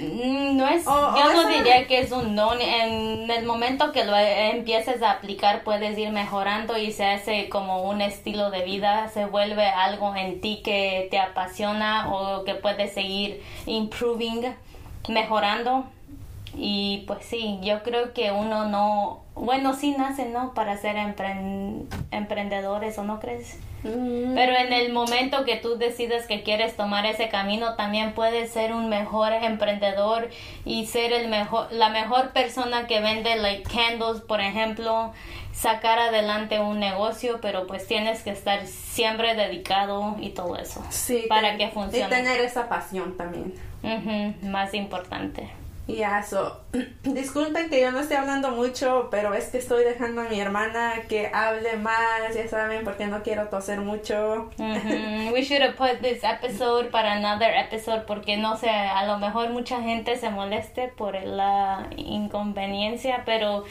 Mm, 0.00 0.56
no 0.56 0.68
es, 0.68 0.84
yo 0.84 1.32
no 1.32 1.48
diría 1.48 1.86
que 1.86 2.00
es 2.00 2.12
un 2.12 2.36
don. 2.36 2.60
En 2.60 3.30
el 3.30 3.44
momento 3.44 3.92
que 3.92 4.04
lo 4.04 4.16
empieces 4.16 5.02
a 5.02 5.12
aplicar, 5.12 5.64
puedes 5.64 5.96
ir 5.98 6.10
mejorando 6.10 6.76
y 6.76 6.92
se 6.92 7.04
hace 7.04 7.48
como 7.48 7.82
un 7.82 8.00
estilo 8.00 8.50
de 8.50 8.64
vida, 8.64 9.08
se 9.08 9.24
vuelve 9.26 9.66
algo 9.66 10.14
en 10.14 10.40
ti 10.40 10.62
que 10.64 11.08
te 11.10 11.18
apasiona 11.18 12.12
o 12.12 12.44
que 12.44 12.54
puedes 12.54 12.92
seguir 12.92 13.42
improving, 13.66 14.54
mejorando. 15.08 15.84
Y 16.56 17.04
pues 17.06 17.24
sí, 17.24 17.58
yo 17.62 17.82
creo 17.82 18.12
que 18.12 18.30
uno 18.30 18.68
no, 18.68 19.24
bueno, 19.34 19.74
sí 19.74 19.94
nace, 19.96 20.26
¿no? 20.26 20.54
Para 20.54 20.76
ser 20.76 20.96
emprendedores, 22.10 22.98
¿o 22.98 23.04
no 23.04 23.18
crees? 23.20 23.58
Mm. 23.82 24.34
Pero 24.34 24.56
en 24.56 24.72
el 24.72 24.92
momento 24.92 25.44
que 25.44 25.56
tú 25.56 25.76
decides 25.76 26.26
que 26.26 26.42
quieres 26.42 26.76
tomar 26.76 27.06
ese 27.06 27.28
camino, 27.28 27.74
también 27.74 28.14
puedes 28.14 28.50
ser 28.50 28.72
un 28.72 28.88
mejor 28.88 29.32
emprendedor 29.32 30.30
y 30.64 30.86
ser 30.86 31.12
el 31.12 31.28
mejor, 31.28 31.72
la 31.72 31.90
mejor 31.90 32.30
persona 32.30 32.86
que 32.86 33.00
vende 33.00 33.36
like 33.36 33.64
candles, 33.64 34.22
por 34.22 34.40
ejemplo, 34.40 35.12
sacar 35.52 35.98
adelante 35.98 36.60
un 36.60 36.80
negocio, 36.80 37.40
pero 37.42 37.66
pues 37.66 37.86
tienes 37.86 38.22
que 38.22 38.30
estar 38.30 38.66
siempre 38.66 39.34
dedicado 39.34 40.16
y 40.20 40.30
todo 40.30 40.56
eso. 40.56 40.82
Sí. 40.90 41.26
Para 41.28 41.56
que 41.56 41.68
funcione. 41.68 42.06
Y 42.06 42.08
tener 42.08 42.40
esa 42.40 42.68
pasión 42.68 43.16
también. 43.16 43.54
más 44.42 44.72
importante. 44.72 45.50
Ya, 45.86 46.20
eso. 46.20 46.60
disculpen 47.02 47.68
que 47.68 47.80
yo 47.80 47.92
no 47.92 48.00
esté 48.00 48.16
hablando 48.16 48.50
mucho, 48.52 49.08
pero 49.10 49.34
es 49.34 49.48
que 49.48 49.58
estoy 49.58 49.84
dejando 49.84 50.22
a 50.22 50.24
mi 50.24 50.40
hermana 50.40 50.94
que 51.08 51.30
hable 51.32 51.76
más, 51.76 52.34
ya 52.34 52.48
saben, 52.48 52.84
porque 52.84 53.06
no 53.06 53.22
quiero 53.22 53.48
toser 53.48 53.80
mucho. 53.80 54.50
We 54.58 55.42
should 55.42 55.62
have 55.62 55.76
put 55.76 56.00
this 56.00 56.24
episode 56.24 56.90
para 56.90 57.12
another 57.12 57.52
episode, 57.54 58.04
porque 58.06 58.36
no 58.36 58.56
sé, 58.56 58.70
a 58.70 59.06
lo 59.06 59.18
mejor 59.18 59.50
mucha 59.50 59.82
gente 59.82 60.16
se 60.16 60.30
moleste 60.30 60.88
por 60.88 61.22
la 61.22 61.88
inconveniencia, 61.96 63.22
pero 63.26 63.64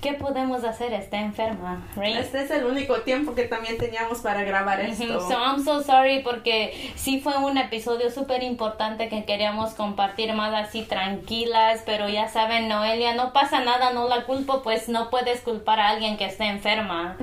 ¿qué 0.00 0.14
podemos 0.14 0.64
hacer? 0.64 0.92
Está 0.92 1.20
enferma, 1.20 1.86
right? 1.96 2.16
Este 2.16 2.42
es 2.42 2.50
el 2.50 2.64
único 2.64 3.00
tiempo 3.00 3.34
que 3.34 3.44
también 3.44 3.78
teníamos 3.78 4.18
para 4.18 4.42
grabar 4.42 4.80
esto. 4.80 5.20
So 5.28 5.38
I'm 5.38 5.64
so 5.64 5.82
sorry 5.82 6.22
porque 6.22 6.92
sí 6.96 7.20
fue 7.20 7.36
un 7.38 7.58
episodio 7.58 8.10
súper 8.10 8.42
importante 8.42 9.08
que 9.08 9.24
queríamos 9.24 9.74
compartir 9.74 10.32
más 10.34 10.54
así 10.54 10.82
tranquilas, 10.82 11.82
pero 11.84 12.08
ya 12.08 12.28
saben, 12.28 12.68
Noelia, 12.68 13.14
no 13.14 13.32
pasa 13.32 13.60
nada, 13.64 13.92
no 13.92 14.08
la 14.08 14.24
culpo, 14.24 14.62
pues 14.62 14.88
no 14.88 15.10
puedes 15.10 15.40
culpar 15.40 15.80
a 15.80 15.88
alguien 15.90 16.16
que 16.16 16.26
esté 16.26 16.44
enferma 16.44 17.16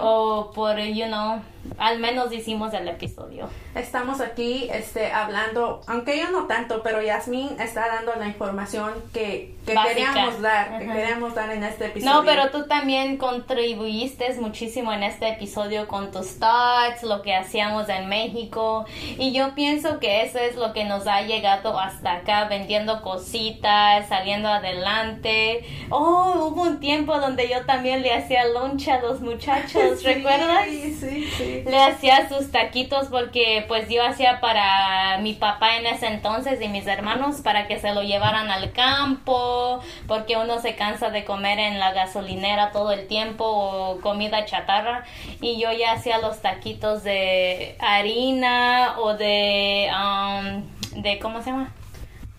o 0.00 0.50
por, 0.54 0.78
you 0.78 1.06
know 1.06 1.40
al 1.76 1.98
menos 1.98 2.32
hicimos 2.32 2.72
el 2.72 2.88
episodio. 2.88 3.48
Estamos 3.74 4.20
aquí 4.20 4.68
este, 4.72 5.12
hablando, 5.12 5.80
aunque 5.86 6.18
yo 6.18 6.30
no 6.30 6.46
tanto, 6.46 6.82
pero 6.82 7.02
Yasmin 7.02 7.60
está 7.60 7.86
dando 7.88 8.14
la 8.16 8.26
información 8.26 8.92
que, 9.12 9.54
que 9.66 9.74
queríamos 9.74 10.40
dar, 10.40 10.78
que 10.78 10.86
queríamos 10.86 11.34
dar 11.34 11.50
en 11.50 11.64
este 11.64 11.86
episodio. 11.86 12.07
No, 12.08 12.24
pero 12.24 12.50
tú 12.50 12.66
también 12.66 13.16
contribuiste 13.16 14.32
muchísimo 14.40 14.92
en 14.92 15.02
este 15.02 15.28
episodio 15.28 15.88
con 15.88 16.10
tus 16.10 16.38
thoughts, 16.38 17.02
lo 17.02 17.22
que 17.22 17.34
hacíamos 17.34 17.88
en 17.88 18.08
México, 18.08 18.84
y 19.18 19.32
yo 19.32 19.54
pienso 19.54 19.98
que 19.98 20.22
eso 20.22 20.38
es 20.38 20.56
lo 20.56 20.72
que 20.72 20.84
nos 20.84 21.06
ha 21.06 21.22
llegado 21.22 21.78
hasta 21.78 22.14
acá, 22.14 22.44
vendiendo 22.44 23.02
cositas, 23.02 24.08
saliendo 24.08 24.48
adelante. 24.48 25.64
Oh, 25.90 26.48
hubo 26.48 26.62
un 26.62 26.80
tiempo 26.80 27.18
donde 27.18 27.48
yo 27.48 27.64
también 27.66 28.02
le 28.02 28.12
hacía 28.12 28.46
loncha 28.46 28.94
a 28.94 29.00
los 29.00 29.20
muchachos, 29.20 30.02
¿recuerdas? 30.04 30.66
Sí, 30.66 30.94
sí, 30.94 31.30
sí 31.36 31.48
le 31.68 31.78
hacía 31.78 32.28
sus 32.28 32.50
taquitos 32.50 33.08
porque 33.08 33.64
pues 33.68 33.88
yo 33.88 34.04
hacía 34.04 34.40
para 34.40 35.18
mi 35.18 35.34
papá 35.34 35.76
en 35.76 35.86
ese 35.86 36.06
entonces 36.06 36.60
y 36.60 36.68
mis 36.68 36.86
hermanos 36.86 37.40
para 37.42 37.66
que 37.66 37.78
se 37.78 37.94
lo 37.94 38.02
llevaran 38.02 38.50
al 38.50 38.72
campo 38.72 39.80
porque 40.06 40.36
uno 40.36 40.60
se 40.60 40.74
cansa 40.74 41.10
de 41.10 41.24
comer 41.24 41.58
en 41.58 41.78
la 41.78 41.92
gasolinera 41.98 42.72
todo 42.72 42.92
el 42.92 43.06
tiempo 43.06 43.44
o 43.44 44.00
comida 44.00 44.44
chatarra 44.44 45.04
y 45.40 45.60
yo 45.60 45.72
ya 45.72 45.92
hacía 45.92 46.18
los 46.18 46.40
taquitos 46.40 47.02
de 47.02 47.76
harina 47.80 48.94
o 48.98 49.14
de 49.14 49.90
um, 49.92 51.02
de 51.02 51.18
cómo 51.18 51.42
se 51.42 51.50
llama 51.50 51.72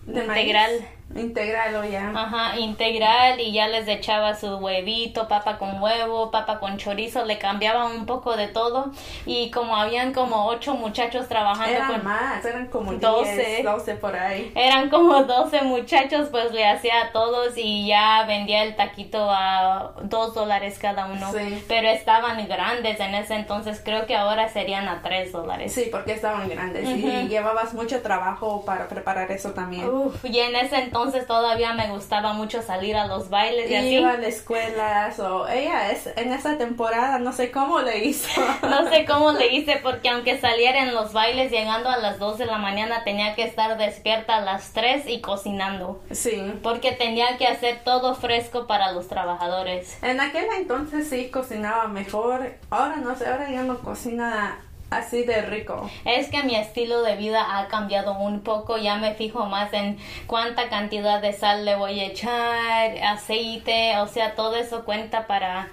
de 0.06 0.24
integral 0.24 0.70
Integral 1.14 1.74
o 1.74 1.84
ya. 1.84 2.12
Ajá, 2.14 2.56
integral 2.58 3.40
y 3.40 3.52
ya 3.52 3.66
les 3.66 3.88
echaba 3.88 4.36
su 4.36 4.56
huevito, 4.58 5.26
papa 5.26 5.58
con 5.58 5.82
huevo, 5.82 6.30
papa 6.30 6.60
con 6.60 6.76
chorizo, 6.76 7.24
le 7.24 7.36
cambiaba 7.36 7.86
un 7.86 8.06
poco 8.06 8.36
de 8.36 8.46
todo 8.46 8.92
y 9.26 9.50
como 9.50 9.74
habían 9.76 10.12
como 10.12 10.46
ocho 10.46 10.74
muchachos 10.74 11.26
trabajando 11.26 11.74
eran 11.74 11.92
con 11.92 12.04
más, 12.04 12.44
eran 12.44 12.68
como 12.68 12.92
12, 12.92 13.62
12 13.64 13.94
por 13.96 14.14
ahí. 14.14 14.52
Eran 14.54 14.88
como 14.88 15.24
12 15.24 15.62
muchachos, 15.62 16.28
pues 16.30 16.52
le 16.52 16.64
hacía 16.64 17.02
a 17.02 17.12
todos 17.12 17.54
y 17.56 17.88
ya 17.88 18.24
vendía 18.26 18.62
el 18.62 18.76
taquito 18.76 19.28
a 19.30 19.94
dos 20.02 20.32
dólares 20.34 20.78
cada 20.78 21.06
uno. 21.06 21.32
Sí. 21.32 21.64
Pero 21.66 21.88
estaban 21.88 22.46
grandes 22.46 23.00
en 23.00 23.16
ese 23.16 23.34
entonces, 23.34 23.82
creo 23.84 24.06
que 24.06 24.14
ahora 24.14 24.48
serían 24.48 24.88
a 24.88 25.02
tres 25.02 25.32
dólares. 25.32 25.72
Sí, 25.72 25.88
porque 25.90 26.12
estaban 26.12 26.48
grandes 26.48 26.88
y 26.88 27.28
llevabas 27.28 27.74
mucho 27.74 28.00
trabajo 28.00 28.64
para 28.64 28.86
preparar 28.86 29.32
eso 29.32 29.50
también. 29.50 29.88
Uf, 29.88 30.24
y 30.24 30.38
en 30.38 30.54
ese 30.54 30.76
entonces 30.76 30.99
entonces 31.00 31.26
todavía 31.26 31.72
me 31.72 31.88
gustaba 31.88 32.34
mucho 32.34 32.60
salir 32.60 32.94
a 32.94 33.06
los 33.06 33.30
bailes 33.30 33.70
y 33.70 33.74
así. 33.74 33.94
Iba 33.96 34.12
a 34.12 34.16
la 34.18 34.28
escuela, 34.28 35.10
o 35.18 35.48
ella 35.48 35.90
es 35.90 36.10
en 36.14 36.30
esa 36.32 36.58
temporada, 36.58 37.18
no 37.18 37.32
sé 37.32 37.50
cómo 37.50 37.80
le 37.80 38.04
hizo. 38.04 38.28
no 38.62 38.88
sé 38.90 39.06
cómo 39.06 39.32
le 39.32 39.54
hice 39.54 39.80
porque 39.82 40.10
aunque 40.10 40.38
saliera 40.38 40.82
en 40.82 40.94
los 40.94 41.14
bailes 41.14 41.50
llegando 41.50 41.88
a 41.88 41.96
las 41.96 42.18
2 42.18 42.36
de 42.36 42.46
la 42.46 42.58
mañana 42.58 43.02
tenía 43.02 43.34
que 43.34 43.44
estar 43.44 43.78
despierta 43.78 44.36
a 44.36 44.40
las 44.42 44.72
3 44.72 45.04
y 45.08 45.22
cocinando. 45.22 46.02
Sí. 46.10 46.52
Porque 46.62 46.92
tenía 46.92 47.38
que 47.38 47.46
hacer 47.46 47.80
todo 47.82 48.14
fresco 48.14 48.66
para 48.66 48.92
los 48.92 49.08
trabajadores. 49.08 50.02
En 50.02 50.20
aquel 50.20 50.46
entonces 50.58 51.08
sí 51.08 51.30
cocinaba 51.30 51.88
mejor. 51.88 52.56
Ahora 52.68 52.96
no 52.96 53.16
sé, 53.16 53.26
ahora 53.26 53.50
ya 53.50 53.62
no 53.62 53.78
cocina 53.78 54.58
así 54.90 55.22
de 55.22 55.42
rico. 55.42 55.88
Es 56.04 56.28
que 56.28 56.42
mi 56.42 56.56
estilo 56.56 57.02
de 57.02 57.16
vida 57.16 57.58
ha 57.58 57.68
cambiado 57.68 58.18
un 58.18 58.40
poco, 58.40 58.76
ya 58.76 58.96
me 58.96 59.14
fijo 59.14 59.46
más 59.46 59.72
en 59.72 59.98
cuánta 60.26 60.68
cantidad 60.68 61.22
de 61.22 61.32
sal 61.32 61.64
le 61.64 61.76
voy 61.76 62.00
a 62.00 62.06
echar, 62.06 62.98
aceite, 63.02 63.98
o 63.98 64.06
sea, 64.06 64.34
todo 64.34 64.56
eso 64.56 64.84
cuenta 64.84 65.26
para 65.26 65.68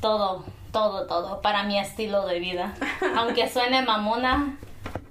todo, 0.00 0.44
todo, 0.72 1.06
todo, 1.06 1.40
para 1.40 1.62
mi 1.62 1.78
estilo 1.78 2.26
de 2.26 2.40
vida. 2.40 2.74
Aunque 3.16 3.48
suene 3.48 3.82
mamona, 3.82 4.56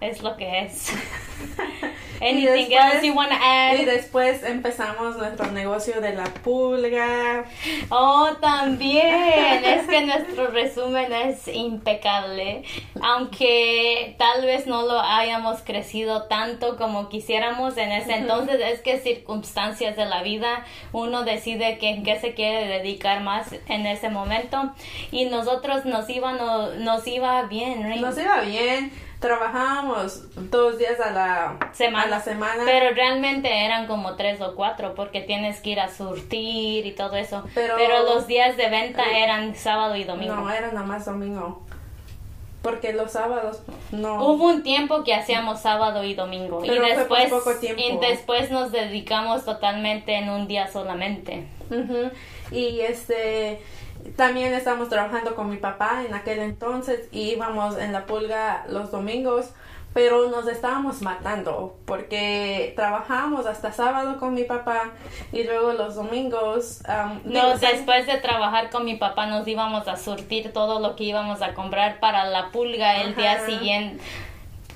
es 0.01 0.22
lo 0.22 0.36
que 0.38 0.64
es. 0.64 0.91
Anything 2.22 2.72
else 2.72 3.05
you 3.05 3.13
want 3.13 3.30
to 3.30 3.38
add? 3.39 3.80
Y 3.80 3.86
después 3.86 4.43
empezamos 4.43 5.18
nuestro 5.18 5.51
negocio 5.51 6.01
de 6.01 6.13
la 6.13 6.26
pulga. 6.26 7.45
Oh, 7.89 8.30
también. 8.41 9.63
es 9.63 9.88
que 9.88 10.05
nuestro 10.05 10.47
resumen 10.47 11.13
es 11.13 11.47
impecable. 11.47 12.63
Aunque 13.01 14.15
tal 14.18 14.45
vez 14.45 14.68
no 14.68 14.84
lo 14.84 14.99
hayamos 14.99 15.61
crecido 15.61 16.24
tanto 16.24 16.78
como 16.78 17.09
quisiéramos 17.09 17.78
en 17.78 17.91
ese 17.91 18.15
entonces, 18.15 18.59
es 18.63 18.82
que 18.82 18.99
circunstancias 18.99 19.95
de 19.95 20.05
la 20.05 20.24
vida 20.24 20.65
uno 20.91 21.24
decide 21.24 21.78
que, 21.78 21.89
en 21.89 22.03
qué 22.03 22.20
se 22.20 22.34
quiere 22.34 22.68
dedicar 22.68 23.22
más 23.22 23.47
en 23.68 23.86
ese 23.86 24.09
momento. 24.09 24.74
Y 25.11 25.26
nosotros 25.26 25.86
nos 25.86 26.09
iba, 26.09 26.34
nos 26.34 27.07
iba 27.07 27.43
bien. 27.43 28.01
Nos 28.01 28.18
iba 28.18 28.41
bien 28.41 29.07
trabajábamos 29.20 30.24
dos 30.49 30.78
días 30.78 30.99
a 30.99 31.11
la 31.11 31.72
semana. 31.74 32.07
la 32.07 32.20
semana. 32.20 32.63
Pero 32.65 32.93
realmente 32.93 33.65
eran 33.65 33.88
como 33.88 34.15
tres 34.15 34.41
o 34.41 34.55
cuatro 34.55 34.93
porque 34.95 35.22
tienes 35.22 35.61
que 35.61 35.72
ir 35.72 35.80
a 35.80 35.89
surtir 35.89 36.86
y 36.86 36.91
todo 36.91 37.15
eso. 37.15 37.43
Pero, 37.53 37.78
los 38.03 38.28
días 38.28 38.57
de 38.57 38.70
venta 38.70 39.03
eh, 39.03 39.24
eran 39.24 39.55
sábado 39.55 39.95
y 39.95 40.03
domingo. 40.03 40.36
No, 40.36 40.51
era 40.51 40.68
nada 40.72 40.86
más 40.86 41.05
domingo. 41.05 41.63
Porque 42.61 42.91
los 42.91 43.11
sábados 43.11 43.61
no. 43.91 44.24
Hubo 44.26 44.47
un 44.47 44.63
tiempo 44.63 45.03
que 45.03 45.13
hacíamos 45.13 45.61
sábado 45.61 46.03
y 46.03 46.15
domingo. 46.15 46.63
y 46.65 46.78
después, 46.78 47.32
y 47.61 47.97
después 47.97 48.51
nos 48.51 48.72
dedicamos 48.72 49.45
totalmente 49.45 50.15
en 50.15 50.30
un 50.30 50.47
día 50.47 50.68
solamente. 50.68 51.47
Y 52.51 52.80
este 52.82 53.61
también 54.16 54.54
estamos 54.54 54.89
trabajando 54.89 55.36
con 55.36 55.50
mi 55.50 55.58
papá 55.58 56.04
en 56.08 56.14
aquel 56.14 56.39
entonces 56.39 57.08
y 57.12 57.32
íbamos 57.32 57.78
en 57.78 57.93
la 57.93 58.06
pulga 58.06 58.66
los 58.70 58.91
domingos, 58.91 59.52
pero 59.93 60.30
nos 60.30 60.48
estábamos 60.48 61.02
matando 61.02 61.76
porque 61.86 62.74
trabajamos 62.76 63.45
hasta 63.45 63.72
sábado 63.72 64.20
con 64.20 64.34
mi 64.34 64.43
papá 64.43 64.91
y 65.32 65.43
luego 65.43 65.74
los 65.74 65.95
domingos... 65.95 66.84
no, 67.24 67.58
después 67.58 68.06
de 68.06 68.18
trabajar 68.18 68.70
con 68.70 68.86
mi 68.86 68.95
papá 68.95 69.26
nos 69.26 69.48
íbamos 69.48 69.88
a 69.88 69.98
surtir 69.98 70.54
todo 70.54 70.80
lo 70.80 70.95
que 70.95 71.06
íbamos 71.06 71.41
a 71.41 71.54
comprar 71.54 72.00
para 72.00 72.26
la 72.26 72.52
pulga 72.52 73.02
el 73.02 73.16
día 73.16 73.45
siguiente 73.45 74.04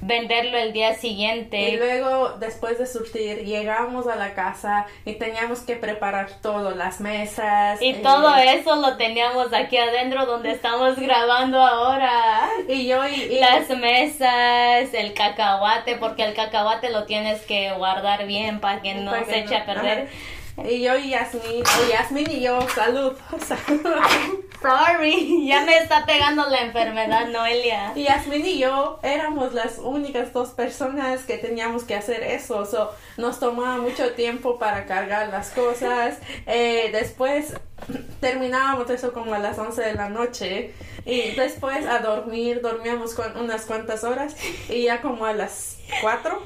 venderlo 0.02 0.58
el 0.58 0.74
día 0.74 0.95
siguiente. 0.95 1.70
Y 1.70 1.78
luego, 1.78 2.38
después 2.39 2.78
de 2.80 2.88
surtir, 2.88 3.45
llegamos 3.45 4.08
a 4.08 4.16
la 4.16 4.34
casa 4.34 4.88
y 5.06 5.14
teníamos 5.14 5.62
que 5.62 5.76
preparar 5.76 6.30
todo, 6.41 6.72
las 6.72 6.99
mesas. 6.99 7.82
Y 7.82 7.91
eh, 7.91 7.99
todo 8.04 8.36
eso 8.36 8.76
lo 8.76 8.97
teníamos 8.97 9.54
aquí 9.54 9.78
adentro 9.78 10.26
donde 10.26 10.52
estamos 10.52 10.97
grabando 10.99 11.62
ahora. 11.62 12.49
Y 12.68 12.88
yo 12.88 13.08
y, 13.08 13.39
Las 13.39 13.70
mesas, 13.70 14.93
el 14.93 15.14
cacahuate, 15.14 15.95
porque 15.97 16.24
el 16.24 16.34
cacahuate 16.34 16.89
lo 16.89 17.06
tienes 17.06 17.41
que 17.41 17.72
guardar 17.74 18.26
bien 18.26 18.60
para 18.60 18.82
que 18.82 18.95
no 18.95 19.14
se 19.26 19.39
eche 19.39 19.56
a 19.56 19.66
perder. 19.66 20.10
Y 20.70 20.82
yo 20.82 20.97
y 20.97 21.09
Yasmin, 21.09 21.64
o 21.64 21.89
Yasmin 21.89 22.30
y 22.30 22.41
yo, 22.41 22.59
salud. 22.70 23.14
Sorry, 24.62 25.47
ya 25.47 25.66
me 25.66 25.78
está 25.78 26.05
pegando 26.05 26.47
la 26.47 26.62
enfermedad, 26.62 27.28
Noelia. 27.30 27.93
Y 27.95 28.03
Yasmin 28.03 28.45
y 28.45 28.59
yo 28.59 28.99
éramos 29.01 29.53
las 29.53 29.80
únicas 29.80 30.32
dos 30.34 30.49
personas 30.49 31.24
que 31.24 31.38
teníamos 31.38 31.84
que 31.84 31.95
hacer 31.95 32.22
eso. 32.24 32.66
So, 32.66 32.91
nos 33.18 33.39
tomaba 33.39 33.78
mucho 33.78 34.12
tiempo 34.14 34.59
para 34.59 34.86
cargar 34.86 35.30
las 35.30 35.49
cosas. 35.49 36.20
Eh, 36.45 36.89
después 36.91 37.55
terminábamos 38.20 38.89
eso 38.91 39.14
como 39.14 39.34
a 39.34 39.39
las 39.39 39.57
11 39.57 39.82
de 39.82 39.93
la 39.95 40.09
noche. 40.09 40.74
Y 41.05 41.32
después 41.32 41.88
a 41.88 41.99
dormir, 41.99 42.62
dormíamos 42.62 43.16
con 43.16 43.36
unas 43.38 43.66
cuantas 43.66 44.03
horas. 44.03 44.36
Y 44.70 44.84
ya 44.84 45.01
como 45.01 45.26
a 45.26 45.34
las 45.34 45.80
4 46.01 46.39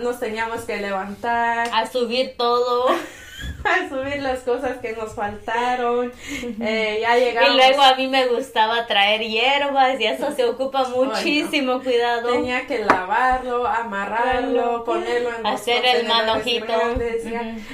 nos 0.00 0.18
teníamos 0.18 0.62
que 0.62 0.78
levantar. 0.78 1.68
A 1.70 1.86
subir 1.86 2.34
todo. 2.38 2.86
a 3.64 3.88
subir 3.88 4.22
las 4.22 4.40
cosas 4.40 4.78
que 4.78 4.92
nos 4.92 5.14
faltaron. 5.14 6.12
Eh, 6.60 6.98
ya 7.00 7.16
llegamos. 7.16 7.50
Y 7.50 7.56
luego 7.56 7.82
a 7.82 7.94
mí 7.94 8.08
me 8.08 8.26
gustaba 8.26 8.86
traer 8.86 9.22
hierbas 9.22 10.00
y 10.00 10.04
eso 10.04 10.32
se 10.32 10.44
ocupa 10.44 10.88
muchísimo 10.88 11.80
cuidado. 11.82 12.32
Tenía 12.32 12.66
que 12.66 12.84
lavarlo, 12.84 13.66
amarrarlo, 13.66 14.84
ponerlo 14.84 15.30
en 15.38 15.46
hacer 15.46 15.84
el 15.84 16.06
manojito. 16.06 16.72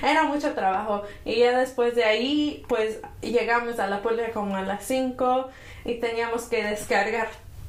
Era 0.02 0.24
mucho 0.24 0.52
trabajo. 0.54 1.02
Y 1.24 1.36
ya 1.36 1.58
después 1.58 1.94
de 1.94 2.04
ahí, 2.04 2.64
pues 2.68 3.00
llegamos 3.20 3.78
a 3.78 3.86
la 3.86 4.02
puerta 4.02 4.30
como 4.32 4.56
a 4.56 4.62
las 4.62 4.84
5 4.84 5.48
y 5.84 5.94
teníamos 5.94 6.44
que 6.44 6.62
descargar 6.62 7.28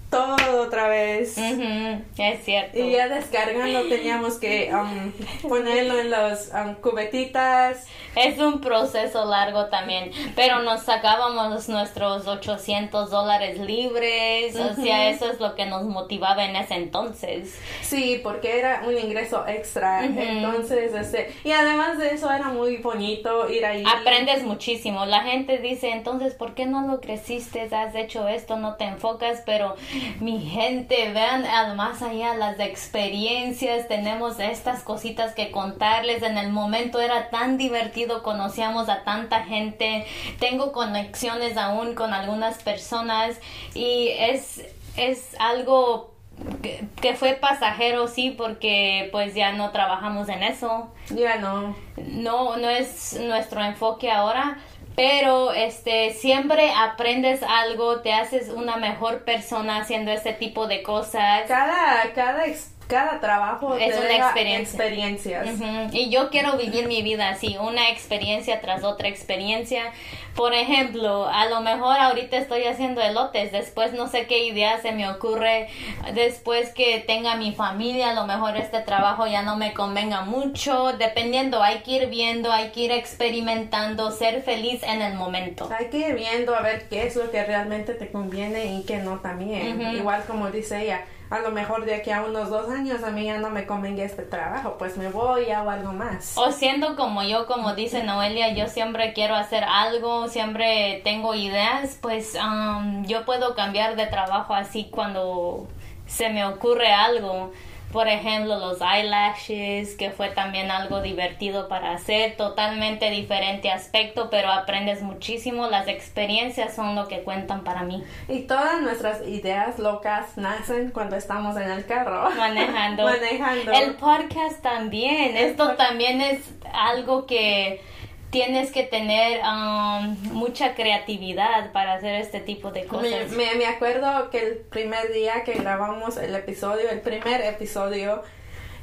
todo 0.10 0.62
otra 0.62 0.88
vez. 0.88 1.38
Es 1.38 2.44
cierto. 2.44 2.80
Y 2.80 2.92
ya 2.92 3.08
descargando 3.08 3.84
teníamos 3.88 4.38
que 4.38 4.72
um, 4.74 5.12
ponerlo 5.50 6.00
en 6.00 6.10
las 6.10 6.52
um, 6.54 6.76
cubetitas. 6.76 7.86
Es 8.16 8.40
un 8.40 8.60
proceso 8.60 9.24
largo 9.26 9.66
también, 9.66 10.12
pero 10.36 10.60
nos 10.64 10.82
sacábamos 10.82 11.70
nuestros 11.70 12.28
800 12.28 13.12
dólares 13.12 13.60
libres, 13.60 14.56
o 14.56 14.74
sea, 14.76 15.10
eso 15.10 15.32
es 15.32 15.40
lo 15.40 15.56
que 15.56 15.68
nos 15.68 15.84
motivaba 15.84 16.44
en 16.44 16.56
ese 16.56 16.74
entonces. 16.74 17.58
Sí, 17.82 18.20
porque 18.24 18.60
era 18.60 18.84
un 18.88 18.98
ingreso 18.98 19.46
extra, 19.48 20.04
entonces, 20.04 20.94
este, 20.96 21.34
y 21.44 21.52
además 21.52 22.00
de 22.00 22.16
eso 22.16 22.32
era 22.32 22.50
muy 22.50 22.78
bonito 22.78 23.48
ir 23.48 23.64
ahí. 23.64 23.84
Aprendes 23.86 24.44
muchísimo, 24.44 25.06
la 25.06 25.22
gente 25.22 25.60
dice, 25.60 25.92
entonces, 25.92 26.34
¿por 26.34 26.56
qué 26.56 26.66
no 26.66 26.88
lo 26.88 27.00
creciste? 27.02 27.70
Has 27.72 27.94
hecho 27.96 28.28
esto, 28.28 28.58
no 28.58 28.74
te 28.74 28.86
enfocas, 28.86 29.44
pero 29.46 29.76
mi 30.20 30.42
gente, 30.42 31.12
vean 31.12 31.46
al 31.46 31.76
más 31.76 32.02
allá 32.02 32.36
las 32.36 32.60
experiencias, 32.60 33.88
tenemos 33.88 34.40
estas 34.40 34.84
cositas 34.84 35.34
que 35.34 35.52
contarles. 35.52 36.24
En 36.24 36.38
el 36.38 36.52
momento 36.52 37.00
era 37.00 37.30
tan 37.30 37.58
divertido, 37.58 38.24
conocíamos 38.24 38.90
a 38.90 39.04
tanta 39.04 39.44
gente, 39.44 40.06
tengo 40.40 40.72
conexiones 40.72 41.58
aún 41.58 41.96
con 41.96 42.14
algunas 42.14 42.62
personas 42.64 43.40
y 43.74 44.10
es, 44.18 44.62
es 44.96 45.36
algo 45.40 46.14
que, 46.62 46.86
que, 47.02 47.16
fue 47.16 47.34
pasajero, 47.34 48.08
sí, 48.08 48.32
porque 48.32 49.10
pues 49.12 49.34
ya 49.36 49.52
no 49.52 49.72
trabajamos 49.72 50.30
en 50.30 50.44
eso. 50.44 50.92
Ya 51.10 51.38
no. 51.38 51.76
No, 51.98 52.58
no 52.58 52.70
es 52.70 53.20
nuestro 53.20 53.62
enfoque 53.64 54.10
ahora, 54.10 54.58
pero 55.00 55.54
este 55.54 56.12
siempre 56.12 56.74
aprendes 56.74 57.42
algo, 57.42 58.02
te 58.02 58.12
haces 58.12 58.50
una 58.50 58.76
mejor 58.76 59.24
persona 59.24 59.78
haciendo 59.78 60.12
este 60.12 60.34
tipo 60.34 60.68
de 60.68 60.84
cosas. 60.84 61.44
Cada 61.48 62.12
cada 62.14 62.44
cada 62.90 63.20
trabajo 63.20 63.76
es 63.76 63.96
una 63.96 64.16
experiencia. 64.16 64.80
experiencias. 64.80 65.48
Y 65.94 66.10
yo 66.10 66.32
quiero 66.32 66.58
vivir 66.58 66.88
mi 66.88 67.04
vida 67.04 67.30
así, 67.30 67.56
una 67.62 67.90
experiencia 67.90 68.62
tras 68.62 68.84
otra 68.84 69.08
experiencia. 69.08 69.94
Por 70.36 70.56
ejemplo, 70.56 71.28
a 71.28 71.46
lo 71.46 71.62
mejor 71.62 72.00
ahorita 72.00 72.38
estoy 72.38 72.64
haciendo 72.64 73.02
elotes, 73.02 73.52
después 73.52 73.94
no 73.94 74.08
sé 74.08 74.26
qué 74.26 74.44
idea 74.46 74.82
se 74.82 74.92
me 74.92 75.08
ocurre, 75.08 75.68
después 76.16 76.74
que 76.74 77.04
tenga 77.06 77.36
mi 77.36 77.52
familia, 77.52 78.10
a 78.10 78.14
lo 78.14 78.26
mejor 78.26 78.58
este 78.58 78.80
trabajo 78.80 79.28
ya 79.28 79.44
no 79.44 79.56
me 79.56 79.74
convenga 79.74 80.22
mucho, 80.22 80.94
dependiendo, 80.94 81.62
hay 81.62 81.80
que 81.80 81.92
ir 81.92 82.08
viendo, 82.08 82.52
hay 82.52 82.70
que 82.70 82.82
ir 82.82 82.92
experimentando, 82.92 84.12
ser 84.12 84.42
feliz 84.42 84.82
en 84.82 85.04
el 85.04 85.14
momento. 85.14 85.70
Hay 85.78 85.88
que 85.88 85.98
ir 85.98 86.16
viendo 86.16 86.56
a 86.56 86.62
ver 86.62 86.88
qué 86.90 87.06
es 87.06 87.16
lo 87.16 87.30
que 87.30 87.44
realmente 87.44 87.94
te 87.94 88.10
conviene 88.10 88.66
y 88.78 88.84
qué 88.84 88.98
no 88.98 89.20
también. 89.20 89.80
Igual 89.96 90.24
como 90.26 90.50
dice 90.50 90.82
ella, 90.82 91.04
a 91.30 91.40
lo 91.40 91.52
mejor 91.52 91.86
de 91.86 91.96
aquí 91.96 92.12
a 92.12 92.24
unos 92.24 92.50
dos 92.50 92.70
años 92.70 93.04
a 93.04 93.12
mí 93.12 93.26
ya 93.26 93.38
no 93.38 93.50
me 93.50 93.66
convenga 93.66 94.04
este 94.04 94.24
trabajo, 94.24 94.78
pues 94.78 94.98
me 94.98 95.10
voy 95.10 95.46
y 95.46 95.52
hago 95.52 95.70
algo 95.70 95.94
más. 95.94 96.38
O 96.38 96.52
siendo 96.52 96.96
como 96.96 97.24
yo, 97.24 97.46
como 97.46 97.76
dice 97.76 98.04
Noelia, 98.04 98.54
yo 98.54 98.68
siempre 98.68 99.14
quiero 99.14 99.36
hacer 99.36 99.64
algo, 99.64 100.28
siempre 100.28 101.02
tengo 101.04 101.36
ideas, 101.36 101.98
pues 102.02 102.36
um, 102.36 103.06
yo 103.06 103.26
puedo 103.26 103.56
cambiar 103.56 103.96
de 103.96 104.08
trabajo 104.08 104.54
así 104.54 104.90
cuando 104.90 105.68
se 106.08 106.30
me 106.30 106.46
ocurre 106.46 106.92
algo 106.92 107.52
por 107.92 108.08
ejemplo, 108.08 108.60
los 108.60 108.80
eyelashes, 108.82 109.96
que 109.96 110.12
fue 110.12 110.30
también 110.30 110.70
algo 110.70 111.02
divertido 111.02 111.68
para 111.68 111.94
hacer, 111.94 112.38
totalmente 112.38 113.10
diferente 113.10 113.72
aspecto, 113.72 114.30
pero 114.30 114.52
aprendes 114.52 115.02
muchísimo, 115.02 115.68
las 115.68 115.88
experiencias 115.88 116.76
son 116.76 116.96
lo 116.96 117.08
que 117.08 117.22
cuentan 117.22 117.64
para 117.64 117.84
mí. 117.84 118.04
Y 118.28 118.42
todas 118.42 118.82
nuestras 118.82 119.28
ideas 119.28 119.80
locas 119.80 120.38
nacen 120.38 120.92
cuando 120.92 121.16
estamos 121.16 121.58
en 121.58 121.72
el 121.72 121.86
carro. 121.86 122.30
Manejando. 122.38 123.04
Manejando. 123.06 123.72
El 123.72 123.96
podcast 123.96 124.62
también, 124.62 125.36
esto 125.36 125.76
también 125.76 126.22
es 126.22 126.42
algo 126.72 127.26
que 127.26 127.82
tienes 128.30 128.72
que 128.72 128.84
tener 128.84 129.42
um, 129.42 130.16
mucha 130.34 130.76
creatividad 130.76 131.72
para 131.72 131.94
hacer 131.94 132.16
este 132.16 132.40
tipo 132.40 132.72
de 132.72 132.86
cosas. 132.86 133.32
Me, 133.32 133.56
me, 133.56 133.66
acuerdo 133.66 134.30
que 134.30 134.40
el 134.40 134.58
primer 134.58 135.12
día 135.12 135.44
que 135.44 135.54
grabamos 135.54 136.18
el 136.18 136.36
episodio, 136.36 136.90
el 136.90 137.02
primer 137.02 137.42
episodio, 137.42 138.24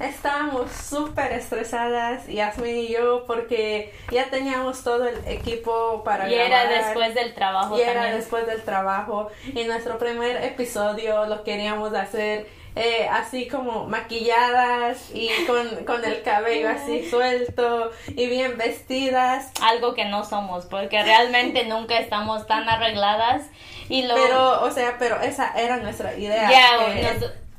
estábamos 0.00 0.70
súper 0.72 1.32
estresadas, 1.32 2.26
Yasmin 2.26 2.76
y 2.76 2.88
yo, 2.88 3.24
porque 3.26 3.92
ya 4.10 4.28
teníamos 4.30 4.82
todo 4.82 5.06
el 5.06 5.16
equipo 5.26 6.02
para 6.04 6.28
y 6.28 6.34
era 6.34 6.66
después 6.66 7.14
del 7.14 7.34
trabajo. 7.34 7.78
Y 7.78 7.82
era 7.82 8.14
después 8.14 8.46
del 8.46 8.62
trabajo. 8.62 9.30
Y 9.54 9.64
nuestro 9.64 9.98
primer 9.98 10.42
episodio 10.44 11.26
lo 11.26 11.44
queríamos 11.44 11.94
hacer 11.94 12.46
eh, 12.78 13.08
así 13.10 13.48
como 13.48 13.86
maquilladas 13.86 15.10
y 15.14 15.30
con, 15.46 16.04
el 16.04 16.22
cabello 16.22 16.68
así 16.68 17.08
suelto 17.08 17.90
y 18.08 18.26
bien 18.26 18.58
vestidas. 18.58 19.50
Algo 19.62 19.94
que 19.94 20.04
no 20.04 20.26
somos, 20.26 20.66
porque 20.66 21.02
realmente 21.02 21.64
nunca 21.68 21.98
estamos 21.98 22.46
tan 22.46 22.68
arregladas. 22.68 23.46
Y 23.88 24.02
lo... 24.02 24.14
Pero, 24.14 24.62
o 24.62 24.70
sea, 24.70 24.96
pero 24.98 25.18
esa 25.22 25.58
era 25.58 25.78
nuestra 25.78 26.18
idea. 26.18 26.50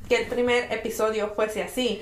que 0.08 0.16
el 0.18 0.26
primer 0.26 0.72
episodio 0.72 1.32
fuese 1.34 1.64
así. 1.64 2.00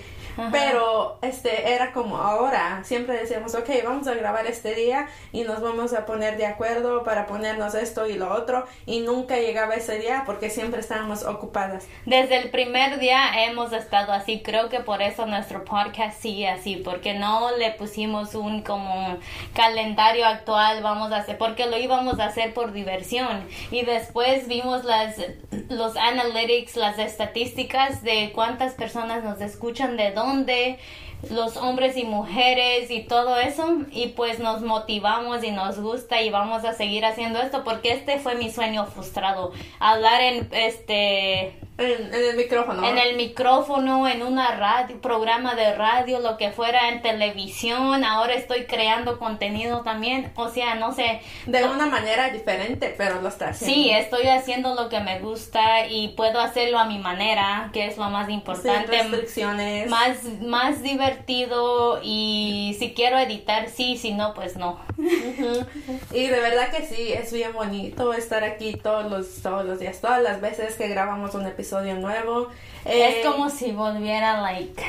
Pero 0.52 1.18
este 1.22 1.72
era 1.72 1.92
como 1.92 2.18
ahora, 2.18 2.82
siempre 2.84 3.16
decíamos, 3.16 3.54
ok, 3.54 3.68
vamos 3.84 4.06
a 4.06 4.14
grabar 4.14 4.46
este 4.46 4.74
día 4.74 5.08
y 5.32 5.44
nos 5.44 5.62
vamos 5.62 5.94
a 5.94 6.04
poner 6.04 6.36
de 6.36 6.46
acuerdo 6.46 7.04
para 7.04 7.26
ponernos 7.26 7.74
esto 7.74 8.06
y 8.06 8.14
lo 8.14 8.32
otro 8.32 8.66
y 8.84 9.00
nunca 9.00 9.38
llegaba 9.38 9.74
ese 9.74 9.98
día 9.98 10.24
porque 10.26 10.50
siempre 10.50 10.80
estábamos 10.80 11.24
ocupadas. 11.24 11.86
Desde 12.04 12.36
el 12.36 12.50
primer 12.50 12.98
día 12.98 13.44
hemos 13.46 13.72
estado 13.72 14.12
así, 14.12 14.42
creo 14.42 14.68
que 14.68 14.80
por 14.80 15.00
eso 15.00 15.24
nuestro 15.26 15.64
podcast 15.64 16.20
sigue 16.20 16.48
así, 16.48 16.76
porque 16.76 17.14
no 17.14 17.56
le 17.56 17.70
pusimos 17.72 18.34
un 18.34 18.62
como 18.62 19.18
calendario 19.54 20.26
actual, 20.26 20.82
vamos 20.82 21.12
a 21.12 21.18
hacer, 21.18 21.38
porque 21.38 21.66
lo 21.66 21.78
íbamos 21.78 22.20
a 22.20 22.26
hacer 22.26 22.52
por 22.52 22.72
diversión 22.72 23.48
y 23.70 23.84
después 23.84 24.48
vimos 24.48 24.84
las 24.84 25.16
los 25.68 25.96
analytics, 25.96 26.76
las 26.76 26.98
estadísticas 26.98 28.02
de 28.02 28.32
cuántas 28.34 28.74
personas 28.74 29.24
nos 29.24 29.40
escuchan, 29.40 29.96
de 29.96 30.12
dónde 30.12 30.25
de 30.34 30.78
los 31.30 31.56
hombres 31.56 31.96
y 31.96 32.04
mujeres 32.04 32.90
y 32.90 33.02
todo 33.02 33.38
eso 33.38 33.78
y 33.90 34.08
pues 34.08 34.38
nos 34.38 34.62
motivamos 34.62 35.42
y 35.42 35.50
nos 35.50 35.80
gusta 35.80 36.20
y 36.20 36.30
vamos 36.30 36.64
a 36.64 36.74
seguir 36.74 37.04
haciendo 37.04 37.40
esto 37.40 37.64
porque 37.64 37.92
este 37.92 38.18
fue 38.18 38.34
mi 38.34 38.50
sueño 38.50 38.86
frustrado 38.86 39.52
hablar 39.80 40.20
en 40.20 40.48
este 40.52 41.54
en, 41.78 42.14
el 42.14 42.36
micrófono. 42.36 42.88
En 42.88 42.96
el 42.96 43.16
micrófono, 43.16 44.08
en 44.08 44.22
una 44.22 44.56
radio, 44.56 44.98
programa 45.00 45.54
de 45.54 45.74
radio, 45.74 46.20
lo 46.20 46.38
que 46.38 46.50
fuera, 46.50 46.88
en 46.88 47.02
televisión. 47.02 48.02
Ahora 48.02 48.34
estoy 48.34 48.64
creando 48.64 49.18
contenido 49.18 49.82
también. 49.82 50.32
O 50.36 50.48
sea, 50.48 50.74
no 50.76 50.94
sé. 50.94 51.20
De 51.44 51.64
una 51.64 51.86
manera 51.86 52.30
diferente, 52.30 52.94
pero 52.96 53.20
lo 53.20 53.28
está 53.28 53.48
haciendo. 53.48 53.74
Sí, 53.74 53.90
estoy 53.90 54.26
haciendo 54.28 54.74
lo 54.74 54.88
que 54.88 55.00
me 55.00 55.18
gusta 55.18 55.86
y 55.86 56.08
puedo 56.08 56.40
hacerlo 56.40 56.78
a 56.78 56.86
mi 56.86 56.98
manera, 56.98 57.68
que 57.74 57.86
es 57.86 57.98
lo 57.98 58.08
más 58.08 58.30
importante. 58.30 58.98
Sin 58.98 59.10
restricciones. 59.10 59.90
Más, 59.90 60.24
más 60.40 60.82
divertido 60.82 62.00
y 62.02 62.74
si 62.78 62.94
quiero 62.94 63.18
editar, 63.18 63.68
sí, 63.68 63.98
si 63.98 64.12
no, 64.12 64.32
pues 64.32 64.56
no. 64.56 64.80
Y 66.12 66.26
de 66.28 66.40
verdad 66.40 66.70
que 66.70 66.86
sí, 66.86 67.12
es 67.12 67.32
bien 67.32 67.52
bonito 67.52 68.14
estar 68.14 68.44
aquí 68.44 68.74
todos 68.74 69.10
los, 69.10 69.42
todos 69.42 69.66
los 69.66 69.78
días, 69.78 70.00
todas 70.00 70.22
las 70.22 70.40
veces 70.40 70.74
que 70.76 70.88
grabamos 70.88 71.34
un 71.34 71.46
episodio 71.46 71.65
episodio 71.66 71.96
nuevo. 71.96 72.48
es 72.84 73.16
eh, 73.16 73.22
como 73.24 73.50
si 73.50 73.72
volviera, 73.72 74.40
like, 74.40 74.80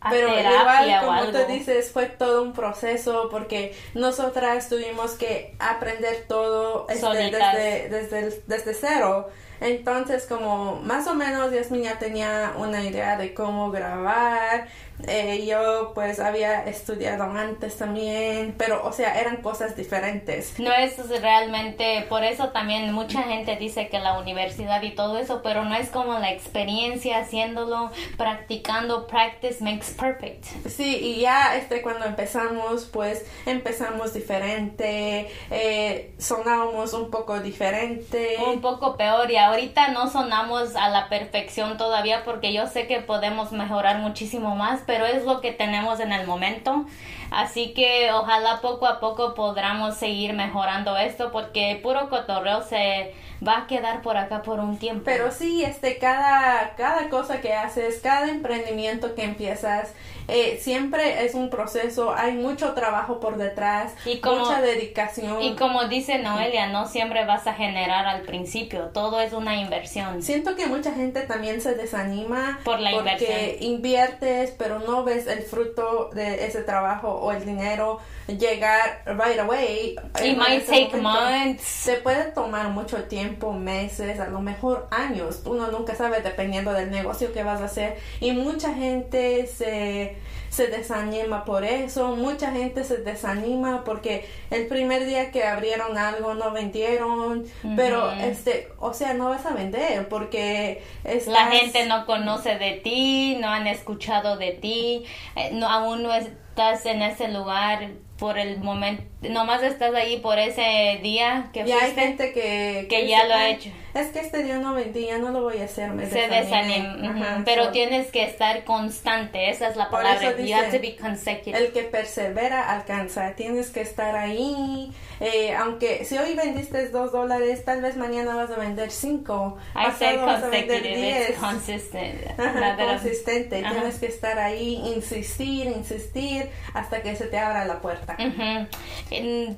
a 0.00 0.10
pero 0.10 0.28
igual, 0.28 1.04
como 1.04 1.24
tú 1.26 1.52
dices, 1.52 1.90
fue 1.92 2.06
todo 2.06 2.42
un 2.42 2.52
proceso 2.52 3.28
porque 3.30 3.76
nosotras 3.94 4.68
tuvimos 4.68 5.12
que 5.12 5.54
aprender 5.60 6.24
todo 6.26 6.86
este, 6.88 7.06
desde, 7.06 7.88
desde, 7.88 8.42
desde 8.46 8.74
cero. 8.74 9.28
Entonces, 9.60 10.24
como 10.26 10.76
más 10.76 11.06
o 11.06 11.14
menos 11.14 11.52
Yasmin 11.52 11.82
ya 11.82 11.98
tenía 11.98 12.54
una 12.56 12.82
idea 12.82 13.18
de 13.18 13.34
cómo 13.34 13.70
grabar, 13.70 14.68
eh, 15.08 15.46
yo 15.46 15.92
pues 15.94 16.20
había 16.20 16.64
estudiado 16.64 17.24
antes 17.24 17.76
también, 17.76 18.54
pero 18.56 18.84
o 18.86 18.92
sea, 18.92 19.20
eran 19.20 19.38
cosas 19.38 19.76
diferentes. 19.76 20.58
No 20.58 20.72
es 20.72 20.96
realmente, 21.20 22.06
por 22.08 22.24
eso 22.24 22.50
también 22.50 22.92
mucha 22.92 23.22
gente 23.22 23.56
dice 23.56 23.88
que 23.88 23.98
la 23.98 24.18
universidad 24.18 24.82
y 24.82 24.90
todo 24.90 25.18
eso, 25.18 25.40
pero 25.42 25.64
no 25.64 25.74
es 25.74 25.88
como 25.88 26.18
la 26.18 26.30
experiencia 26.30 27.18
haciéndolo, 27.18 27.90
practicando, 28.16 29.06
practice 29.06 29.62
makes 29.62 29.92
perfect. 29.98 30.44
Sí, 30.68 30.96
y 30.96 31.20
ya 31.20 31.56
este 31.56 31.82
cuando 31.82 32.06
empezamos, 32.06 32.86
pues 32.86 33.24
empezamos 33.46 34.14
diferente, 34.14 35.30
eh, 35.50 36.12
sonábamos 36.18 36.92
un 36.92 37.10
poco 37.10 37.40
diferente. 37.40 38.36
Un 38.46 38.60
poco 38.60 38.96
peor 38.96 39.30
y 39.30 39.36
ahorita 39.36 39.88
no 39.88 40.10
sonamos 40.10 40.76
a 40.76 40.88
la 40.88 41.08
perfección 41.08 41.76
todavía 41.76 42.22
porque 42.24 42.52
yo 42.52 42.66
sé 42.66 42.86
que 42.86 43.00
podemos 43.00 43.52
mejorar 43.52 43.98
muchísimo 43.98 44.56
más, 44.56 44.80
pero 44.90 45.06
es 45.06 45.24
lo 45.24 45.40
que 45.40 45.52
tenemos 45.52 46.00
en 46.00 46.10
el 46.10 46.26
momento. 46.26 46.84
Así 47.30 47.72
que 47.74 48.10
ojalá 48.12 48.60
poco 48.60 48.86
a 48.86 49.00
poco 49.00 49.34
podamos 49.34 49.96
seguir 49.96 50.32
mejorando 50.32 50.96
esto 50.96 51.30
porque 51.30 51.78
puro 51.82 52.08
cotorreo 52.08 52.62
se 52.62 53.14
va 53.46 53.58
a 53.58 53.66
quedar 53.66 54.02
por 54.02 54.16
acá 54.16 54.42
por 54.42 54.60
un 54.60 54.78
tiempo. 54.78 55.02
Pero 55.04 55.30
sí, 55.30 55.64
este, 55.64 55.98
cada, 55.98 56.74
cada 56.76 57.08
cosa 57.08 57.40
que 57.40 57.54
haces, 57.54 58.00
cada 58.02 58.28
emprendimiento 58.28 59.14
que 59.14 59.24
empiezas, 59.24 59.94
eh, 60.28 60.58
siempre 60.60 61.24
es 61.24 61.34
un 61.34 61.50
proceso, 61.50 62.14
hay 62.14 62.34
mucho 62.34 62.74
trabajo 62.74 63.18
por 63.18 63.36
detrás, 63.36 63.92
y 64.04 64.20
mucha 64.24 64.60
dedicación. 64.60 65.42
Y 65.42 65.56
como 65.56 65.88
dice 65.88 66.18
Noelia, 66.18 66.68
no 66.68 66.86
siempre 66.86 67.24
vas 67.24 67.46
a 67.46 67.54
generar 67.54 68.06
al 68.06 68.22
principio, 68.22 68.90
todo 68.92 69.20
es 69.20 69.32
una 69.32 69.60
inversión. 69.60 70.22
Siento 70.22 70.54
que 70.54 70.66
mucha 70.66 70.92
gente 70.92 71.22
también 71.22 71.60
se 71.60 71.74
desanima 71.74 72.60
por 72.64 72.78
la 72.78 72.90
porque 72.92 73.58
inviertes, 73.60 74.54
pero 74.56 74.78
no 74.80 75.02
ves 75.02 75.26
el 75.26 75.42
fruto 75.42 76.10
de 76.12 76.46
ese 76.46 76.62
trabajo 76.62 77.19
o 77.20 77.32
el 77.32 77.44
dinero 77.44 77.98
llegar 78.26 79.02
right 79.06 79.38
away. 79.38 79.96
It 80.22 80.36
might 80.36 80.66
take 80.66 80.96
months. 80.96 81.64
Se 81.64 81.96
puede 81.96 82.32
tomar 82.32 82.68
mucho 82.68 83.04
tiempo, 83.04 83.52
meses, 83.52 84.20
a 84.20 84.28
lo 84.28 84.40
mejor 84.40 84.88
años. 84.90 85.42
Uno 85.44 85.70
nunca 85.70 85.94
sabe 85.94 86.20
dependiendo 86.20 86.72
del 86.72 86.90
negocio 86.90 87.32
que 87.32 87.42
vas 87.42 87.60
a 87.60 87.64
hacer. 87.64 87.98
Y 88.20 88.32
mucha 88.32 88.74
gente 88.74 89.46
se 89.46 90.16
se 90.50 90.66
desanima 90.66 91.44
por 91.44 91.64
eso, 91.64 92.16
mucha 92.16 92.50
gente 92.50 92.82
se 92.82 92.98
desanima 92.98 93.84
porque 93.84 94.28
el 94.50 94.66
primer 94.66 95.06
día 95.06 95.30
que 95.30 95.44
abrieron 95.44 95.96
algo 95.96 96.34
no 96.34 96.50
vendieron, 96.50 97.44
pero 97.76 98.10
este, 98.10 98.68
o 98.80 98.92
sea, 98.92 99.14
no 99.14 99.28
vas 99.28 99.46
a 99.46 99.54
vender 99.54 100.08
porque 100.08 100.82
la 101.28 101.46
gente 101.46 101.86
no 101.86 102.04
conoce 102.04 102.58
de 102.58 102.72
ti, 102.72 103.38
no 103.40 103.48
han 103.48 103.68
escuchado 103.68 104.36
de 104.36 104.52
ti, 104.52 105.04
eh, 105.36 105.50
no 105.52 105.68
aún 105.68 106.02
no 106.02 106.12
estás 106.50 106.84
en 106.86 107.00
ese 107.02 107.28
lugar 107.28 107.88
por 108.18 108.38
el 108.38 108.58
momento, 108.58 109.02
nomás 109.22 109.62
estás 109.62 109.94
ahí 109.94 110.18
por 110.18 110.38
ese 110.38 111.00
día 111.02 111.48
que 111.54 111.64
ya 111.64 111.78
hay 111.82 111.92
gente 111.92 112.32
que, 112.32 112.86
que, 112.90 113.08
ya 113.08 113.24
lo 113.24 113.34
ha 113.34 113.48
hecho 113.48 113.70
es 113.94 114.08
que 114.08 114.20
este 114.20 114.42
día 114.42 114.58
no 114.58 114.74
vendí, 114.74 115.06
ya 115.06 115.18
no 115.18 115.30
lo 115.30 115.42
voy 115.42 115.58
a 115.58 115.64
hacer, 115.64 115.90
me 115.92 116.06
Se 116.06 116.28
desanima. 116.28 117.42
Pero 117.44 117.70
tienes 117.70 118.10
que 118.10 118.24
estar 118.24 118.64
constante, 118.64 119.50
esa 119.50 119.68
es 119.68 119.76
la 119.76 119.90
palabra. 119.90 120.36
you 120.38 120.54
have 120.54 120.70
to 120.70 120.80
be 120.80 120.96
consecutive. 120.96 121.56
El 121.56 121.72
que 121.72 121.82
persevera 121.82 122.70
alcanza, 122.70 123.34
tienes 123.34 123.70
que 123.70 123.80
estar 123.80 124.16
ahí. 124.16 124.92
Eh, 125.20 125.54
aunque 125.54 126.04
si 126.04 126.16
hoy 126.16 126.34
vendiste 126.34 126.88
dos 126.88 127.12
dólares, 127.12 127.64
tal 127.64 127.82
vez 127.82 127.96
mañana 127.96 128.34
vas 128.34 128.50
a 128.50 128.56
vender 128.56 128.90
cinco. 128.90 129.58
I 129.74 129.90
say 129.98 130.16
consecutive, 130.16 131.34
consistent. 131.38 132.36
consistente, 132.78 133.62
tienes 133.62 133.98
que 133.98 134.06
estar 134.06 134.38
ahí, 134.38 134.80
insistir, 134.94 135.66
insistir, 135.66 136.48
hasta 136.72 137.02
que 137.02 137.16
se 137.16 137.26
te 137.26 137.38
abra 137.38 137.64
la 137.66 137.80
puerta. 137.80 138.16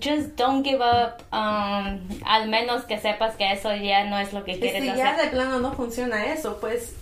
just 0.01 0.37
don't 0.37 0.65
give 0.65 0.83
up, 0.83 1.23
um, 1.33 2.01
al 2.25 2.49
menos 2.49 2.85
que 2.85 2.99
sepas 2.99 3.37
que 3.37 3.53
eso 3.53 3.75
ya 3.77 4.05
no 4.05 4.22
es 4.23 4.33
lo 4.33 4.45
que 4.45 4.59
quieres 4.59 4.83
si 4.83 4.97
ya 4.97 5.17
de 5.17 5.29
plano 5.29 5.59
no 5.61 5.73
funciona 5.73 6.27
eso, 6.27 6.59
pues... 6.61 6.95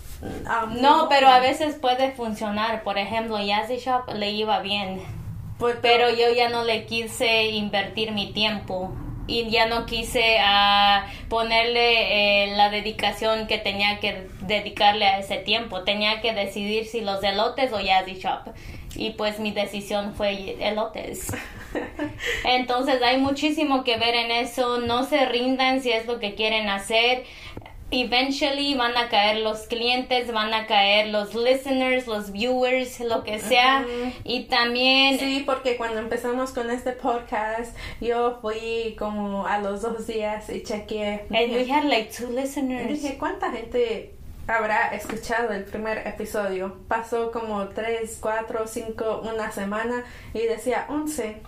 No, 0.79 1.07
pero 1.09 1.27
a 1.29 1.39
veces 1.39 1.75
puede 1.75 2.11
funcionar. 2.11 2.83
Por 2.83 2.99
ejemplo, 2.99 3.43
Yazzie 3.43 3.79
Shop 3.79 4.13
le 4.13 4.31
iba 4.31 4.59
bien. 4.59 5.01
Pues, 5.57 5.77
pero 5.81 6.09
yo 6.09 6.31
ya 6.35 6.49
no 6.49 6.63
le 6.63 6.85
quise 6.85 7.45
invertir 7.45 8.11
mi 8.11 8.31
tiempo 8.31 8.93
y 9.27 9.49
ya 9.49 9.67
no 9.67 9.85
quise 9.85 10.37
uh, 10.39 11.27
ponerle 11.29 12.45
eh, 12.45 12.55
la 12.55 12.69
dedicación 12.69 13.47
que 13.47 13.57
tenía 13.57 13.99
que 13.99 14.27
dedicarle 14.41 15.05
a 15.05 15.19
ese 15.19 15.37
tiempo. 15.37 15.83
Tenía 15.83 16.21
que 16.21 16.33
decidir 16.33 16.85
si 16.85 17.01
los 17.01 17.23
elotes 17.23 17.71
o 17.73 17.79
Yazzie 17.79 18.19
Shop. 18.19 18.53
Y 18.95 19.11
pues 19.11 19.39
mi 19.39 19.51
decisión 19.51 20.13
fue 20.13 20.57
elotes. 20.59 21.31
Entonces 22.45 23.01
hay 23.01 23.17
muchísimo 23.17 23.83
que 23.83 23.97
ver 23.97 24.15
en 24.15 24.31
eso. 24.31 24.79
No 24.79 25.05
se 25.05 25.25
rindan 25.25 25.81
si 25.81 25.91
es 25.91 26.05
lo 26.05 26.19
que 26.19 26.35
quieren 26.35 26.69
hacer. 26.69 27.23
eventually 27.91 28.73
van 28.73 28.95
a 28.95 29.09
caer 29.09 29.41
los 29.41 29.67
clientes, 29.67 30.31
van 30.31 30.53
a 30.53 30.65
caer 30.65 31.07
los 31.07 31.35
listeners, 31.35 32.07
los 32.07 32.31
viewers, 32.31 33.01
lo 33.01 33.23
que 33.23 33.39
sea. 33.39 33.85
Y 34.23 34.45
también... 34.45 35.19
Sí, 35.19 35.43
porque 35.45 35.75
cuando 35.75 35.99
empezamos 35.99 36.51
con 36.51 36.71
este 36.71 36.93
podcast, 36.93 37.75
yo 37.99 38.39
fui 38.41 38.95
como 38.97 39.45
a 39.45 39.59
los 39.59 39.81
dos 39.81 40.07
días 40.07 40.49
y 40.49 40.63
chequeé. 40.63 41.25
And 41.29 41.53
we 41.53 41.69
had 41.69 41.83
like 41.83 42.11
two 42.17 42.31
listeners. 42.31 42.87
Dije, 42.87 43.17
¿cuánta 43.17 43.51
gente 43.51 44.15
habrá 44.47 44.95
escuchado 44.95 45.51
el 45.51 45.65
primer 45.65 46.07
episodio? 46.07 46.77
Pasó 46.87 47.31
como 47.31 47.67
tres, 47.69 48.17
cuatro, 48.21 48.67
cinco, 48.67 49.21
una 49.29 49.51
semana 49.51 50.05
y 50.33 50.43
decía 50.43 50.85
once. 50.87 51.41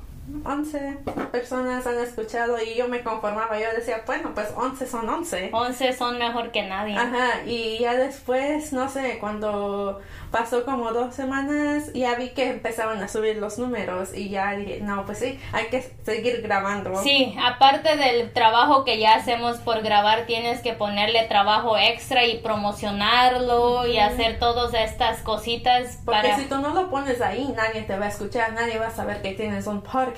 11 0.45 0.99
personas 1.31 1.85
han 1.85 1.99
escuchado 1.99 2.57
y 2.61 2.75
yo 2.75 2.87
me 2.87 3.01
conformaba. 3.01 3.59
Yo 3.59 3.65
decía, 3.75 4.03
bueno, 4.05 4.31
pues 4.33 4.49
11 4.55 4.87
son 4.87 5.09
11. 5.09 5.49
11 5.51 5.93
son 5.93 6.17
mejor 6.17 6.51
que 6.51 6.63
nadie. 6.63 6.97
Ajá, 6.97 7.43
y 7.45 7.79
ya 7.79 7.95
después, 7.95 8.71
no 8.71 8.87
sé, 8.89 9.17
cuando 9.19 9.99
pasó 10.31 10.63
como 10.63 10.91
dos 10.93 11.13
semanas, 11.13 11.91
ya 11.93 12.15
vi 12.15 12.29
que 12.29 12.49
empezaban 12.49 13.03
a 13.03 13.07
subir 13.07 13.37
los 13.37 13.59
números 13.59 14.15
y 14.15 14.29
ya 14.29 14.55
dije, 14.55 14.79
no, 14.81 15.05
pues 15.05 15.19
sí, 15.19 15.39
hay 15.51 15.65
que 15.65 15.81
seguir 16.05 16.41
grabando. 16.41 16.95
Sí, 17.03 17.35
aparte 17.41 17.97
del 17.97 18.31
trabajo 18.31 18.85
que 18.85 18.99
ya 18.99 19.15
hacemos 19.15 19.57
por 19.57 19.81
grabar, 19.81 20.25
tienes 20.25 20.61
que 20.61 20.73
ponerle 20.73 21.23
trabajo 21.27 21.77
extra 21.77 22.25
y 22.25 22.39
promocionarlo 22.39 23.85
y 23.87 23.99
hacer 23.99 24.39
todas 24.39 24.73
estas 24.73 25.19
cositas. 25.21 25.99
Porque 26.05 26.33
si 26.37 26.45
tú 26.45 26.57
no 26.59 26.73
lo 26.73 26.89
pones 26.89 27.21
ahí, 27.21 27.53
nadie 27.55 27.81
te 27.81 27.97
va 27.97 28.05
a 28.05 28.09
escuchar, 28.09 28.53
nadie 28.53 28.79
va 28.79 28.87
a 28.87 28.91
saber 28.91 29.21
que 29.21 29.33
tienes 29.33 29.67
un 29.67 29.81
podcast. 29.81 30.12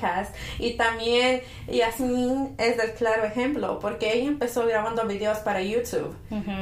Y 0.60 0.74
también 0.74 1.42
Yasmin 1.68 2.56
es 2.58 2.80
el 2.80 2.94
claro 2.94 3.24
ejemplo, 3.24 3.80
porque 3.80 4.14
ella 4.14 4.28
empezó 4.28 4.66
grabando 4.66 5.06
videos 5.06 5.40
para 5.40 5.62
YouTube, 5.62 6.16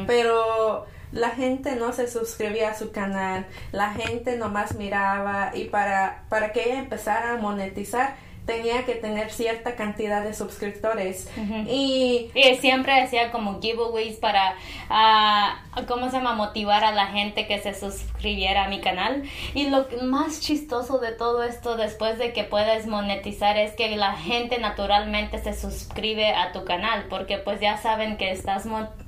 pero 0.08 0.86
la 1.12 1.30
gente 1.30 1.76
no 1.76 1.94
se 1.94 2.08
suscribía 2.08 2.72
a 2.72 2.78
su 2.78 2.92
canal, 2.92 3.46
la 3.72 3.92
gente 3.94 4.36
nomás 4.36 4.76
miraba 4.76 5.52
y 5.54 5.66
para, 5.66 6.24
para 6.30 6.52
que 6.52 6.64
ella 6.64 6.80
empezara 6.80 7.34
a 7.34 7.38
monetizar 7.38 8.16
tenía 8.46 8.86
que 8.86 8.96
tener 8.96 9.32
cierta 9.32 9.76
cantidad 9.76 10.24
de 10.24 10.34
suscriptores. 10.34 11.30
Y, 11.68 12.32
siempre 12.60 13.02
hacía 13.02 13.32
como 13.32 13.62
giveaways 13.62 14.18
para 14.18 14.56
uh, 14.90 15.86
cómo 15.86 16.10
se 16.10 16.18
llama 16.18 16.34
motivar 16.34 16.84
a 16.84 16.92
la 16.92 17.08
gente 17.08 17.48
que 17.48 17.60
se 17.60 17.74
suscribiera 17.74 18.66
a 18.66 18.70
mi 18.70 18.82
canal. 18.82 19.24
Y 19.54 19.70
lo 19.70 19.88
más 20.04 20.42
chistoso 20.42 21.00
de 21.00 21.12
todo 21.12 21.44
esto 21.44 21.78
después 21.78 22.18
de 22.18 22.34
que 22.34 22.44
puedes 22.44 22.88
monetizar 22.88 23.58
es 23.58 23.74
que 23.74 23.96
la 23.96 24.16
gente 24.16 24.60
naturalmente 24.60 25.40
se 25.40 25.54
suscribe 25.54 26.34
a 26.34 26.52
tu 26.52 26.66
canal 26.66 27.06
porque 27.10 27.38
pues 27.38 27.60
ya 27.60 27.78
saben 27.78 28.18
que 28.18 28.32
estás 28.32 28.66
monetizando, 28.66 29.03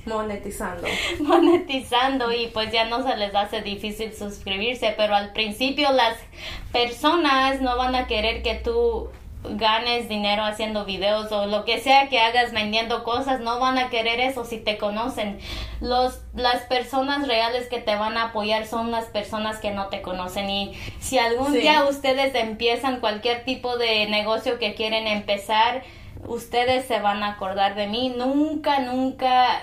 monetizando. 0.06 0.86
monetizando 1.20 2.32
y 2.32 2.48
pues 2.48 2.72
ya 2.72 2.84
no 2.86 3.06
se 3.06 3.16
les 3.16 3.34
hace 3.34 3.62
difícil 3.62 4.14
suscribirse, 4.14 4.94
pero 4.96 5.14
al 5.14 5.32
principio 5.32 5.92
las 5.92 6.16
personas 6.72 7.60
no 7.60 7.76
van 7.76 7.94
a 7.94 8.06
querer 8.06 8.42
que 8.42 8.54
tú 8.54 9.10
ganes 9.42 10.08
dinero 10.08 10.42
haciendo 10.42 10.84
videos 10.84 11.32
o 11.32 11.46
lo 11.46 11.64
que 11.64 11.80
sea 11.80 12.08
que 12.08 12.20
hagas 12.20 12.52
vendiendo 12.52 13.04
cosas, 13.04 13.40
no 13.40 13.58
van 13.58 13.78
a 13.78 13.88
querer 13.88 14.20
eso 14.20 14.44
si 14.44 14.58
te 14.58 14.76
conocen. 14.76 15.38
Los, 15.80 16.20
las 16.34 16.62
personas 16.62 17.26
reales 17.26 17.68
que 17.68 17.80
te 17.80 17.96
van 17.96 18.16
a 18.16 18.24
apoyar 18.24 18.66
son 18.66 18.90
las 18.90 19.06
personas 19.06 19.58
que 19.58 19.70
no 19.70 19.86
te 19.86 20.02
conocen 20.02 20.50
y 20.50 20.74
si 20.98 21.18
algún 21.18 21.52
día 21.52 21.84
ustedes 21.84 22.34
empiezan 22.34 23.00
cualquier 23.00 23.44
tipo 23.44 23.76
de 23.78 24.06
negocio 24.08 24.58
que 24.58 24.74
quieren 24.74 25.06
empezar, 25.06 25.82
ustedes 26.26 26.86
se 26.86 27.00
van 27.00 27.22
a 27.22 27.32
acordar 27.32 27.74
de 27.74 27.86
mí. 27.86 28.14
Nunca, 28.16 28.80
nunca 28.80 29.62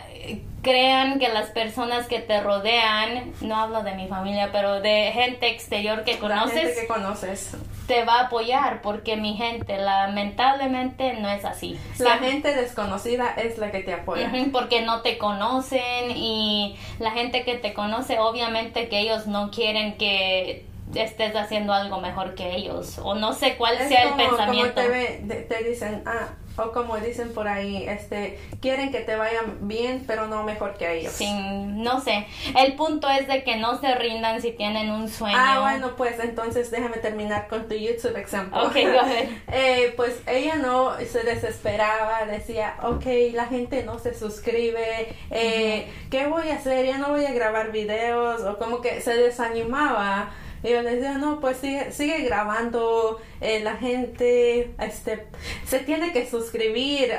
crean 0.67 1.17
que 1.17 1.29
las 1.29 1.49
personas 1.51 2.07
que 2.07 2.19
te 2.19 2.41
rodean, 2.41 3.31
no 3.39 3.55
hablo 3.55 3.83
de 3.83 3.93
mi 3.93 4.07
familia, 4.07 4.49
pero 4.51 4.81
de 4.81 5.11
gente 5.13 5.49
exterior 5.49 6.03
que 6.03 6.17
conoces, 6.17 6.77
que 6.77 6.87
conoces, 6.87 7.55
te 7.87 8.03
va 8.03 8.19
a 8.19 8.23
apoyar 8.25 8.81
porque 8.81 9.15
mi 9.15 9.35
gente, 9.35 9.77
lamentablemente 9.77 11.13
no 11.13 11.29
es 11.29 11.45
así. 11.45 11.79
La 11.99 12.17
gente 12.17 12.53
desconocida 12.53 13.33
es 13.37 13.57
la 13.57 13.71
que 13.71 13.79
te 13.79 13.93
apoya. 13.93 14.29
porque 14.51 14.81
no 14.81 15.01
te 15.01 15.17
conocen 15.17 16.11
y 16.15 16.77
la 16.99 17.11
gente 17.11 17.45
que 17.45 17.55
te 17.55 17.73
conoce, 17.73 18.19
obviamente 18.19 18.89
que 18.89 18.99
ellos 18.99 19.25
no 19.25 19.51
quieren 19.51 19.97
que 19.97 20.65
estés 20.95 21.33
haciendo 21.35 21.73
algo 21.73 22.01
mejor 22.01 22.35
que 22.35 22.55
ellos 22.55 22.97
o 22.99 23.15
no 23.15 23.33
sé 23.33 23.55
cuál 23.55 23.77
sea 23.77 24.09
el 24.09 24.13
pensamiento. 24.15 24.81
Como 24.81 24.93
te, 24.93 25.47
te 25.47 25.63
dicen, 25.63 26.03
ah, 26.05 26.27
o 26.57 26.71
como 26.71 26.97
dicen 26.97 27.33
por 27.33 27.47
ahí, 27.47 27.85
este, 27.87 28.39
quieren 28.61 28.91
que 28.91 28.99
te 29.01 29.15
vayan 29.15 29.67
bien, 29.67 30.03
pero 30.07 30.27
no 30.27 30.43
mejor 30.43 30.75
que 30.77 30.87
a 30.87 30.91
ellos. 30.91 31.13
Sí, 31.13 31.31
no 31.31 32.01
sé. 32.01 32.25
El 32.57 32.75
punto 32.75 33.09
es 33.09 33.27
de 33.27 33.43
que 33.43 33.57
no 33.57 33.79
se 33.79 33.93
rindan 33.95 34.41
si 34.41 34.51
tienen 34.51 34.89
un 34.91 35.07
sueño. 35.09 35.37
Ah, 35.39 35.59
bueno, 35.61 35.95
pues 35.95 36.19
entonces 36.19 36.71
déjame 36.71 36.97
terminar 36.97 37.47
con 37.47 37.67
tu 37.67 37.75
YouTube 37.75 38.15
ejemplo. 38.17 38.63
Ok, 38.63 38.73
go 38.73 38.99
ahead. 39.01 39.29
eh, 39.51 39.93
pues 39.95 40.21
ella 40.27 40.55
no 40.55 40.97
se 40.97 41.23
desesperaba, 41.23 42.25
decía, 42.25 42.75
ok, 42.83 43.05
la 43.33 43.45
gente 43.45 43.83
no 43.83 43.99
se 43.99 44.13
suscribe, 44.13 45.15
eh, 45.31 45.91
¿qué 46.09 46.27
voy 46.27 46.49
a 46.49 46.55
hacer? 46.55 46.85
Ya 46.85 46.97
no 46.97 47.09
voy 47.09 47.25
a 47.25 47.31
grabar 47.31 47.71
videos, 47.71 48.41
o 48.41 48.57
como 48.57 48.81
que 48.81 49.01
se 49.01 49.13
desanimaba. 49.15 50.31
Y 50.63 50.69
yo 50.69 50.81
les 50.81 50.95
decía, 50.95 51.19
no, 51.19 51.39
pues 51.39 51.57
sigue, 51.57 51.91
sigue 51.91 52.21
grabando, 52.23 53.19
eh, 53.41 53.59
la 53.59 53.75
gente 53.75 54.71
este, 54.79 55.27
se 55.65 55.79
tiene 55.79 56.11
que 56.11 56.27
suscribir, 56.27 57.13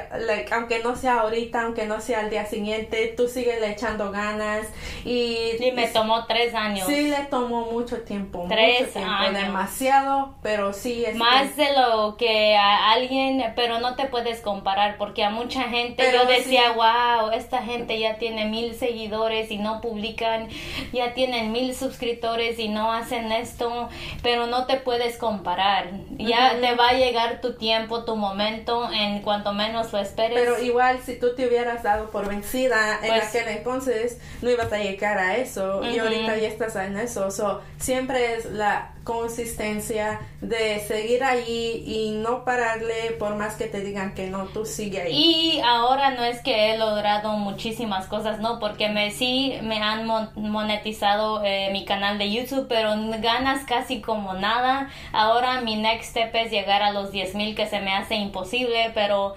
aunque 0.51 0.81
no 0.81 0.97
sea 0.97 1.21
ahorita, 1.21 1.63
aunque 1.63 1.87
no 1.87 2.01
sea 2.01 2.21
al 2.21 2.31
día 2.31 2.47
siguiente, 2.47 3.15
tú 3.17 3.29
sigues 3.29 3.61
le 3.61 3.71
echando 3.71 4.11
ganas. 4.11 4.67
Y, 5.05 5.51
y 5.61 5.73
me 5.73 5.87
tomó 5.89 6.27
tres 6.27 6.55
años. 6.55 6.87
Sí, 6.87 7.11
le 7.11 7.25
tomó 7.27 7.67
mucho 7.73 8.03
tiempo. 8.03 8.47
Tres 8.49 8.97
años. 8.97 9.35
Demasiado, 9.35 10.35
pero 10.43 10.73
sí. 10.73 11.05
es 11.05 11.17
Más 11.17 11.57
de 11.57 11.69
lo 11.77 12.17
que 12.17 12.57
a 12.57 12.91
alguien, 12.91 13.53
pero 13.55 13.79
no 13.79 13.95
te 13.95 14.07
puedes 14.07 14.41
comparar, 14.41 14.97
porque 14.99 15.25
a 15.25 15.31
mucha 15.31 15.65
gente 15.65 16.05
yo 16.13 16.27
decía, 16.27 16.73
wow, 16.73 17.31
esta 17.33 17.63
gente 17.63 17.99
ya 17.99 18.19
tiene 18.19 18.47
mil 18.47 18.75
seguidores 18.75 19.51
y 19.51 19.59
no 19.59 19.81
publican, 19.81 20.49
ya 20.93 21.15
tienen 21.15 21.53
mil 21.53 21.75
suscriptores 21.75 22.59
y 22.59 22.69
no 22.69 22.93
hacen 22.93 23.31
esto, 23.33 23.89
pero 24.23 24.47
no 24.47 24.67
te 24.67 24.77
puedes 24.77 25.17
comparar 25.17 25.91
ya 26.19 26.55
le 26.55 26.75
va 26.75 26.91
a 26.91 26.93
llegar 26.95 27.41
tu 27.41 27.55
tiempo, 27.55 28.05
tu 28.05 28.17
momento, 28.17 28.91
en 28.93 29.23
cuanto 29.23 29.53
menos 29.53 29.93
lo 29.93 29.99
esperes. 29.99 30.39
Pero 30.39 30.61
igual, 30.61 31.01
si 31.05 31.19
tú 31.19 31.35
te 31.35 31.47
hubieras 31.47 31.83
dado 31.83 32.11
por 32.11 32.29
vencida 32.29 32.99
en 33.03 33.09
pues 33.09 33.29
aquel 33.29 33.49
entonces, 33.49 34.19
no 34.43 34.51
ibas 34.51 34.73
a 34.73 34.79
llegar 34.79 35.19
a 35.19 35.37
eso. 35.37 35.83
Y 35.85 35.99
ahorita 35.99 36.37
ya 36.37 36.49
estás 36.49 36.77
en 36.77 36.97
eso. 36.97 37.31
So, 37.31 37.63
siempre 37.79 38.35
es 38.35 38.47
la 38.47 38.93
consistencia 39.09 40.21
de 40.43 40.81
seguir 40.81 41.25
ahí 41.25 41.83
y 41.87 42.11
no 42.11 42.45
pararle 42.45 43.13
por 43.19 43.37
más 43.37 43.55
que 43.55 43.65
te 43.65 43.81
digan 43.81 44.13
que 44.13 44.27
no, 44.27 44.45
tú 44.49 44.67
sigue 44.67 45.01
ahí. 45.01 45.13
Y 45.15 45.61
ahora 45.65 46.11
no 46.11 46.25
es 46.25 46.43
que 46.43 46.75
he 46.75 46.77
logrado 46.77 47.33
muchísimas 47.33 48.07
cosas, 48.07 48.39
no, 48.39 48.59
porque 48.59 48.91
me 48.91 49.11
sí 49.11 49.59
me 49.63 49.81
han 49.83 50.07
monetizado 50.35 51.43
eh, 51.43 51.71
mi 51.73 51.87
canal 51.87 52.19
de 52.19 52.31
YouTube, 52.31 52.67
pero 52.69 52.91
ganas 53.21 53.65
casi 53.65 54.03
como 54.03 54.35
nada. 54.35 54.91
Ahora 55.13 55.63
mi 55.63 55.77
next 55.77 56.11
step 56.11 56.35
es 56.35 56.51
llegar 56.51 56.83
a 56.83 56.93
los 56.93 57.11
10 57.11 57.35
mil 57.35 57.57
que 57.57 57.67
se 57.67 57.81
me 57.81 57.95
hace 57.95 58.17
imposible, 58.17 58.91
pero 58.93 59.37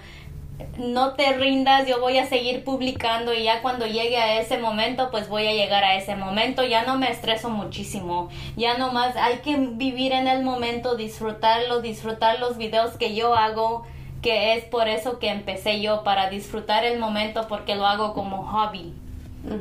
no 0.78 1.12
te 1.14 1.32
rindas, 1.34 1.86
yo 1.86 2.00
voy 2.00 2.18
a 2.18 2.26
seguir 2.26 2.64
publicando 2.64 3.34
y 3.34 3.44
ya 3.44 3.62
cuando 3.62 3.86
llegue 3.86 4.16
a 4.16 4.40
ese 4.40 4.58
momento, 4.58 5.10
pues 5.10 5.28
voy 5.28 5.46
a 5.46 5.52
llegar 5.52 5.84
a 5.84 5.96
ese 5.96 6.16
momento, 6.16 6.64
ya 6.64 6.84
no 6.84 6.98
me 6.98 7.10
estreso 7.10 7.50
muchísimo, 7.50 8.28
ya 8.56 8.78
nomás 8.78 9.16
hay 9.16 9.38
que 9.38 9.56
vivir 9.56 10.12
en 10.12 10.28
el 10.28 10.42
momento, 10.42 10.96
disfrutarlo, 10.96 11.80
disfrutar 11.80 12.38
los 12.38 12.56
videos 12.56 12.96
que 12.96 13.14
yo 13.14 13.34
hago, 13.34 13.84
que 14.22 14.54
es 14.54 14.64
por 14.64 14.88
eso 14.88 15.18
que 15.18 15.28
empecé 15.28 15.80
yo, 15.80 16.04
para 16.04 16.30
disfrutar 16.30 16.84
el 16.84 16.98
momento 16.98 17.46
porque 17.48 17.74
lo 17.74 17.86
hago 17.86 18.14
como 18.14 18.46
hobby, 18.46 18.94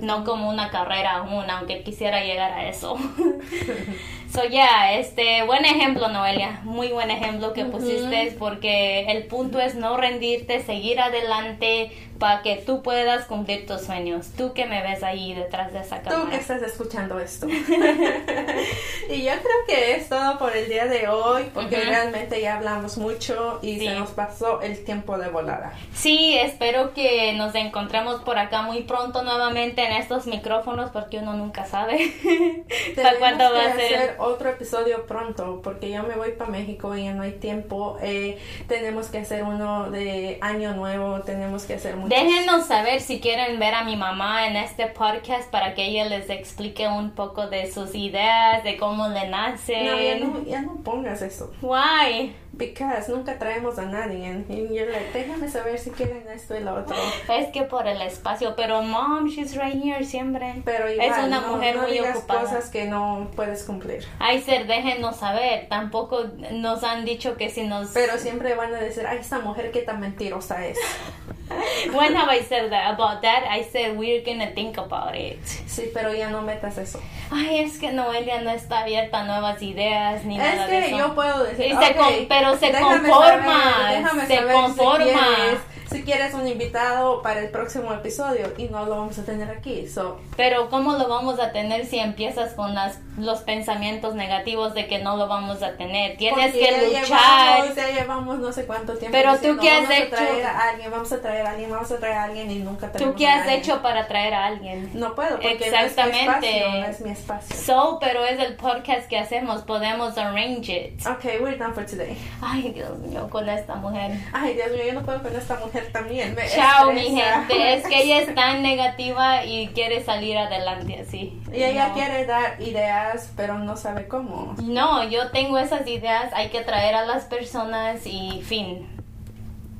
no 0.01 0.23
como 0.23 0.49
una 0.49 0.69
carrera 0.69 1.17
aún, 1.17 1.49
aunque 1.49 1.83
quisiera 1.83 2.23
llegar 2.23 2.51
a 2.51 2.69
eso. 2.69 2.97
So, 4.33 4.43
yeah, 4.45 4.97
este, 4.97 5.43
buen 5.43 5.65
ejemplo, 5.65 6.07
Noelia, 6.07 6.61
muy 6.63 6.87
buen 6.87 7.11
ejemplo 7.11 7.51
que 7.51 7.65
pusiste, 7.65 8.33
porque 8.39 9.11
el 9.11 9.23
punto 9.25 9.59
es 9.59 9.75
no 9.75 9.97
rendirte, 9.97 10.63
seguir 10.63 11.01
adelante, 11.01 11.91
para 12.21 12.43
que 12.43 12.57
tú 12.57 12.83
puedas 12.83 13.25
cumplir 13.25 13.65
tus 13.65 13.81
sueños. 13.81 14.27
Tú 14.37 14.53
que 14.53 14.67
me 14.67 14.83
ves 14.83 15.01
ahí 15.01 15.33
detrás 15.33 15.73
de 15.73 15.79
esa 15.79 16.03
cámara. 16.03 16.21
Tú 16.21 16.29
que 16.29 16.35
estás 16.35 16.61
escuchando 16.61 17.19
esto. 17.19 17.47
y 19.09 19.23
yo 19.23 19.31
creo 19.31 19.65
que 19.67 19.95
es 19.95 20.07
todo 20.07 20.37
por 20.37 20.55
el 20.55 20.69
día 20.69 20.85
de 20.85 21.07
hoy, 21.07 21.49
porque 21.51 21.77
realmente 21.77 22.39
ya 22.39 22.57
hablamos 22.57 22.99
mucho 22.99 23.57
y 23.63 23.79
se 23.79 23.95
nos 23.95 24.11
pasó 24.11 24.61
el 24.61 24.83
tiempo 24.83 25.17
de 25.17 25.29
volada. 25.29 25.73
Sí, 25.95 26.37
espero 26.37 26.93
que 26.93 27.33
nos 27.33 27.55
encontremos 27.55 28.21
por 28.21 28.37
acá 28.37 28.61
muy 28.61 28.83
pronto 28.83 29.23
nuevamente 29.23 29.83
en 29.83 29.93
estos 29.93 30.27
micrófonos, 30.27 30.91
porque 30.91 31.17
uno 31.17 31.33
nunca 31.33 31.65
sabe 31.65 32.13
para 32.95 33.17
cuándo 33.17 33.51
va 33.51 33.65
a 33.65 33.75
ser 33.75 34.15
otro 34.19 34.49
episodio 34.49 35.07
pronto 35.07 35.61
porque 35.63 35.89
yo 35.89 36.03
me 36.03 36.15
voy 36.15 36.33
para 36.33 36.51
México 36.51 36.95
y 36.95 37.05
ya 37.05 37.13
no 37.13 37.23
hay 37.23 37.31
tiempo. 37.31 37.97
Eh, 38.01 38.37
tenemos 38.67 39.07
que 39.07 39.17
hacer 39.17 39.43
uno 39.43 39.89
de 39.89 40.37
año 40.41 40.75
nuevo, 40.75 41.21
tenemos 41.21 41.63
que 41.63 41.73
hacer 41.73 41.95
muchos. 41.95 42.10
Déjenos 42.11 42.67
saber 42.67 42.99
si 42.99 43.21
quieren 43.21 43.57
ver 43.57 43.73
a 43.73 43.83
mi 43.85 43.95
mamá 43.95 44.45
en 44.47 44.57
este 44.57 44.87
podcast 44.87 45.49
para 45.49 45.73
que 45.73 45.85
ella 45.85 46.05
les 46.05 46.29
explique 46.29 46.85
un 46.87 47.11
poco 47.11 47.47
de 47.47 47.71
sus 47.71 47.95
ideas, 47.95 48.63
de 48.65 48.75
cómo 48.77 49.07
le 49.07 49.29
nacen. 49.29 49.85
No, 49.85 49.99
ya 49.99 50.15
no, 50.19 50.43
ya 50.43 50.61
no 50.61 50.75
pongas 50.83 51.21
eso. 51.21 51.51
Why? 51.61 52.35
Because 52.53 53.09
nunca 53.09 53.39
traemos 53.39 53.79
a 53.79 53.85
nadie. 53.85 54.43
Y 54.49 54.75
yo 54.75 54.85
le 54.85 55.09
déjame 55.13 55.47
saber 55.47 55.79
si 55.79 55.89
quieren 55.91 56.25
esto 56.29 56.55
y 56.57 56.59
lo 56.59 56.75
otro. 56.75 56.95
Es 57.29 57.47
que 57.47 57.63
por 57.63 57.87
el 57.87 58.01
espacio, 58.01 58.55
pero 58.57 58.81
mom, 58.81 59.27
she's 59.29 59.55
right 59.55 59.81
here 59.81 60.03
siempre. 60.03 60.61
Pero 60.65 60.91
igual, 60.91 61.09
es 61.09 61.17
una 61.17 61.39
no, 61.39 61.55
mujer 61.55 61.77
no 61.77 61.83
muy 61.83 61.91
digas 61.93 62.17
ocupada. 62.17 62.41
cosas 62.41 62.69
que 62.69 62.85
no 62.85 63.29
puedes 63.37 63.63
cumplir. 63.63 64.05
Ay, 64.19 64.41
ser, 64.41 64.67
déjenos 64.67 65.15
saber. 65.15 65.67
Tampoco 65.69 66.25
nos 66.51 66.83
han 66.83 67.05
dicho 67.05 67.37
que 67.37 67.49
si 67.49 67.63
nos. 67.63 67.87
Pero 67.91 68.17
siempre 68.17 68.53
van 68.53 68.75
a 68.75 68.79
decir, 68.79 69.05
ay, 69.07 69.19
esta 69.19 69.39
mujer 69.39 69.71
qué 69.71 69.81
tan 69.83 70.01
mentirosa 70.01 70.65
es. 70.67 70.77
When 71.93 72.15
have 72.15 72.29
I 72.29 72.41
said 72.43 72.69
that 72.71 72.93
about 72.93 73.21
that? 73.21 73.43
I 73.49 73.63
said 73.63 73.97
we're 73.97 74.23
gonna 74.23 74.51
think 74.53 74.77
about 74.77 75.15
it. 75.15 75.39
Sí, 75.67 75.89
pero 75.93 76.13
ya 76.13 76.29
no 76.29 76.41
metas 76.41 76.77
eso. 76.77 76.99
Ay, 77.31 77.59
es 77.59 77.77
que 77.79 77.91
Noelia 77.91 78.41
no 78.41 78.51
está 78.51 78.79
abierta 78.81 79.21
a 79.21 79.23
nuevas 79.23 79.61
ideas 79.61 80.23
ni 80.25 80.37
nada 80.37 80.65
Es 80.65 80.69
de 80.69 80.79
que 80.79 80.85
eso. 80.87 80.97
yo 80.97 81.15
puedo 81.15 81.43
decir, 81.43 81.65
Y 81.65 81.69
se 81.69 81.75
"Ok, 81.75 81.95
con- 81.97 82.25
pero 82.27 82.57
se 82.57 82.67
déjame 82.71 83.09
conforma, 83.09 83.63
saber, 83.73 83.97
déjame 84.03 84.25
se 84.27 84.35
saber 84.35 84.53
conforma. 84.53 85.05
Si 85.05 85.05
quieres, 85.35 85.59
si 85.91 86.03
quieres 86.03 86.33
un 86.33 86.47
invitado 86.47 87.21
para 87.21 87.41
el 87.41 87.49
próximo 87.49 87.91
episodio 87.93 88.53
y 88.57 88.65
no 88.69 88.85
lo 88.85 88.91
vamos 88.97 89.17
a 89.19 89.25
tener 89.25 89.49
aquí. 89.49 89.87
So, 89.87 90.19
Pero 90.37 90.69
¿cómo 90.69 90.93
lo 90.93 91.07
vamos 91.09 91.37
a 91.39 91.51
tener 91.51 91.85
si 91.85 91.99
empiezas 91.99 92.53
con 92.53 92.73
las, 92.73 92.99
los 93.17 93.39
pensamientos 93.41 94.15
negativos 94.15 94.73
de 94.73 94.87
que 94.87 94.99
no 94.99 95.17
lo 95.17 95.27
vamos 95.27 95.61
a 95.63 95.75
tener? 95.75 96.15
Tienes 96.15 96.51
porque 96.53 96.59
que 96.59 96.91
ya 96.93 97.01
luchar. 97.01 97.55
Llevamos, 97.57 97.75
ya 97.75 97.87
llevamos 97.89 98.39
no 98.39 98.51
sé 98.53 98.65
cuánto 98.65 98.93
tiempo. 98.97 99.17
Pero 99.17 99.35
tú, 99.37 99.57
¿qué 99.61 99.69
has 99.69 99.81
vamos 99.83 99.97
hecho? 99.97 100.15
A 100.15 100.17
traer 100.17 100.45
a 100.45 100.69
alguien, 100.69 100.91
vamos 100.91 101.11
a 101.11 101.21
traer 101.21 101.40
a 101.45 101.51
alguien, 101.51 101.69
vamos 101.69 101.91
a 101.91 101.97
traer 101.97 102.15
a 102.17 102.23
alguien 102.23 102.49
y 102.51 102.55
nunca 102.59 102.87
¿Tú 102.91 102.97
tenemos 102.97 103.15
qué 103.17 103.27
a 103.27 103.35
has 103.43 103.47
hecho 103.49 103.81
para 103.81 104.07
traer 104.07 104.33
a 104.33 104.45
alguien? 104.45 104.89
No 104.93 105.15
puedo 105.15 105.31
porque 105.39 105.53
Exactamente. 105.53 106.21
no 106.21 106.35
es 106.37 106.41
mi 106.41 106.51
espacio. 106.61 106.79
No 106.81 106.85
es 106.85 107.01
mi 107.01 107.09
espacio. 107.11 107.55
So, 107.55 107.97
pero 107.99 108.25
es 108.25 108.39
el 108.39 108.55
podcast 108.55 109.07
que 109.07 109.17
hacemos, 109.19 109.61
podemos 109.63 110.17
arrange 110.17 110.71
it. 110.97 111.05
Okay, 111.07 111.39
we're 111.39 111.57
done 111.57 111.73
for 111.73 111.85
today. 111.85 112.17
Ay, 112.41 112.71
Dios 112.73 112.97
mío, 112.99 113.27
con 113.29 113.47
esta 113.49 113.75
mujer. 113.75 114.11
Ay, 114.33 114.53
Dios 114.55 114.71
mío, 114.71 114.81
yo 114.87 114.93
no 114.93 115.01
puedo 115.03 115.21
con 115.21 115.35
esta 115.35 115.55
mujer 115.59 115.89
también. 115.91 116.35
Me 116.35 116.47
Chao, 116.47 116.91
mi 116.91 117.07
estresa. 117.07 117.45
gente. 117.47 117.73
Es 117.75 117.87
que 117.87 118.03
ella 118.03 118.19
es 118.21 118.35
tan 118.35 118.61
negativa 118.61 119.45
y 119.45 119.67
quiere 119.69 120.03
salir 120.03 120.37
adelante 120.37 120.99
así. 121.07 121.39
Y 121.53 121.63
ella 121.63 121.89
No. 121.89 121.93
quiere 121.93 122.25
dar 122.25 122.61
ideas, 122.61 123.31
pero 123.35 123.57
no 123.59 123.75
sabe 123.77 124.07
cómo. 124.07 124.55
No, 124.63 125.03
yo 125.09 125.29
tengo 125.31 125.57
esas 125.57 125.85
ideas, 125.87 126.31
hay 126.33 126.49
que 126.49 126.61
traer 126.61 126.95
a 126.95 127.05
las 127.05 127.25
personas 127.25 128.05
y 128.05 128.41
fin. 128.45 128.87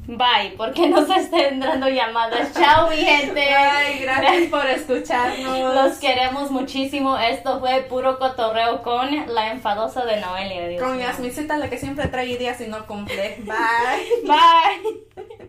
Bye, 0.07 0.55
porque 0.57 0.89
nos 0.89 1.09
está 1.15 1.47
entrando 1.47 1.87
llamadas. 1.87 2.51
Chao, 2.53 2.89
mi 2.89 2.97
gente. 2.97 3.41
Ay, 3.41 3.99
gracias 3.99 4.49
por 4.49 4.65
escucharnos. 4.65 5.75
Los 5.75 5.99
queremos 5.99 6.51
muchísimo. 6.51 7.17
Esto 7.17 7.59
fue 7.59 7.83
puro 7.83 8.17
cotorreo 8.17 8.81
con 8.81 9.33
la 9.33 9.51
enfadosa 9.51 10.03
de 10.05 10.19
Noelia. 10.19 10.67
Dios 10.67 10.81
Con. 10.81 10.97
Yasmincita, 10.97 11.57
la 11.57 11.69
que 11.69 11.77
siempre 11.77 12.07
trae 12.07 12.27
ideas 12.27 12.59
y 12.61 12.67
no 12.67 12.85
cumple. 12.87 13.37
Bye. 13.45 14.25
Bye. 14.25 15.47